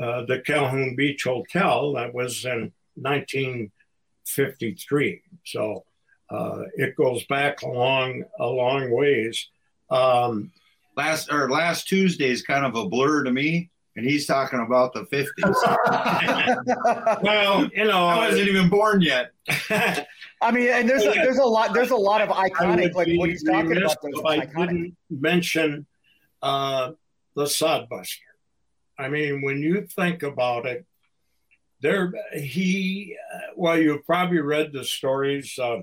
uh, 0.00 0.24
the 0.26 0.40
Calhoun 0.40 0.96
Beach 0.96 1.24
Hotel. 1.24 1.94
That 1.94 2.14
was 2.14 2.44
in 2.44 2.72
1953. 2.96 5.22
So 5.44 5.84
uh, 6.30 6.64
it 6.74 6.96
goes 6.96 7.24
back 7.24 7.62
a 7.62 7.68
long, 7.68 8.24
a 8.38 8.46
long 8.46 8.90
ways. 8.90 9.48
Um, 9.90 10.52
last 10.96 11.32
or 11.32 11.50
last 11.50 11.88
Tuesday 11.88 12.30
is 12.30 12.42
kind 12.42 12.64
of 12.64 12.76
a 12.76 12.88
blur 12.88 13.24
to 13.24 13.32
me, 13.32 13.70
and 13.96 14.06
he's 14.06 14.26
talking 14.26 14.60
about 14.60 14.92
the 14.92 15.04
fifties. 15.06 15.44
well, 17.22 17.68
you 17.74 17.84
know, 17.84 18.06
I 18.06 18.28
wasn't 18.28 18.48
even 18.48 18.68
born 18.68 19.00
yet. 19.00 19.32
I 19.70 20.50
mean, 20.52 20.68
and 20.68 20.88
there's 20.88 21.04
a, 21.04 21.12
there's 21.12 21.38
a 21.38 21.44
lot 21.44 21.74
there's 21.74 21.90
a 21.90 21.96
lot 21.96 22.20
of 22.20 22.28
iconic 22.28 22.94
like 22.94 23.08
what 23.18 23.28
he's 23.28 23.42
talking 23.42 23.76
about. 23.76 23.96
Those 24.02 24.22
I 24.24 24.38
iconic. 24.38 24.68
didn't 24.68 24.96
mention 25.10 25.86
uh, 26.42 26.92
the 27.34 27.44
Sodbuster. 27.44 28.18
I 28.98 29.08
mean, 29.08 29.42
when 29.42 29.58
you 29.62 29.86
think 29.86 30.22
about 30.22 30.66
it, 30.66 30.86
there 31.80 32.12
he. 32.34 33.16
Uh, 33.34 33.38
well, 33.56 33.78
you've 33.78 34.04
probably 34.06 34.38
read 34.38 34.72
the 34.72 34.84
stories. 34.84 35.58
Uh, 35.58 35.80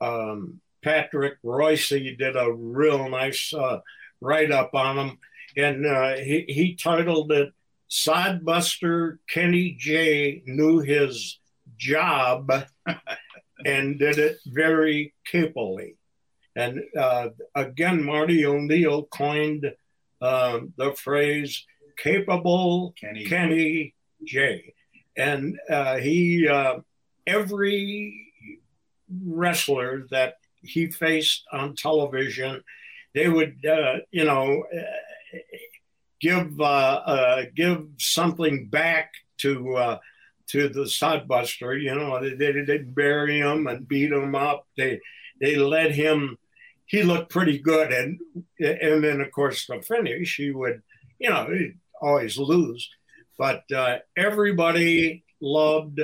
um, 0.00 0.60
Patrick 0.82 1.38
Royce 1.42 1.88
did 1.88 2.36
a 2.36 2.52
real 2.52 3.08
nice 3.08 3.54
uh, 3.54 3.80
write 4.20 4.50
up 4.50 4.74
on 4.74 4.98
him, 4.98 5.18
and 5.56 5.86
uh, 5.86 6.14
he 6.16 6.44
he 6.48 6.74
titled 6.74 7.32
it 7.32 7.52
"Sodbuster 7.90 9.18
Kenny 9.28 9.76
Jay 9.78 10.42
knew 10.46 10.80
his 10.80 11.38
job." 11.76 12.50
and 13.64 13.98
did 13.98 14.18
it 14.18 14.38
very 14.46 15.14
capably. 15.26 15.96
And 16.56 16.82
uh, 16.96 17.30
again, 17.54 18.02
Marty 18.02 18.46
O'Neill 18.46 19.04
coined 19.04 19.72
um, 20.20 20.72
the 20.76 20.92
phrase 20.92 21.64
capable 21.96 22.94
Kenny. 23.00 23.24
Kenny 23.24 23.94
Jay. 24.24 24.74
And 25.16 25.58
uh, 25.70 25.96
he, 25.96 26.48
uh, 26.48 26.80
every 27.26 28.32
wrestler 29.24 30.06
that 30.10 30.34
he 30.62 30.90
faced 30.90 31.44
on 31.52 31.76
television, 31.76 32.62
they 33.14 33.28
would, 33.28 33.64
uh, 33.64 33.96
you 34.10 34.24
know, 34.24 34.64
uh, 34.76 34.82
give 36.24 36.58
uh, 36.58 36.64
uh, 36.64 37.42
give 37.54 37.86
something 37.98 38.68
back 38.68 39.12
to 39.38 39.76
uh, 39.76 39.98
to 40.48 40.68
the 40.68 40.84
Sodbuster. 40.84 41.80
You 41.80 41.94
know, 41.94 42.20
they, 42.20 42.34
they 42.34 42.52
didn't 42.52 42.94
bury 42.94 43.38
him 43.38 43.66
and 43.66 43.86
beat 43.86 44.10
him 44.10 44.34
up. 44.34 44.66
They 44.76 45.00
they 45.40 45.56
let 45.56 45.92
him. 45.92 46.38
He 46.86 47.02
looked 47.02 47.30
pretty 47.30 47.58
good, 47.58 47.92
and 47.92 48.20
and 48.58 49.04
then 49.04 49.20
of 49.20 49.30
course 49.32 49.66
the 49.66 49.82
finish, 49.82 50.36
he 50.36 50.50
would, 50.50 50.82
you 51.18 51.30
know, 51.30 51.48
always 52.00 52.38
lose. 52.38 52.88
But 53.38 53.64
uh, 53.72 53.98
everybody 54.16 55.24
loved 55.40 56.00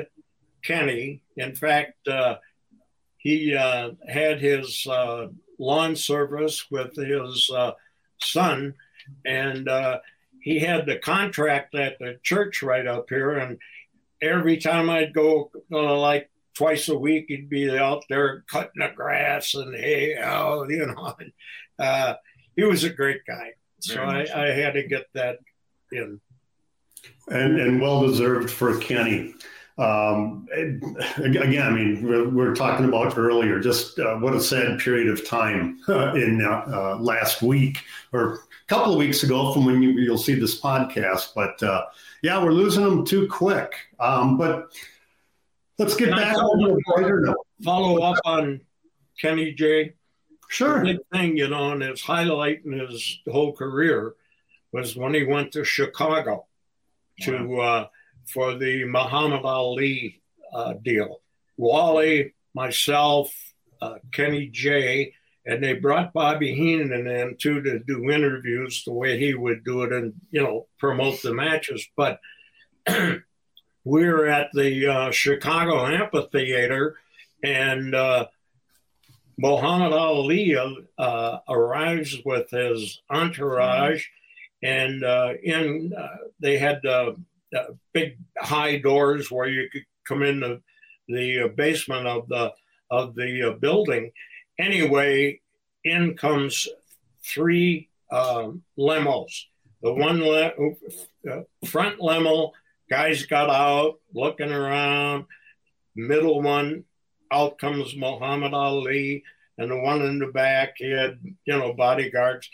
Kenny. 0.63 1.23
In 1.37 1.55
fact, 1.55 2.09
uh, 2.09 2.37
he 3.19 3.55
uh, 3.55 3.93
had 4.09 4.41
his 4.41 4.87
lawn 5.59 5.97
service 5.97 6.71
with 6.71 6.97
his 6.97 7.51
son, 8.23 8.75
and 9.25 9.69
uh, 9.69 10.01
he 10.41 10.59
had 10.59 10.87
the 10.87 10.99
contract 10.99 11.75
at 11.75 11.99
the 11.99 12.19
church 12.23 12.63
right 12.63 12.87
up 12.87 13.07
here. 13.09 13.33
And 13.33 13.59
every 14.23 14.57
time 14.57 14.91
I'd 14.91 15.15
go, 15.15 15.51
uh, 15.73 15.99
like 15.99 16.31
twice 16.55 16.89
a 16.89 16.99
week, 16.99 17.27
he'd 17.29 17.51
be 17.51 17.77
out 17.77 18.05
there 18.09 18.45
cutting 18.51 18.81
the 18.81 18.91
grass 18.95 19.55
and 19.55 19.75
hay 19.75 20.17
oh, 20.23 20.65
you 20.69 20.87
know. 20.87 21.15
Uh, 21.79 22.15
he 22.57 22.65
was 22.65 22.85
a 22.85 22.91
great 22.91 23.23
guy, 23.27 23.53
so 23.81 24.03
I. 24.03 24.27
I 24.35 24.51
had 24.51 24.75
to 24.75 24.87
get 24.87 25.07
that 25.15 25.39
in. 25.93 26.21
and, 27.29 27.59
and 27.59 27.81
well 27.81 28.07
deserved 28.07 28.51
for 28.51 28.79
Kenny. 28.79 29.35
Um, 29.79 30.47
again, 31.17 31.63
I 31.63 31.71
mean, 31.71 32.03
we 32.03 32.27
we 32.27 32.45
were 32.45 32.55
talking 32.55 32.87
about 32.87 33.17
earlier, 33.17 33.61
just 33.61 33.99
uh, 33.99 34.17
what 34.17 34.35
a 34.35 34.41
sad 34.41 34.79
period 34.79 35.09
of 35.09 35.27
time 35.27 35.81
in 35.89 36.45
uh, 36.45 36.65
uh, 36.67 36.99
last 37.01 37.41
week 37.41 37.79
or 38.13 38.41
couple 38.71 38.93
of 38.93 38.99
weeks 39.01 39.25
ago 39.25 39.53
from 39.53 39.65
when 39.65 39.83
you, 39.83 39.91
you'll 39.91 40.17
see 40.17 40.35
this 40.35 40.61
podcast. 40.61 41.35
But 41.35 41.61
uh, 41.61 41.87
yeah, 42.23 42.43
we're 42.43 42.53
losing 42.53 42.85
them 42.85 43.05
too 43.05 43.27
quick. 43.27 43.75
Um, 43.99 44.39
but 44.39 44.73
let's 45.77 45.97
get 45.97 46.11
Can 46.11 46.17
back 46.17 46.37
on 46.37 46.63
the 46.63 46.81
brighter 46.87 47.21
note. 47.21 47.47
Follow 47.65 48.01
up 48.01 48.17
on 48.25 48.61
Kenny 49.21 49.53
Jay. 49.53 49.95
Sure. 50.49 50.85
big 50.85 50.99
thing, 51.13 51.37
you 51.37 51.49
know, 51.49 51.73
and 51.73 51.83
his 51.83 52.01
highlight 52.01 52.65
in 52.65 52.79
his 52.79 53.19
whole 53.29 53.53
career 53.53 54.15
was 54.73 54.97
when 54.97 55.15
he 55.15 55.25
went 55.25 55.53
to 55.53 55.65
Chicago 55.65 56.47
to 57.23 57.61
uh, 57.61 57.87
for 58.27 58.55
the 58.55 58.85
Muhammad 58.85 59.45
Ali 59.45 60.23
uh, 60.55 60.75
deal. 60.75 61.21
Wally, 61.57 62.35
myself, 62.55 63.33
uh, 63.83 63.97
Kenny 64.13 64.47
Jay, 64.47 65.15
and 65.51 65.61
they 65.61 65.73
brought 65.73 66.13
Bobby 66.13 66.55
Heenan 66.55 67.09
in 67.09 67.37
too 67.37 67.61
to 67.61 67.81
do 67.81 68.09
interviews 68.09 68.85
the 68.85 68.93
way 68.93 69.19
he 69.19 69.35
would 69.35 69.65
do 69.65 69.83
it 69.83 69.93
and 69.93 70.13
you 70.31 70.41
know 70.41 70.69
promote 70.79 71.21
the 71.23 71.35
matches. 71.35 71.85
But 71.97 72.21
we 72.87 74.05
were 74.09 74.29
at 74.29 74.51
the 74.53 74.87
uh, 74.87 75.11
Chicago 75.11 75.85
Amphitheater, 75.85 76.97
and 77.43 77.97
uh, 77.97 78.27
Muhammad 79.39 79.93
Ali 79.93 80.57
uh, 80.57 81.39
arrives 81.49 82.17
with 82.25 82.49
his 82.51 83.03
entourage, 83.11 84.07
and 84.63 85.03
uh, 85.03 85.33
in 85.43 85.93
uh, 85.99 86.29
they 86.39 86.59
had 86.59 86.87
uh, 86.87 87.15
uh, 87.57 87.65
big 87.93 88.19
high 88.39 88.79
doors 88.79 89.33
where 89.33 89.49
you 89.49 89.69
could 89.69 89.85
come 90.07 90.23
in 90.23 90.39
the, 90.39 90.61
the 91.09 91.47
uh, 91.47 91.49
basement 91.49 92.07
of 92.07 92.29
the 92.29 92.53
of 92.89 93.17
the 93.17 93.51
uh, 93.51 93.53
building. 93.55 94.13
Anyway, 94.61 95.41
in 95.85 96.17
comes 96.17 96.69
three 97.25 97.89
um, 98.13 98.63
limos. 98.79 99.45
The 99.83 99.93
one 99.95 100.21
le- 100.21 100.53
uh, 101.31 101.43
front 101.67 102.01
limo, 102.01 102.53
guys 102.91 103.25
got 103.25 103.49
out 103.49 104.01
looking 104.13 104.53
around. 104.53 105.25
Middle 105.97 106.43
one, 106.43 106.85
out 107.33 107.59
comes 107.59 107.97
Muhammad 107.97 108.53
Ali, 108.53 109.25
and 109.57 109.71
the 109.71 109.79
one 109.79 110.03
in 110.03 110.19
the 110.19 110.27
back, 110.27 110.75
he 110.77 110.91
had, 110.91 111.19
you 111.47 111.59
know, 111.59 111.73
bodyguards. 111.73 112.49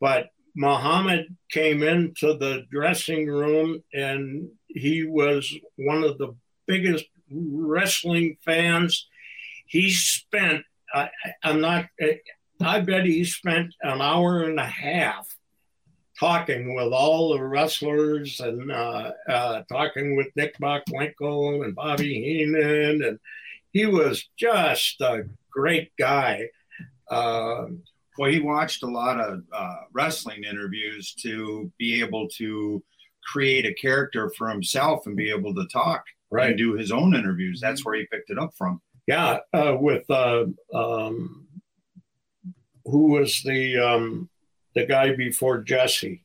But 0.00 0.30
Muhammad 0.56 1.36
came 1.50 1.82
into 1.82 2.38
the 2.38 2.66
dressing 2.70 3.26
room, 3.26 3.82
and 3.92 4.48
he 4.66 5.04
was 5.04 5.54
one 5.76 6.02
of 6.04 6.16
the 6.16 6.34
biggest 6.66 7.04
wrestling 7.30 8.38
fans. 8.44 9.06
He 9.66 9.90
spent, 9.90 10.64
I, 10.94 11.10
I'm 11.42 11.60
not, 11.60 11.86
I 12.62 12.80
bet 12.80 13.04
he 13.06 13.24
spent 13.24 13.74
an 13.82 14.00
hour 14.00 14.42
and 14.44 14.58
a 14.58 14.66
half 14.66 15.28
talking 16.18 16.74
with 16.74 16.92
all 16.92 17.32
the 17.32 17.42
wrestlers 17.42 18.40
and 18.40 18.70
uh, 18.70 19.12
uh, 19.28 19.62
talking 19.70 20.16
with 20.16 20.28
Nick 20.36 20.58
Bockwinkel 20.58 21.64
and 21.64 21.74
Bobby 21.74 22.14
Heenan. 22.22 23.02
And 23.02 23.18
he 23.72 23.86
was 23.86 24.28
just 24.38 25.00
a 25.00 25.24
great 25.50 25.92
guy. 25.98 26.48
Uh, 27.10 27.66
Well, 28.18 28.30
he 28.30 28.40
watched 28.40 28.82
a 28.82 28.86
lot 28.86 29.18
of 29.18 29.42
uh, 29.52 29.76
wrestling 29.92 30.44
interviews 30.44 31.14
to 31.22 31.72
be 31.78 32.00
able 32.02 32.28
to 32.36 32.82
create 33.24 33.64
a 33.64 33.72
character 33.74 34.30
for 34.36 34.48
himself 34.50 35.06
and 35.06 35.16
be 35.16 35.30
able 35.30 35.54
to 35.54 35.66
talk 35.72 36.04
Right. 36.30 36.50
and 36.50 36.58
do 36.58 36.74
his 36.74 36.92
own 36.92 37.14
interviews. 37.14 37.60
That's 37.60 37.84
where 37.84 37.94
he 37.96 38.06
picked 38.12 38.30
it 38.30 38.38
up 38.38 38.52
from. 38.58 38.80
Yeah, 39.06 39.38
uh, 39.52 39.76
with 39.78 40.08
uh, 40.10 40.44
um, 40.72 41.48
who 42.84 43.12
was 43.12 43.42
the 43.44 43.78
um, 43.78 44.28
the 44.74 44.86
guy 44.86 45.14
before 45.14 45.62
Jesse? 45.62 46.24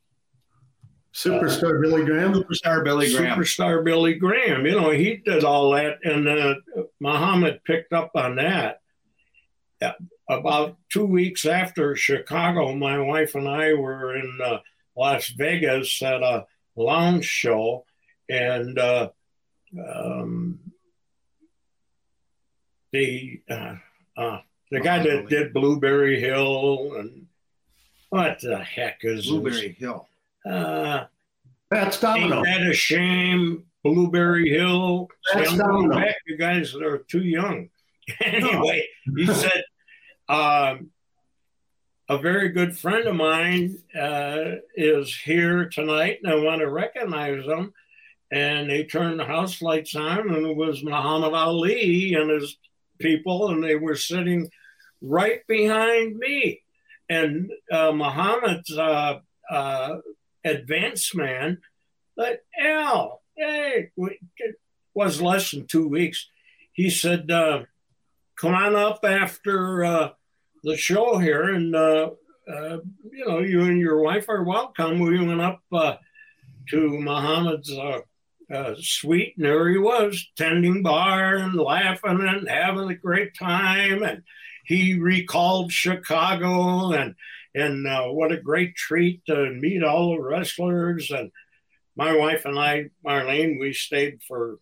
Superstar 1.14 1.82
Billy 1.82 2.04
Graham. 2.04 2.34
Superstar 2.34 2.84
Billy 2.84 3.12
Graham. 3.14 3.40
Superstar 3.40 3.84
Billy 3.84 4.16
Graham. 4.16 4.66
You 4.66 4.80
know, 4.80 4.90
he 4.90 5.16
did 5.18 5.44
all 5.44 5.72
that, 5.72 6.00
and 6.04 6.28
uh, 6.28 6.56
Muhammad 7.00 7.64
picked 7.64 7.94
up 7.94 8.12
on 8.16 8.36
that. 8.36 8.82
Uh, 9.82 9.94
About 10.28 10.78
two 10.92 11.06
weeks 11.06 11.46
after 11.46 11.96
Chicago, 11.96 12.74
my 12.76 12.98
wife 13.00 13.36
and 13.36 13.48
I 13.48 13.74
were 13.74 14.16
in 14.16 14.40
uh, 14.44 14.58
Las 14.98 15.30
Vegas 15.30 16.02
at 16.02 16.22
a 16.22 16.46
lounge 16.76 17.26
show, 17.26 17.86
and 18.28 18.78
uh, 18.78 19.10
um, 19.80 20.60
the 22.96 23.42
uh, 23.50 23.76
uh, 24.18 24.40
the 24.72 24.80
guy 24.80 25.00
that 25.04 25.30
did 25.30 25.54
Blueberry 25.54 26.20
Hill 26.20 26.96
and 26.98 27.28
what 28.10 28.40
the 28.42 28.58
heck 28.58 29.00
is 29.02 29.28
Blueberry 29.28 29.76
Hill. 29.78 30.08
Uh, 30.50 31.06
Pat 31.72 31.98
Domino. 32.00 32.38
Ain't 32.38 32.46
that 32.46 32.68
a 32.68 32.74
shame? 32.74 33.66
Blueberry 33.84 34.50
Hill. 34.50 35.10
That's 35.34 35.52
See, 35.52 35.58
Domino. 35.58 35.96
back. 35.96 36.16
You 36.26 36.38
guys 36.38 36.74
are 36.76 37.00
too 37.00 37.24
young. 37.24 37.70
anyway, 38.22 38.88
he 39.16 39.26
said, 39.28 39.64
um, 40.30 40.92
a 42.08 42.18
very 42.18 42.50
good 42.50 42.78
friend 42.78 43.08
of 43.08 43.16
mine 43.16 43.80
uh, 44.00 44.58
is 44.76 45.16
here 45.16 45.70
tonight, 45.70 46.20
and 46.24 46.32
I 46.32 46.36
want 46.36 46.62
to 46.62 46.70
recognize 46.70 47.44
him. 47.46 47.74
And 48.32 48.70
they 48.70 48.84
turned 48.84 49.20
the 49.20 49.26
house 49.26 49.62
lights 49.62 49.96
on, 49.96 50.34
and 50.34 50.46
it 50.46 50.56
was 50.56 50.84
Muhammad 50.84 51.34
Ali 51.34 52.14
and 52.14 52.30
his 52.30 52.58
people, 53.00 53.50
and 53.50 53.64
they 53.64 53.76
were 53.76 53.96
sitting 53.96 54.50
right 55.02 55.46
behind 55.48 56.18
me. 56.18 56.62
And 57.10 57.52
uh, 57.72 57.92
Muhammad's 57.92 58.76
uh, 58.76 59.20
uh, 59.50 59.98
advanced 60.44 61.16
man, 61.16 61.60
but 62.16 62.44
Al, 62.60 63.22
hey, 63.36 63.92
it 64.38 64.56
was 64.94 65.22
less 65.22 65.52
than 65.52 65.68
two 65.68 65.88
weeks. 65.88 66.28
He 66.72 66.90
said, 66.90 67.30
uh, 67.30 67.64
"Come 68.38 68.56
on 68.56 68.76
up 68.76 69.00
after 69.04 69.86
uh, 69.86 70.10
the 70.64 70.78
show 70.78 71.20
here, 71.20 71.54
and 71.54 71.76
uh, 71.76 72.10
uh, 72.52 72.78
you 73.12 73.26
know, 73.28 73.40
you 73.40 73.62
and 73.62 73.80
your 73.80 74.02
wife 74.02 74.28
are 74.30 74.44
welcome." 74.44 75.00
We 75.00 75.24
went 75.24 75.42
up 75.42 75.62
uh, 75.72 75.98
to 76.70 77.00
Muhammad's 77.00 77.72
uh, 78.52 78.56
uh, 78.56 78.76
suite, 78.78 79.34
and 79.38 79.46
there 79.46 79.70
he 79.70 79.78
was, 79.78 80.30
tending 80.36 80.84
bar 80.84 81.36
and 81.36 81.56
laughing 81.56 82.22
and 82.22 82.50
having 82.50 82.90
a 82.90 82.96
great 82.96 83.36
time, 83.38 84.04
and 84.04 84.24
he 84.66 85.00
recalled 85.00 85.72
Chicago 85.72 86.92
and 86.92 87.16
and 87.54 87.88
uh, 87.88 88.08
what 88.08 88.34
a 88.34 88.38
great 88.38 88.76
treat 88.76 89.26
to 89.26 89.50
meet 89.52 89.82
all 89.82 90.12
the 90.12 90.22
wrestlers. 90.22 91.10
And 91.10 91.32
my 91.96 92.14
wife 92.14 92.44
and 92.44 92.60
I, 92.60 92.90
Marlene, 93.06 93.60
we 93.60 93.72
stayed 93.72 94.22
for 94.28 94.54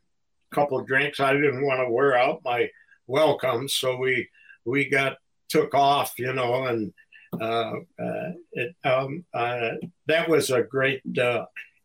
a 0.51 0.55
couple 0.55 0.79
of 0.79 0.85
drinks. 0.85 1.19
I 1.19 1.33
didn't 1.33 1.65
want 1.65 1.79
to 1.79 1.91
wear 1.91 2.15
out 2.15 2.41
my 2.45 2.69
welcome, 3.07 3.67
so 3.67 3.97
we 3.97 4.29
we 4.65 4.89
got 4.89 5.17
took 5.49 5.73
off, 5.73 6.13
you 6.17 6.33
know, 6.33 6.65
and 6.65 6.93
uh, 7.39 7.73
uh, 7.99 8.31
it, 8.51 8.75
um, 8.83 9.25
uh, 9.33 9.71
that 10.07 10.29
was 10.29 10.49
a 10.49 10.63
great. 10.63 11.01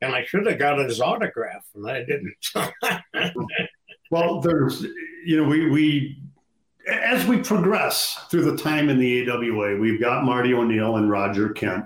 And 0.01 0.15
I 0.15 0.25
should 0.25 0.47
have 0.47 0.59
got 0.59 0.79
his 0.79 1.01
autograph, 1.01 1.67
and 1.75 1.91
I 1.91 2.05
didn't. 2.05 2.37
Well, 4.11 4.41
there's, 4.41 4.87
you 5.25 5.37
know, 5.37 5.45
we, 5.45 5.69
we, 5.69 6.23
as 6.91 7.27
we 7.27 7.39
progress 7.39 8.19
through 8.31 8.51
the 8.51 8.57
time 8.57 8.89
in 8.89 8.99
the 8.99 9.31
AWA, 9.31 9.77
we've 9.77 10.01
got 10.01 10.25
Marty 10.25 10.55
O'Neill 10.55 10.97
and 10.97 11.11
Roger 11.11 11.51
Kent. 11.51 11.85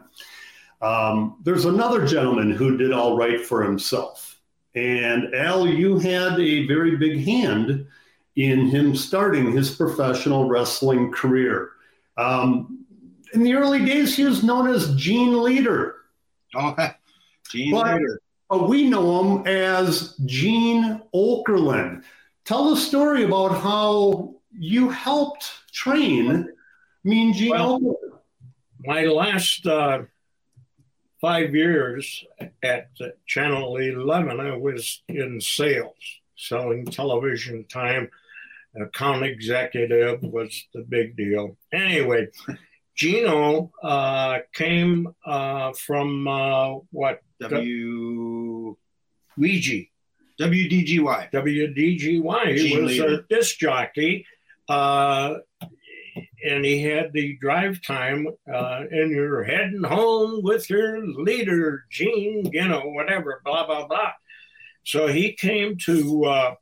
Um, 0.80 1.38
there's 1.42 1.64
another 1.64 2.06
gentleman 2.06 2.52
who 2.52 2.76
did 2.76 2.92
all 2.92 3.16
right 3.16 3.44
for 3.44 3.62
himself. 3.62 4.40
And 4.74 5.34
Al, 5.34 5.66
you 5.66 5.98
had 5.98 6.40
a 6.40 6.66
very 6.66 6.96
big 6.96 7.24
hand 7.24 7.86
in 8.36 8.68
him 8.68 8.96
starting 8.96 9.52
his 9.52 9.74
professional 9.74 10.48
wrestling 10.48 11.12
career. 11.12 11.70
Um, 12.16 12.84
in 13.34 13.42
the 13.42 13.54
early 13.54 13.84
days, 13.84 14.16
he 14.16 14.24
was 14.24 14.42
known 14.42 14.68
as 14.68 14.94
Gene 14.94 15.42
Leader. 15.42 15.96
Oh, 16.54 16.74
Gene 17.52 17.72
But- 17.72 17.94
Leader. 17.96 18.20
but 18.48 18.68
we 18.68 18.88
know 18.88 19.06
him 19.38 19.46
as 19.46 20.16
Gene 20.26 21.00
Okerlund. 21.14 22.02
Tell 22.44 22.70
the 22.70 22.76
story 22.80 23.24
about 23.24 23.60
how 23.60 24.34
you 24.52 24.88
helped 24.90 25.50
train 25.72 26.48
Mean 27.04 27.32
Gene 27.32 27.50
Well- 27.50 27.80
Okerlund. 27.80 28.18
my 28.80 29.04
last 29.04 29.66
uh, 29.66 30.02
five 31.20 31.54
years 31.54 32.24
at 32.62 32.90
Channel 33.26 33.76
11, 33.76 34.40
I 34.40 34.56
was 34.56 35.02
in 35.08 35.40
sales, 35.40 35.94
selling 36.36 36.84
television 36.86 37.64
time. 37.68 38.10
Account 38.74 39.22
executive 39.22 40.22
was 40.22 40.66
the 40.72 40.80
big 40.80 41.14
deal. 41.14 41.58
Anyway, 41.72 42.28
Gino 42.96 43.70
uh, 43.82 44.38
came 44.54 45.14
uh, 45.26 45.72
from 45.74 46.26
uh, 46.26 46.76
what? 46.90 47.20
W 47.48 48.76
Ouija. 49.36 49.82
WDGY. 50.40 51.30
WDGY. 51.32 52.58
He 52.58 52.80
was 52.80 52.98
a 52.98 53.22
disc 53.28 53.58
jockey, 53.58 54.26
uh, 54.68 55.34
and 56.44 56.64
he 56.64 56.82
had 56.82 57.12
the 57.12 57.36
drive 57.40 57.80
time, 57.82 58.26
uh, 58.52 58.82
and 58.90 59.10
you're 59.10 59.44
heading 59.44 59.84
home 59.84 60.42
with 60.42 60.68
your 60.68 61.06
leader, 61.06 61.84
Gene, 61.90 62.50
you 62.52 62.68
know, 62.68 62.80
whatever, 62.80 63.40
blah, 63.44 63.66
blah, 63.66 63.86
blah. 63.86 64.12
So 64.84 65.06
he 65.06 65.32
came 65.32 65.76
to 65.84 66.24
uh, 66.24 66.54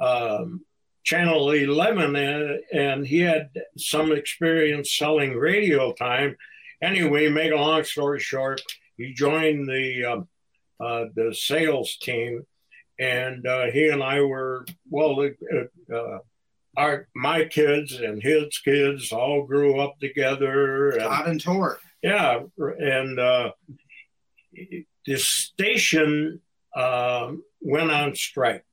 um, 0.00 0.64
Channel 1.04 1.50
11, 1.50 2.16
and, 2.16 2.60
and 2.72 3.06
he 3.06 3.20
had 3.20 3.50
some 3.76 4.12
experience 4.12 4.96
selling 4.96 5.34
radio 5.34 5.92
time. 5.92 6.36
Anyway, 6.80 7.28
make 7.28 7.52
a 7.52 7.56
long 7.56 7.82
story 7.82 8.20
short, 8.20 8.60
he 8.98 9.14
joined 9.14 9.66
the 9.68 10.04
um, 10.04 10.28
uh, 10.80 11.06
the 11.14 11.34
sales 11.34 11.96
team 11.96 12.46
and 12.98 13.46
uh, 13.46 13.66
he 13.72 13.88
and 13.88 14.02
I 14.02 14.20
were 14.20 14.66
well. 14.90 15.28
Uh, 15.92 16.18
our 16.76 17.08
my 17.14 17.44
kids 17.44 17.94
and 17.94 18.22
his 18.22 18.58
kids 18.58 19.10
all 19.10 19.44
grew 19.44 19.80
up 19.80 19.98
together. 20.00 20.90
And, 20.90 21.00
Todd 21.00 21.28
and 21.28 21.40
Tor. 21.40 21.78
yeah, 22.02 22.40
and 22.58 23.18
uh, 23.18 23.52
the 24.52 25.16
station 25.16 26.40
went 26.74 27.90
on 27.90 28.14
strike. 28.14 28.64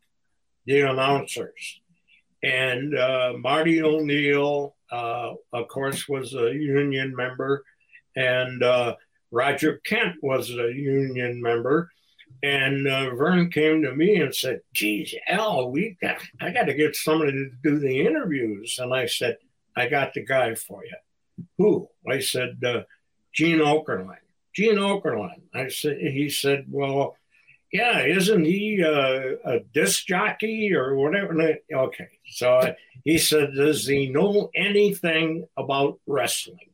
The 0.65 0.82
announcers 0.82 1.80
and 2.45 2.95
uh, 2.95 3.34
Marty 3.39 3.82
O'Neill, 3.82 4.76
uh, 4.91 5.34
of 5.51 5.67
course, 5.67 6.07
was 6.07 6.36
a 6.36 6.53
union 6.53 7.15
member, 7.15 7.63
and 8.15 8.61
uh, 8.61 8.95
Roger 9.36 9.81
Kent 9.86 10.15
was 10.23 10.49
a 10.49 10.71
union 10.73 11.41
member. 11.41 11.91
And 12.41 12.88
uh, 12.88 13.13
Verne 13.15 13.49
came 13.49 13.81
to 13.81 13.93
me 13.95 14.15
and 14.17 14.33
said, 14.33 14.61
"Geez, 14.73 15.13
Al, 15.27 15.71
we 15.71 15.97
got 16.01 16.17
I 16.39 16.51
got 16.51 16.65
to 16.65 16.73
get 16.73 16.95
somebody 16.95 17.31
to 17.33 17.49
do 17.63 17.79
the 17.79 18.01
interviews." 18.05 18.77
And 18.79 18.93
I 18.93 19.05
said, 19.07 19.38
"I 19.75 19.88
got 19.88 20.13
the 20.13 20.23
guy 20.23 20.53
for 20.55 20.83
you." 20.86 21.45
Who? 21.57 21.89
I 22.07 22.19
said, 22.19 22.61
uh, 22.63 22.83
"Gene 23.33 23.59
Okerlund." 23.59 24.17
Gene 24.55 24.75
Okerlund. 24.75 25.41
I 25.53 25.69
said. 25.69 25.97
He 25.99 26.29
said, 26.29 26.65
"Well, 26.69 27.17
yeah, 27.71 28.01
isn't 28.03 28.45
he 28.45 28.83
uh, 28.83 29.21
a 29.53 29.59
disc 29.73 30.05
jockey 30.05 30.73
or 30.73 30.95
whatever?" 30.95 31.41
I- 31.41 31.59
Okay, 31.73 32.09
so 32.29 32.53
I, 32.59 32.75
he 33.03 33.17
said, 33.17 33.55
"Does 33.55 33.88
he 33.88 34.07
know 34.09 34.49
anything 34.55 35.47
about 35.57 35.99
wrestling?" 36.05 36.69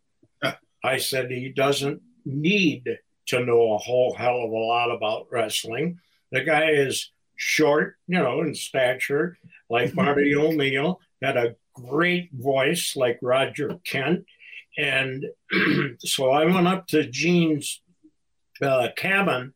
I 0.83 0.97
said, 0.97 1.31
"He 1.31 1.49
doesn't 1.49 2.01
need." 2.25 2.99
to 3.31 3.45
know 3.45 3.73
a 3.73 3.77
whole 3.77 4.13
hell 4.13 4.43
of 4.43 4.51
a 4.51 4.55
lot 4.55 4.91
about 4.91 5.27
wrestling. 5.31 5.99
The 6.31 6.43
guy 6.43 6.71
is 6.71 7.11
short, 7.37 7.95
you 8.07 8.19
know, 8.19 8.41
in 8.41 8.53
stature, 8.53 9.37
like 9.69 9.95
Marty 9.95 10.35
O'Neill, 10.35 10.99
had 11.21 11.37
a 11.37 11.55
great 11.73 12.29
voice 12.33 12.95
like 12.95 13.19
Roger 13.21 13.79
Kent. 13.85 14.25
And 14.77 15.25
so 15.99 16.29
I 16.29 16.45
went 16.45 16.67
up 16.67 16.87
to 16.87 17.09
Gene's 17.09 17.81
uh, 18.61 18.89
cabin 18.97 19.53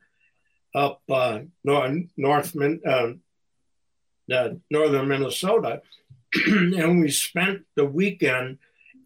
up 0.74 1.02
uh, 1.10 1.40
north, 1.64 2.02
north 2.16 2.56
uh, 2.56 3.14
uh, 4.32 4.50
northern 4.72 5.08
Minnesota, 5.08 5.82
and 6.48 7.02
we 7.02 7.12
spent 7.12 7.64
the 7.76 7.86
weekend 7.86 8.60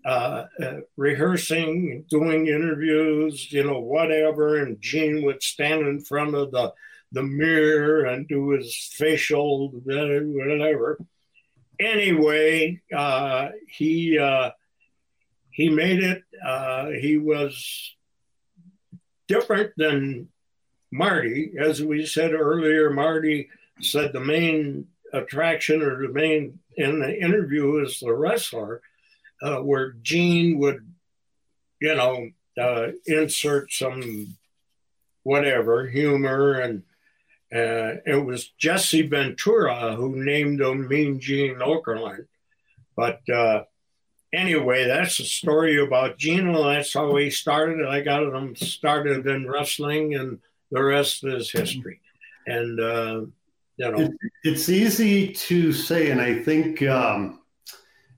uh, 0.10 0.47
uh, 0.64 0.80
rehearsing, 0.97 2.03
doing 2.10 2.47
interviews, 2.47 3.51
you 3.51 3.64
know, 3.64 3.80
whatever. 3.80 4.57
And 4.57 4.82
Gene 4.82 5.22
would 5.24 5.43
stand 5.43 5.88
in 5.88 6.01
front 6.01 6.34
of 6.34 6.51
the 6.51 6.74
the 7.12 7.22
mirror 7.24 8.05
and 8.05 8.28
do 8.28 8.49
his 8.49 8.76
facial 8.93 9.70
whatever. 9.70 10.99
Anyway, 11.80 12.82
uh, 12.95 13.49
he 13.68 14.18
uh, 14.18 14.49
he 15.51 15.70
made 15.70 16.01
it. 16.03 16.24
Uh, 16.43 16.89
he 16.89 17.18
was 17.18 17.95
different 19.28 19.74
than 19.78 20.30
Marty, 20.91 21.53
as 21.60 21.84
we 21.84 22.07
said 22.07 22.34
earlier. 22.34 22.89
Marty 22.89 23.49
said 23.80 24.12
the 24.12 24.20
main 24.20 24.88
attraction 25.14 25.84
or 25.84 26.01
the 26.01 26.14
main 26.14 26.60
in 26.78 26.99
the 26.99 27.16
interview 27.16 27.84
is 27.84 27.99
the 27.99 28.14
wrestler, 28.14 28.82
uh, 29.42 29.58
where 29.58 29.94
Gene 30.02 30.58
would, 30.60 30.86
you 31.82 31.96
know, 31.96 32.30
uh, 32.60 32.92
insert 33.06 33.72
some 33.72 34.36
whatever 35.24 35.88
humor 35.88 36.60
and 36.60 36.84
uh, 37.54 37.98
it 38.06 38.24
was 38.24 38.50
Jesse 38.60 39.08
Ventura 39.08 39.96
who 39.96 40.24
named 40.24 40.62
him 40.62 40.88
Mean 40.88 41.20
Gene 41.20 41.56
Okerlund. 41.56 42.28
But 42.96 43.22
uh, 43.28 43.64
anyway, 44.32 44.86
that's 44.86 45.18
the 45.18 45.24
story 45.24 45.82
about 45.82 46.18
Gino. 46.18 46.64
That's 46.64 46.94
how 46.94 47.16
he 47.16 47.32
started. 47.32 47.88
I 47.88 48.02
got 48.02 48.24
him 48.24 48.56
started 48.56 49.26
in 49.26 49.50
wrestling, 49.50 50.14
and 50.14 50.40
the 50.70 50.84
rest 50.84 51.24
is 51.24 51.50
history. 51.50 52.02
And 52.46 52.80
uh, 52.80 53.22
you 53.78 53.92
know, 53.92 54.14
it's 54.44 54.70
easy 54.70 55.34
to 55.34 55.74
say, 55.74 56.12
and 56.12 56.22
I 56.22 56.44
think. 56.44 56.84
Um, 56.84 57.39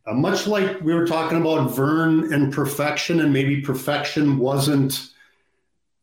uh, 0.05 0.13
much 0.13 0.47
like 0.47 0.81
we 0.81 0.93
were 0.93 1.05
talking 1.05 1.39
about 1.39 1.71
Verne 1.71 2.33
and 2.33 2.53
perfection, 2.53 3.19
and 3.19 3.31
maybe 3.31 3.61
perfection 3.61 4.37
wasn't 4.37 5.09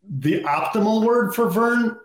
the 0.08 0.42
optimal 0.44 1.04
word 1.04 1.34
for 1.34 1.48
Verne, 1.50 1.98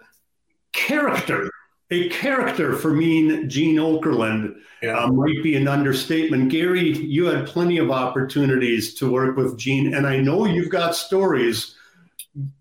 character. 0.73 1.49
A 1.91 2.09
character 2.09 2.75
for 2.75 2.91
mean 2.91 3.47
Gene 3.47 3.75
Okerlund 3.75 4.55
yeah. 4.81 4.97
uh, 4.97 5.07
might 5.07 5.43
be 5.43 5.55
an 5.55 5.67
understatement. 5.67 6.49
Gary, 6.49 6.97
you 6.97 7.25
had 7.25 7.45
plenty 7.45 7.77
of 7.77 7.91
opportunities 7.91 8.95
to 8.95 9.11
work 9.11 9.37
with 9.37 9.59
Gene, 9.59 9.93
and 9.93 10.07
I 10.07 10.17
know 10.17 10.45
you've 10.45 10.71
got 10.71 10.95
stories. 10.95 11.75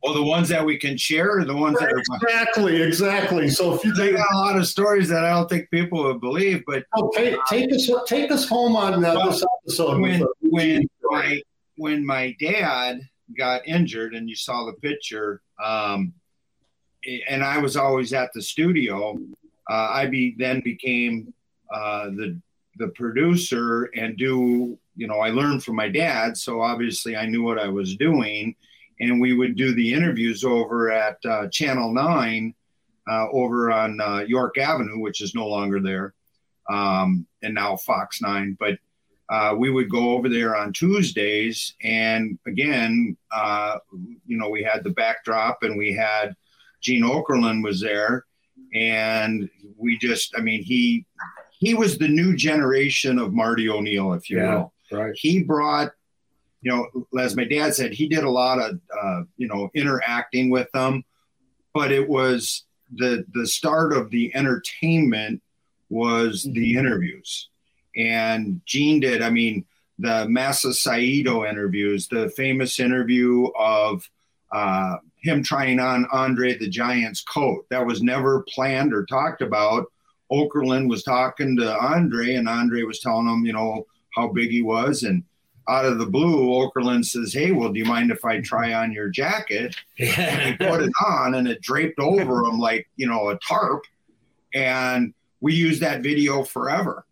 Well, 0.02 0.12
the 0.12 0.22
ones 0.22 0.48
that 0.50 0.64
we 0.64 0.76
can 0.76 0.98
share, 0.98 1.38
are 1.38 1.44
the 1.44 1.56
ones 1.56 1.78
right, 1.80 1.88
that 1.88 1.94
are 1.94 2.16
exactly, 2.26 2.82
exactly. 2.82 3.48
So 3.48 3.74
if 3.74 3.84
you 3.84 3.94
take 3.96 4.14
a 4.14 4.36
lot 4.36 4.58
of 4.58 4.66
stories 4.66 5.08
that 5.08 5.24
I 5.24 5.30
don't 5.30 5.48
think 5.48 5.70
people 5.70 6.02
would 6.04 6.20
believe, 6.20 6.62
but 6.66 6.84
oh, 6.94 7.10
take, 7.14 7.36
take 7.48 7.72
us 7.72 7.90
take 8.06 8.30
us 8.30 8.46
home 8.46 8.76
on 8.76 9.02
uh, 9.02 9.26
this 9.26 9.42
episode. 9.62 10.00
When 10.00 10.26
when 10.42 10.86
my 11.04 11.40
when 11.76 12.04
my 12.04 12.36
dad 12.38 13.00
got 13.36 13.66
injured, 13.66 14.14
and 14.14 14.28
you 14.28 14.36
saw 14.36 14.66
the 14.66 14.74
picture. 14.74 15.40
Um, 15.62 16.12
and 17.28 17.42
I 17.42 17.58
was 17.58 17.76
always 17.76 18.12
at 18.12 18.32
the 18.32 18.42
studio. 18.42 19.18
Uh, 19.70 19.88
I 19.90 20.06
be 20.06 20.34
then 20.38 20.60
became 20.60 21.32
uh, 21.72 22.06
the 22.10 22.40
the 22.76 22.88
producer 22.88 23.90
and 23.94 24.16
do 24.16 24.78
you 24.96 25.06
know 25.06 25.20
I 25.20 25.30
learned 25.30 25.64
from 25.64 25.76
my 25.76 25.88
dad, 25.88 26.36
so 26.36 26.60
obviously 26.60 27.16
I 27.16 27.26
knew 27.26 27.42
what 27.42 27.58
I 27.58 27.68
was 27.68 27.96
doing, 27.96 28.54
and 29.02 29.20
we 29.20 29.34
would 29.34 29.56
do 29.56 29.74
the 29.74 29.92
interviews 29.92 30.44
over 30.44 30.90
at 30.90 31.18
uh, 31.28 31.48
Channel 31.48 31.92
Nine 31.92 32.54
uh, 33.10 33.26
over 33.30 33.70
on 33.70 34.00
uh, 34.00 34.24
York 34.26 34.56
Avenue, 34.58 34.98
which 34.98 35.20
is 35.20 35.34
no 35.34 35.46
longer 35.46 35.80
there, 35.80 36.14
um, 36.70 37.26
and 37.42 37.54
now 37.54 37.76
Fox 37.76 38.20
Nine, 38.20 38.56
but. 38.58 38.78
Uh, 39.30 39.54
we 39.56 39.70
would 39.70 39.88
go 39.88 40.10
over 40.10 40.28
there 40.28 40.54
on 40.54 40.74
Tuesdays, 40.74 41.74
and 41.82 42.38
again, 42.46 43.16
you 44.26 44.36
know, 44.36 44.50
we 44.50 44.62
had 44.62 44.84
the 44.84 44.90
backdrop, 44.90 45.62
and 45.62 45.78
we 45.78 45.90
had 45.94 46.36
Gene 46.82 47.04
Okerlund 47.04 47.64
was 47.64 47.80
there, 47.80 48.26
and 48.74 49.48
we 49.78 49.96
just, 49.96 50.34
I 50.36 50.42
mean, 50.42 50.62
he 50.62 51.06
he 51.62 51.74
was 51.74 51.96
the 51.96 52.08
new 52.08 52.34
generation 52.34 53.18
of 53.18 53.32
Marty 53.32 53.68
O'Neill, 53.68 54.14
if 54.14 54.28
you 54.28 54.38
yeah, 54.38 54.54
will. 54.56 54.72
Right. 54.90 55.14
He 55.14 55.42
brought, 55.42 55.92
you 56.62 56.70
know, 56.70 57.06
as 57.20 57.36
my 57.36 57.44
dad 57.44 57.74
said, 57.74 57.92
he 57.92 58.08
did 58.08 58.24
a 58.24 58.30
lot 58.30 58.58
of, 58.58 58.80
uh, 59.02 59.22
you 59.36 59.48
know, 59.48 59.68
interacting 59.74 60.48
with 60.48 60.70
them, 60.72 61.04
but 61.74 61.90
it 61.90 62.08
was 62.08 62.64
the 62.94 63.24
the 63.34 63.46
start 63.46 63.92
of 63.92 64.10
the 64.10 64.34
entertainment 64.34 65.42
was 65.88 66.44
the 66.44 66.50
mm-hmm. 66.50 66.78
interviews, 66.78 67.48
and 67.96 68.60
Gene 68.64 69.00
did. 69.00 69.22
I 69.22 69.30
mean, 69.30 69.64
the 69.98 70.26
Masa 70.26 70.72
Saito 70.72 71.44
interviews, 71.44 72.08
the 72.08 72.30
famous 72.30 72.78
interview 72.78 73.46
of 73.58 74.08
uh, 74.52 74.96
him 75.16 75.42
trying 75.42 75.80
on 75.80 76.06
Andre 76.12 76.56
the 76.56 76.68
Giant's 76.68 77.22
coat. 77.22 77.66
That 77.70 77.86
was 77.86 78.02
never 78.02 78.44
planned 78.48 78.92
or 78.92 79.04
talked 79.06 79.42
about. 79.42 79.86
Okerlund 80.30 80.88
was 80.88 81.02
talking 81.02 81.56
to 81.58 81.76
Andre, 81.78 82.34
and 82.34 82.48
Andre 82.48 82.82
was 82.82 83.00
telling 83.00 83.28
him, 83.28 83.44
you 83.44 83.52
know, 83.52 83.86
how 84.14 84.28
big 84.28 84.50
he 84.50 84.62
was. 84.62 85.02
And 85.02 85.24
out 85.68 85.84
of 85.84 85.98
the 85.98 86.06
blue, 86.06 86.48
Okerlund 86.48 87.04
says, 87.04 87.32
Hey, 87.32 87.52
well, 87.52 87.72
do 87.72 87.78
you 87.78 87.84
mind 87.84 88.10
if 88.10 88.24
I 88.24 88.40
try 88.40 88.74
on 88.74 88.92
your 88.92 89.08
jacket? 89.08 89.76
And 89.98 90.42
he 90.42 90.56
put 90.56 90.82
it 90.82 90.92
on, 91.06 91.34
and 91.34 91.48
it 91.48 91.60
draped 91.60 91.98
over 91.98 92.44
him 92.44 92.58
like, 92.58 92.88
you 92.96 93.06
know, 93.06 93.30
a 93.30 93.38
tarp. 93.38 93.84
And 94.54 95.14
we 95.40 95.54
used 95.54 95.80
that 95.82 96.02
video 96.02 96.42
forever. 96.42 97.06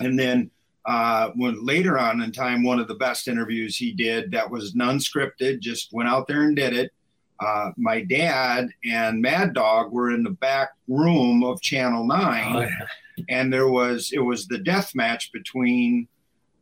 And 0.00 0.18
then 0.18 0.50
uh, 0.84 1.30
when 1.34 1.64
later 1.64 1.98
on 1.98 2.22
in 2.22 2.32
time, 2.32 2.62
one 2.62 2.78
of 2.78 2.88
the 2.88 2.94
best 2.94 3.28
interviews 3.28 3.76
he 3.76 3.92
did 3.92 4.30
that 4.32 4.50
was 4.50 4.74
non 4.74 4.98
scripted, 4.98 5.60
just 5.60 5.92
went 5.92 6.08
out 6.08 6.26
there 6.26 6.42
and 6.42 6.56
did 6.56 6.74
it 6.74 6.92
uh, 7.40 7.70
my 7.76 8.02
dad 8.02 8.68
and 8.84 9.20
Mad 9.20 9.52
Dog 9.54 9.92
were 9.92 10.10
in 10.10 10.22
the 10.22 10.30
back 10.30 10.70
room 10.88 11.44
of 11.44 11.60
Channel 11.60 12.06
Nine, 12.06 12.56
oh, 12.56 12.60
yeah. 12.60 13.24
and 13.28 13.52
there 13.52 13.68
was 13.68 14.10
it 14.12 14.20
was 14.20 14.46
the 14.46 14.58
death 14.58 14.94
match 14.94 15.32
between 15.32 16.08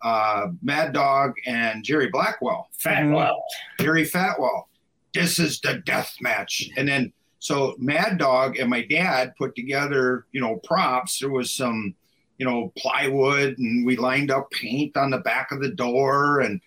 uh, 0.05 0.49
Mad 0.63 0.93
Dog 0.93 1.33
and 1.47 1.83
Jerry 1.83 2.09
Blackwell. 2.11 2.69
Fatwell, 2.79 3.41
Jerry 3.81 4.05
Fatwell. 4.05 4.69
This 5.15 5.39
is 5.39 5.61
the 5.61 5.83
death 5.87 6.15
match, 6.21 6.69
and 6.77 6.87
then 6.87 7.13
so 7.39 7.75
Mad 7.79 8.19
Dog 8.19 8.59
and 8.59 8.71
my 8.71 8.83
dad 8.83 9.35
put 9.37 9.55
together, 9.57 10.27
you 10.33 10.41
know, 10.41 10.57
props. 10.65 11.19
There 11.19 11.31
was 11.31 11.53
some, 11.53 11.95
you 12.39 12.47
know, 12.47 12.73
plywood, 12.77 13.59
and 13.59 13.85
we 13.87 13.97
lined 13.97 14.31
up 14.31 14.51
paint 14.51 14.97
on 14.97 15.11
the 15.11 15.19
back 15.19 15.51
of 15.53 15.61
the 15.61 15.71
door, 15.71 16.41
and 16.41 16.61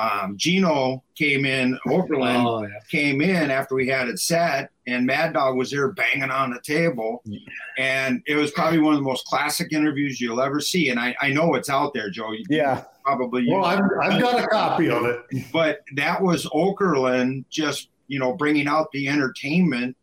um, 0.00 0.36
Gino 0.38 1.02
came 1.14 1.44
in, 1.44 1.78
Okerlund 1.86 2.46
oh, 2.46 2.62
yeah. 2.62 2.68
came 2.90 3.20
in 3.20 3.50
after 3.50 3.74
we 3.74 3.86
had 3.86 4.08
it 4.08 4.18
set, 4.18 4.70
and 4.86 5.04
Mad 5.04 5.34
Dog 5.34 5.56
was 5.56 5.70
there 5.70 5.92
banging 5.92 6.30
on 6.30 6.50
the 6.50 6.60
table. 6.62 7.20
Yeah. 7.24 7.38
And 7.76 8.22
it 8.26 8.36
was 8.36 8.50
probably 8.50 8.78
one 8.78 8.94
of 8.94 9.00
the 9.00 9.04
most 9.04 9.26
classic 9.26 9.72
interviews 9.72 10.20
you'll 10.20 10.40
ever 10.40 10.58
see. 10.58 10.88
And 10.88 10.98
I, 10.98 11.14
I 11.20 11.30
know 11.30 11.54
it's 11.54 11.68
out 11.68 11.92
there, 11.92 12.08
Joe. 12.08 12.32
You 12.32 12.44
yeah. 12.48 12.84
Probably. 13.04 13.46
Well, 13.50 13.64
I've, 13.64 13.82
I've 14.00 14.20
got 14.20 14.42
a 14.42 14.46
copy 14.46 14.90
of 14.90 15.04
it. 15.04 15.20
But 15.52 15.80
that 15.96 16.22
was 16.22 16.46
Okerlund 16.46 17.44
just, 17.50 17.88
you 18.08 18.18
know, 18.18 18.32
bringing 18.32 18.68
out 18.68 18.90
the 18.92 19.08
entertainment 19.08 19.96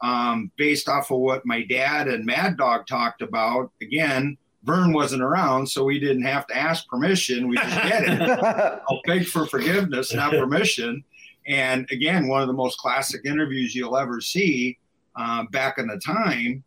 um, 0.00 0.50
based 0.56 0.88
off 0.88 1.10
of 1.10 1.18
what 1.18 1.44
my 1.44 1.64
dad 1.64 2.06
and 2.08 2.24
Mad 2.24 2.56
Dog 2.56 2.86
talked 2.86 3.22
about. 3.22 3.72
Again, 3.82 4.36
Verne 4.64 4.92
wasn't 4.92 5.22
around, 5.22 5.66
so 5.66 5.84
we 5.84 5.98
didn't 5.98 6.24
have 6.24 6.46
to 6.48 6.56
ask 6.56 6.86
permission. 6.86 7.48
We 7.48 7.56
just 7.56 7.82
get 7.82 8.04
it. 8.04 8.20
I'll 8.90 9.00
beg 9.06 9.26
for 9.26 9.46
forgiveness, 9.46 10.12
not 10.12 10.32
permission. 10.32 11.02
And 11.46 11.88
again, 11.90 12.28
one 12.28 12.42
of 12.42 12.46
the 12.46 12.54
most 12.54 12.78
classic 12.78 13.22
interviews 13.24 13.74
you'll 13.74 13.96
ever 13.96 14.20
see 14.20 14.78
uh, 15.16 15.44
back 15.50 15.78
in 15.78 15.86
the 15.86 15.98
time. 15.98 16.62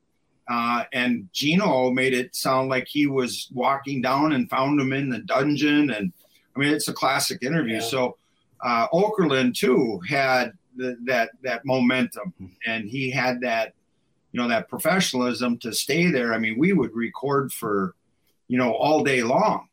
Uh, 0.49 0.83
and 0.91 1.29
Gino 1.31 1.89
made 1.91 2.13
it 2.13 2.35
sound 2.35 2.69
like 2.69 2.87
he 2.87 3.07
was 3.07 3.47
walking 3.53 4.01
down 4.01 4.33
and 4.33 4.49
found 4.49 4.79
him 4.79 4.91
in 4.91 5.09
the 5.09 5.19
dungeon. 5.19 5.91
And 5.91 6.11
I 6.55 6.59
mean, 6.59 6.73
it's 6.73 6.87
a 6.87 6.93
classic 6.93 7.43
interview. 7.43 7.75
Yeah. 7.75 7.81
So 7.81 8.17
uh, 8.61 8.87
Okerlund 8.89 9.55
too 9.55 10.01
had 10.07 10.53
the, 10.75 10.97
that 11.05 11.31
that 11.43 11.65
momentum, 11.65 12.33
and 12.65 12.89
he 12.89 13.11
had 13.11 13.39
that 13.41 13.73
you 14.34 14.41
know 14.41 14.49
that 14.49 14.67
professionalism 14.67 15.57
to 15.59 15.71
stay 15.71 16.11
there. 16.11 16.34
I 16.34 16.39
mean 16.39 16.59
we 16.59 16.73
would 16.73 16.93
record 16.93 17.53
for 17.53 17.95
you 18.47 18.57
know 18.57 18.73
all 18.73 19.03
day 19.03 19.23
long. 19.23 19.67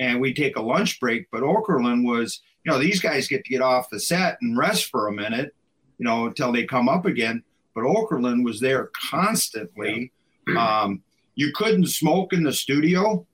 And 0.00 0.20
we 0.20 0.32
take 0.32 0.56
a 0.56 0.62
lunch 0.62 0.98
break 1.00 1.30
but 1.30 1.42
okerlund 1.42 2.04
was 2.04 2.40
you 2.64 2.72
know 2.72 2.78
these 2.78 3.00
guys 3.00 3.28
get 3.28 3.44
to 3.44 3.50
get 3.50 3.62
off 3.62 3.90
the 3.90 4.00
set 4.00 4.38
and 4.40 4.58
rest 4.58 4.86
for 4.86 5.08
a 5.08 5.12
minute 5.12 5.54
you 5.98 6.04
know 6.04 6.26
until 6.26 6.52
they 6.52 6.64
come 6.64 6.88
up 6.88 7.06
again. 7.06 7.44
But 7.74 7.84
okerlund 7.84 8.44
was 8.44 8.58
there 8.58 8.90
constantly. 9.10 10.12
Yeah. 10.48 10.82
um, 10.82 11.02
you 11.36 11.52
couldn't 11.54 11.86
smoke 11.86 12.32
in 12.32 12.42
the 12.42 12.52
studio 12.52 13.24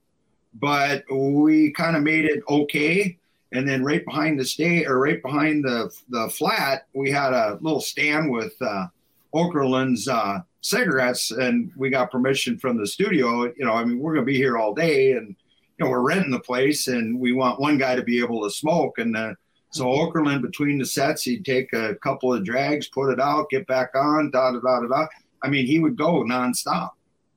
but 0.54 1.04
we 1.10 1.72
kind 1.72 1.96
of 1.96 2.02
made 2.02 2.24
it 2.24 2.42
okay. 2.48 3.18
And 3.52 3.68
then 3.68 3.84
right 3.84 4.04
behind 4.04 4.38
the 4.38 4.44
stay 4.44 4.84
or 4.84 4.98
right 5.00 5.22
behind 5.22 5.64
the 5.64 5.90
the 6.08 6.28
flat 6.28 6.86
we 6.94 7.10
had 7.10 7.32
a 7.32 7.58
little 7.60 7.80
stand 7.80 8.30
with 8.30 8.54
uh, 8.60 8.86
okerlund's 9.34 10.08
uh, 10.08 10.38
cigarettes 10.60 11.30
and 11.30 11.70
we 11.76 11.90
got 11.90 12.10
permission 12.10 12.58
from 12.58 12.78
the 12.78 12.86
studio 12.86 13.44
you 13.56 13.64
know 13.64 13.72
i 13.72 13.84
mean 13.84 13.98
we're 13.98 14.14
going 14.14 14.24
to 14.24 14.32
be 14.32 14.36
here 14.36 14.56
all 14.56 14.74
day 14.74 15.12
and 15.12 15.28
you 15.28 15.84
know 15.84 15.90
we're 15.90 16.00
renting 16.00 16.30
the 16.30 16.40
place 16.40 16.88
and 16.88 17.18
we 17.18 17.32
want 17.32 17.60
one 17.60 17.76
guy 17.76 17.94
to 17.94 18.02
be 18.02 18.20
able 18.20 18.42
to 18.42 18.50
smoke 18.50 18.98
and 18.98 19.16
uh, 19.16 19.34
so 19.70 19.86
Okerlund 19.86 20.40
between 20.40 20.78
the 20.78 20.86
sets 20.86 21.24
he'd 21.24 21.44
take 21.44 21.72
a 21.72 21.96
couple 21.96 22.32
of 22.32 22.44
drags 22.44 22.88
put 22.88 23.10
it 23.10 23.20
out 23.20 23.50
get 23.50 23.66
back 23.66 23.90
on 23.94 24.30
da 24.30 24.52
da 24.52 24.60
da 24.60 24.80
da 24.80 24.86
da 24.86 25.06
I 25.44 25.48
mean, 25.48 25.66
he 25.66 25.78
would 25.78 25.96
go 25.96 26.24
nonstop. 26.24 26.92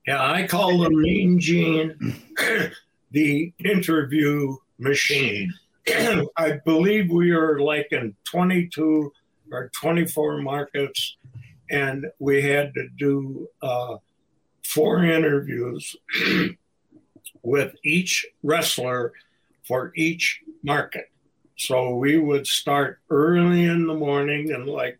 Yeah, 0.06 0.24
I 0.24 0.46
call 0.46 0.82
him 0.82 1.00
Mean 1.00 1.38
Gene, 1.38 2.16
the 3.10 3.52
interview 3.62 4.56
machine. 4.78 5.52
I 6.36 6.58
believe 6.64 7.10
we 7.10 7.32
are 7.32 7.60
like 7.60 7.88
in 7.90 8.16
22 8.24 9.12
or 9.52 9.70
24 9.78 10.40
markets, 10.40 11.17
and 11.70 12.06
we 12.18 12.42
had 12.42 12.74
to 12.74 12.88
do 12.96 13.48
uh, 13.62 13.96
four 14.64 15.04
interviews 15.04 15.96
with 17.42 17.74
each 17.84 18.26
wrestler 18.42 19.12
for 19.66 19.92
each 19.94 20.42
market. 20.62 21.10
So 21.56 21.96
we 21.96 22.18
would 22.18 22.46
start 22.46 23.00
early 23.10 23.64
in 23.64 23.86
the 23.86 23.94
morning, 23.94 24.52
and 24.52 24.66
like 24.66 24.98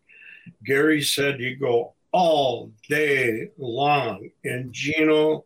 Gary 0.65 1.03
said, 1.03 1.41
you 1.41 1.57
go 1.57 1.95
all 2.13 2.73
day 2.89 3.51
long. 3.59 4.31
And 4.45 4.73
Gino 4.73 5.45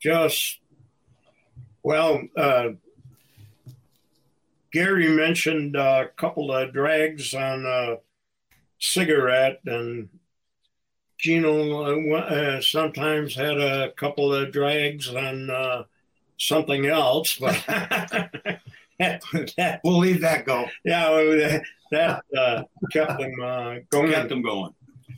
just, 0.00 0.60
well, 1.82 2.22
uh, 2.36 2.70
Gary 4.72 5.08
mentioned 5.08 5.76
a 5.76 6.08
couple 6.16 6.52
of 6.52 6.72
drags 6.72 7.34
on 7.34 7.64
a 7.66 7.96
cigarette, 8.78 9.60
and 9.66 10.08
Gino 11.24 12.12
uh, 12.16 12.60
sometimes 12.60 13.34
had 13.34 13.58
a 13.58 13.92
couple 13.92 14.34
of 14.34 14.52
drags 14.52 15.08
on 15.08 15.48
uh, 15.48 15.84
something 16.36 16.84
else, 16.84 17.38
but 17.38 17.54
that, 17.66 18.60
we'll 19.84 20.00
leave 20.00 20.20
that 20.20 20.44
go. 20.44 20.66
Yeah, 20.84 21.60
that 21.90 22.22
uh, 22.36 22.64
kept 22.92 23.18
them 23.18 23.32
uh, 23.42 23.76
going. 23.88 24.12
Kept 24.12 24.28
them 24.28 24.42
going. 24.42 24.74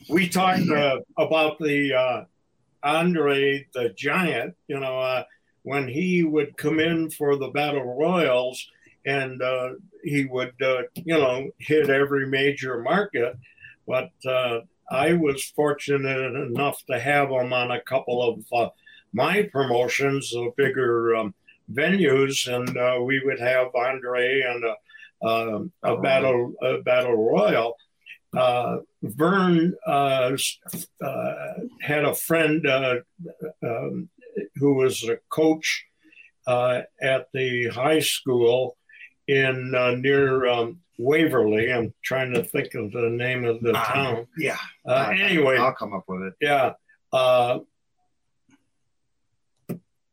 We 0.07 0.29
talked 0.29 0.69
uh, 0.69 0.99
about 1.17 1.59
the 1.59 1.93
uh, 1.93 2.23
Andre 2.83 3.67
the 3.73 3.89
Giant. 3.89 4.55
You 4.69 4.79
know, 4.79 5.01
uh, 5.01 5.25
when 5.63 5.89
he 5.89 6.23
would 6.23 6.55
come 6.55 6.79
in 6.79 7.09
for 7.09 7.35
the 7.35 7.49
battle 7.49 7.97
royals, 7.97 8.65
and 9.05 9.41
uh, 9.41 9.71
he 10.05 10.23
would, 10.23 10.53
you 10.61 11.17
know, 11.17 11.49
hit 11.57 11.89
every 11.89 12.27
major 12.27 12.81
market. 12.81 13.35
But 13.85 14.11
I 14.89 15.13
was 15.13 15.43
fortunate 15.55 16.35
enough 16.35 16.83
to 16.89 16.99
have 16.99 17.29
him 17.29 17.51
on 17.53 17.71
a 17.71 17.81
couple 17.81 18.21
of 18.51 18.71
my 19.13 19.43
promotions, 19.43 20.31
the 20.31 20.51
bigger 20.55 21.15
um, 21.15 21.33
venues, 21.71 22.47
and 22.47 22.77
uh, 22.77 23.01
we 23.03 23.21
would 23.23 23.39
have 23.39 23.75
Andre 23.75 24.41
and 24.41 24.63
a, 24.63 25.27
uh, 25.27 25.59
a 25.83 25.97
battle 25.97 26.53
a 26.61 26.81
battle 26.81 27.15
royal. 27.15 27.75
Uh, 28.35 28.77
Verne 29.01 29.73
uh, 29.87 30.37
uh, 31.01 31.33
had 31.81 32.03
a 32.03 32.15
friend 32.15 32.67
uh, 32.67 32.95
um, 33.63 34.09
who 34.55 34.73
was 34.75 35.03
a 35.03 35.17
coach 35.29 35.85
at 36.47 37.27
the 37.33 37.67
high 37.69 37.99
school 37.99 38.77
in 39.27 39.71
near 40.01 40.47
um, 40.47 40.79
Waverly. 40.97 41.71
I'm 41.71 41.93
trying 42.03 42.33
to 42.33 42.43
think 42.43 42.73
of 42.73 42.91
the 42.91 43.09
name 43.09 43.45
of 43.45 43.61
the 43.61 43.73
ah, 43.75 43.83
town. 43.83 44.27
Yeah. 44.37 44.57
anyway, 44.87 45.57
I'll 45.57 45.73
come 45.73 45.93
up 45.93 46.05
with 46.07 46.23
it. 46.23 46.33
Yeah 46.41 46.73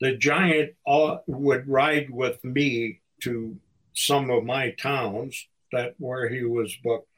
the 0.05 0.17
giant 0.17 0.75
would 1.27 1.67
ride 1.67 2.11
with 2.11 2.43
me 2.45 3.01
to 3.23 3.57
some 3.95 4.29
of 4.29 4.45
my 4.45 4.71
towns 4.73 5.47
that 5.73 5.95
where 5.99 6.29
he 6.29 6.45
was 6.45 6.77
booked 6.85 7.09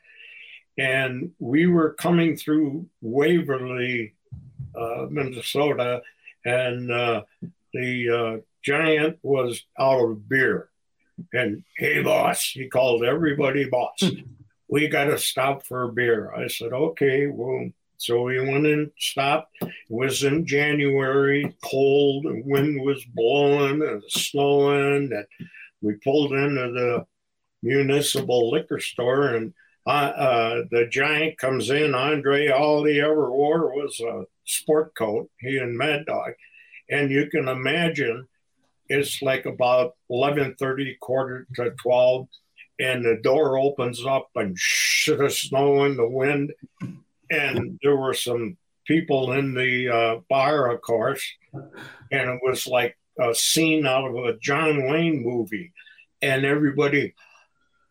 and 0.79 1.33
we 1.39 1.67
were 1.67 1.95
coming 1.95 2.37
through 2.37 2.87
waverly 3.01 4.14
uh, 4.79 5.07
minnesota 5.11 6.01
and 6.45 6.93
uh, 6.93 7.23
the 7.73 8.11
uh, 8.11 8.41
giant 8.62 9.19
was 9.23 9.64
out 9.81 10.11
of 10.11 10.29
beer 10.29 10.69
and 11.33 11.62
hey 11.79 12.03
boss 12.03 12.51
he 12.53 12.69
called 12.69 13.05
everybody 13.05 13.64
boss 13.69 14.03
we 14.69 14.89
got 14.89 15.05
to 15.05 15.19
stop 15.19 15.64
for 15.64 15.85
a 15.85 15.93
beer 15.93 16.33
i 16.35 16.47
said 16.47 16.73
okay 16.73 17.27
well 17.27 17.69
so 17.99 18.23
we 18.23 18.39
went 18.41 18.67
and 18.67 18.91
stopped. 18.99 19.57
It 19.62 19.73
was 19.89 20.23
in 20.23 20.47
January, 20.47 21.57
cold, 21.64 22.25
the 22.25 22.43
wind 22.45 22.83
was 22.83 23.05
blowing 23.05 23.83
and 23.83 24.03
snowing. 24.09 25.12
And 25.12 25.27
we 25.81 25.95
pulled 25.95 26.33
into 26.33 26.73
the 26.73 27.07
municipal 27.62 28.51
liquor 28.51 28.81
store, 28.81 29.35
and 29.35 29.55
uh, 29.87 29.91
uh, 29.91 30.62
the 30.71 30.87
giant 30.91 31.39
comes 31.39 31.71
in. 31.71 31.95
Andre, 31.95 32.49
all 32.49 32.85
he 32.85 33.01
ever 33.01 33.31
wore 33.31 33.75
was 33.75 33.99
a 34.01 34.25
sport 34.45 34.95
coat, 34.95 35.31
he 35.41 35.57
and 35.57 35.77
Mad 35.77 36.07
Dog. 36.07 36.33
And 36.91 37.11
you 37.11 37.29
can 37.31 37.49
imagine 37.49 38.29
it's 38.89 39.22
like 39.22 39.47
about 39.47 39.95
11.30, 40.11 40.99
quarter 41.01 41.47
to 41.55 41.70
12, 41.70 42.28
and 42.78 43.05
the 43.05 43.18
door 43.22 43.59
opens 43.59 44.05
up 44.05 44.28
and 44.34 44.57
shit 44.59 45.20
of 45.20 45.32
snow 45.32 45.84
in 45.84 45.97
the 45.97 46.09
wind 46.09 46.53
and 47.30 47.78
there 47.82 47.97
were 47.97 48.14
some 48.14 48.57
people 48.87 49.32
in 49.32 49.55
the 49.55 49.89
uh, 49.89 50.20
bar, 50.28 50.70
of 50.70 50.80
course, 50.80 51.24
and 51.53 52.30
it 52.30 52.41
was 52.43 52.66
like 52.66 52.97
a 53.18 53.34
scene 53.34 53.87
out 53.87 54.09
of 54.09 54.14
a 54.16 54.39
John 54.39 54.89
Wayne 54.89 55.22
movie, 55.22 55.72
and 56.22 56.45
everybody. 56.45 57.14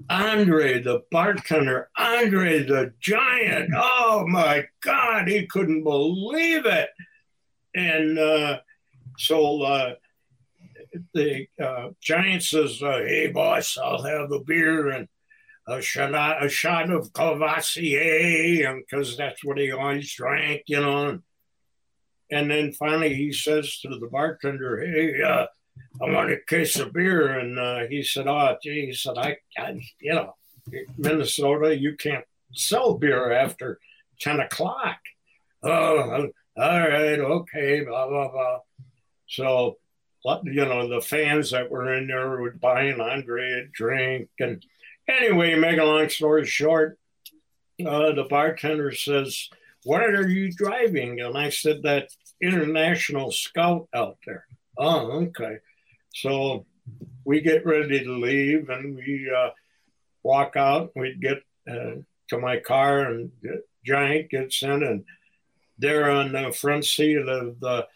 Andre 0.10 0.84
the 0.84 1.04
bartender, 1.10 1.90
Andre 1.98 2.64
the 2.64 2.94
giant. 3.00 3.72
Oh 3.74 4.26
my 4.28 4.68
God, 4.82 5.30
he 5.30 5.48
couldn't 5.48 5.84
believe 5.84 6.66
it. 6.66 6.90
And 7.74 8.20
uh, 8.20 8.60
so 9.18 9.62
uh, 9.62 9.94
the 11.14 11.48
uh, 11.62 11.90
giant 12.02 12.44
says, 12.44 12.82
uh, 12.82 13.00
Hey, 13.00 13.32
boss, 13.32 13.78
I'll 13.78 14.04
have 14.04 14.32
a 14.32 14.40
beer. 14.40 14.90
And 14.90 15.08
a 15.68 15.82
shot, 15.82 16.44
a 16.44 16.50
shot 16.50 16.92
of 16.92 17.12
Courvoisier, 17.14 18.76
because 18.78 19.18
that's 19.18 19.44
what 19.44 19.58
he 19.58 19.72
always 19.72 20.14
drank, 20.14 20.64
you 20.68 20.80
know. 20.80 21.20
And 22.32 22.52
then 22.52 22.72
finally 22.74 23.14
he 23.14 23.32
says 23.32 23.80
to 23.80 23.90
the 24.00 24.08
bartender, 24.08 24.80
"Hey, 24.80 25.22
uh, 25.22 25.48
I 26.02 26.12
want 26.12 26.32
a 26.32 26.38
case 26.48 26.78
of 26.80 26.94
beer." 26.94 27.40
And 27.40 27.60
uh, 27.60 27.88
he 27.88 28.04
said, 28.04 28.28
"Oh, 28.28 28.56
gee," 28.62 28.88
he 28.88 28.94
said, 28.94 29.18
I, 29.18 29.38
I, 29.58 29.80
you 30.00 30.14
know, 30.14 30.36
Minnesota, 30.98 31.78
you 31.78 31.96
can't 31.96 32.26
sell 32.54 32.96
beer 32.98 33.32
after 33.32 33.80
ten 34.20 34.40
o'clock." 34.40 34.98
Oh, 35.64 36.30
all 36.58 36.80
right, 36.80 37.20
okay, 37.20 37.84
blah 37.84 38.08
blah 38.08 38.32
blah. 38.32 38.60
So, 39.28 39.78
you 40.44 40.66
know, 40.66 40.88
the 40.88 41.02
fans 41.02 41.52
that 41.52 41.70
were 41.70 41.94
in 41.94 42.08
there 42.08 42.42
would 42.42 42.60
buy 42.60 42.84
an 42.84 43.00
Andre 43.00 43.52
a 43.52 43.66
drink 43.68 44.30
and 44.40 44.64
Anyway, 45.08 45.56
make 45.56 45.80
a 45.80 45.84
long 45.84 46.10
story 46.10 46.46
short, 46.46 46.98
uh, 47.86 48.12
the 48.14 48.26
bartender 48.30 48.92
says, 48.92 49.50
What 49.84 50.02
are 50.02 50.28
you 50.28 50.52
driving? 50.52 51.22
And 51.22 51.38
I 51.38 51.50
said, 51.50 51.84
That 51.84 52.10
international 52.42 53.32
scout 53.32 53.88
out 53.94 54.18
there. 54.26 54.46
Oh, 54.78 55.12
okay. 55.28 55.58
So 56.14 56.66
we 57.24 57.42
get 57.42 57.66
ready 57.66 58.04
to 58.04 58.12
leave 58.12 58.70
and 58.70 58.96
we 58.96 59.32
uh, 59.36 59.52
walk 60.24 60.56
out. 60.56 60.92
We 60.96 61.16
get 61.16 61.44
uh, 61.70 62.02
to 62.30 62.40
my 62.40 62.60
car 62.60 63.02
and 63.02 63.32
Giant 63.86 64.30
gets 64.32 64.64
in 64.64 64.84
and 64.84 65.06
there 65.78 66.10
on 66.10 66.32
the 66.32 66.52
front 66.52 66.86
seat 66.86 67.18
of 67.18 67.60
the 67.60 67.88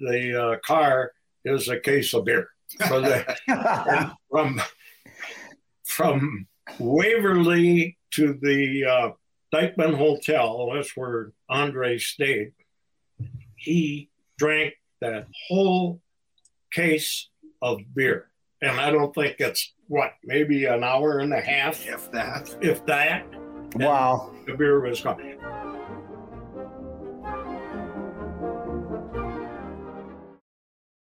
the 0.00 0.42
uh, 0.42 0.56
car 0.58 1.12
is 1.44 1.68
a 1.68 1.80
case 1.80 2.14
of 2.14 2.24
beer. 2.24 2.48
So 2.88 3.00
the, 3.00 4.12
from 4.30 4.60
from 5.84 6.46
Waverly 6.78 7.96
to 8.12 8.38
the 8.40 8.84
uh, 8.84 9.10
Dyckman 9.54 9.96
Hotel, 9.96 10.70
that's 10.74 10.96
where 10.96 11.32
Andre 11.48 11.98
stayed. 11.98 12.52
He 13.56 14.10
drank 14.38 14.74
that 15.00 15.26
whole 15.48 16.00
case 16.72 17.28
of 17.62 17.80
beer. 17.94 18.28
And 18.60 18.78
I 18.80 18.90
don't 18.90 19.14
think 19.14 19.36
it's 19.38 19.72
what, 19.86 20.12
maybe 20.24 20.66
an 20.66 20.84
hour 20.84 21.18
and 21.18 21.32
a 21.32 21.40
half? 21.40 21.86
If 21.86 22.10
that. 22.12 22.54
If 22.60 22.84
that. 22.86 23.24
Wow. 23.76 24.32
The 24.46 24.54
beer 24.54 24.80
was 24.80 25.00
gone. 25.00 25.38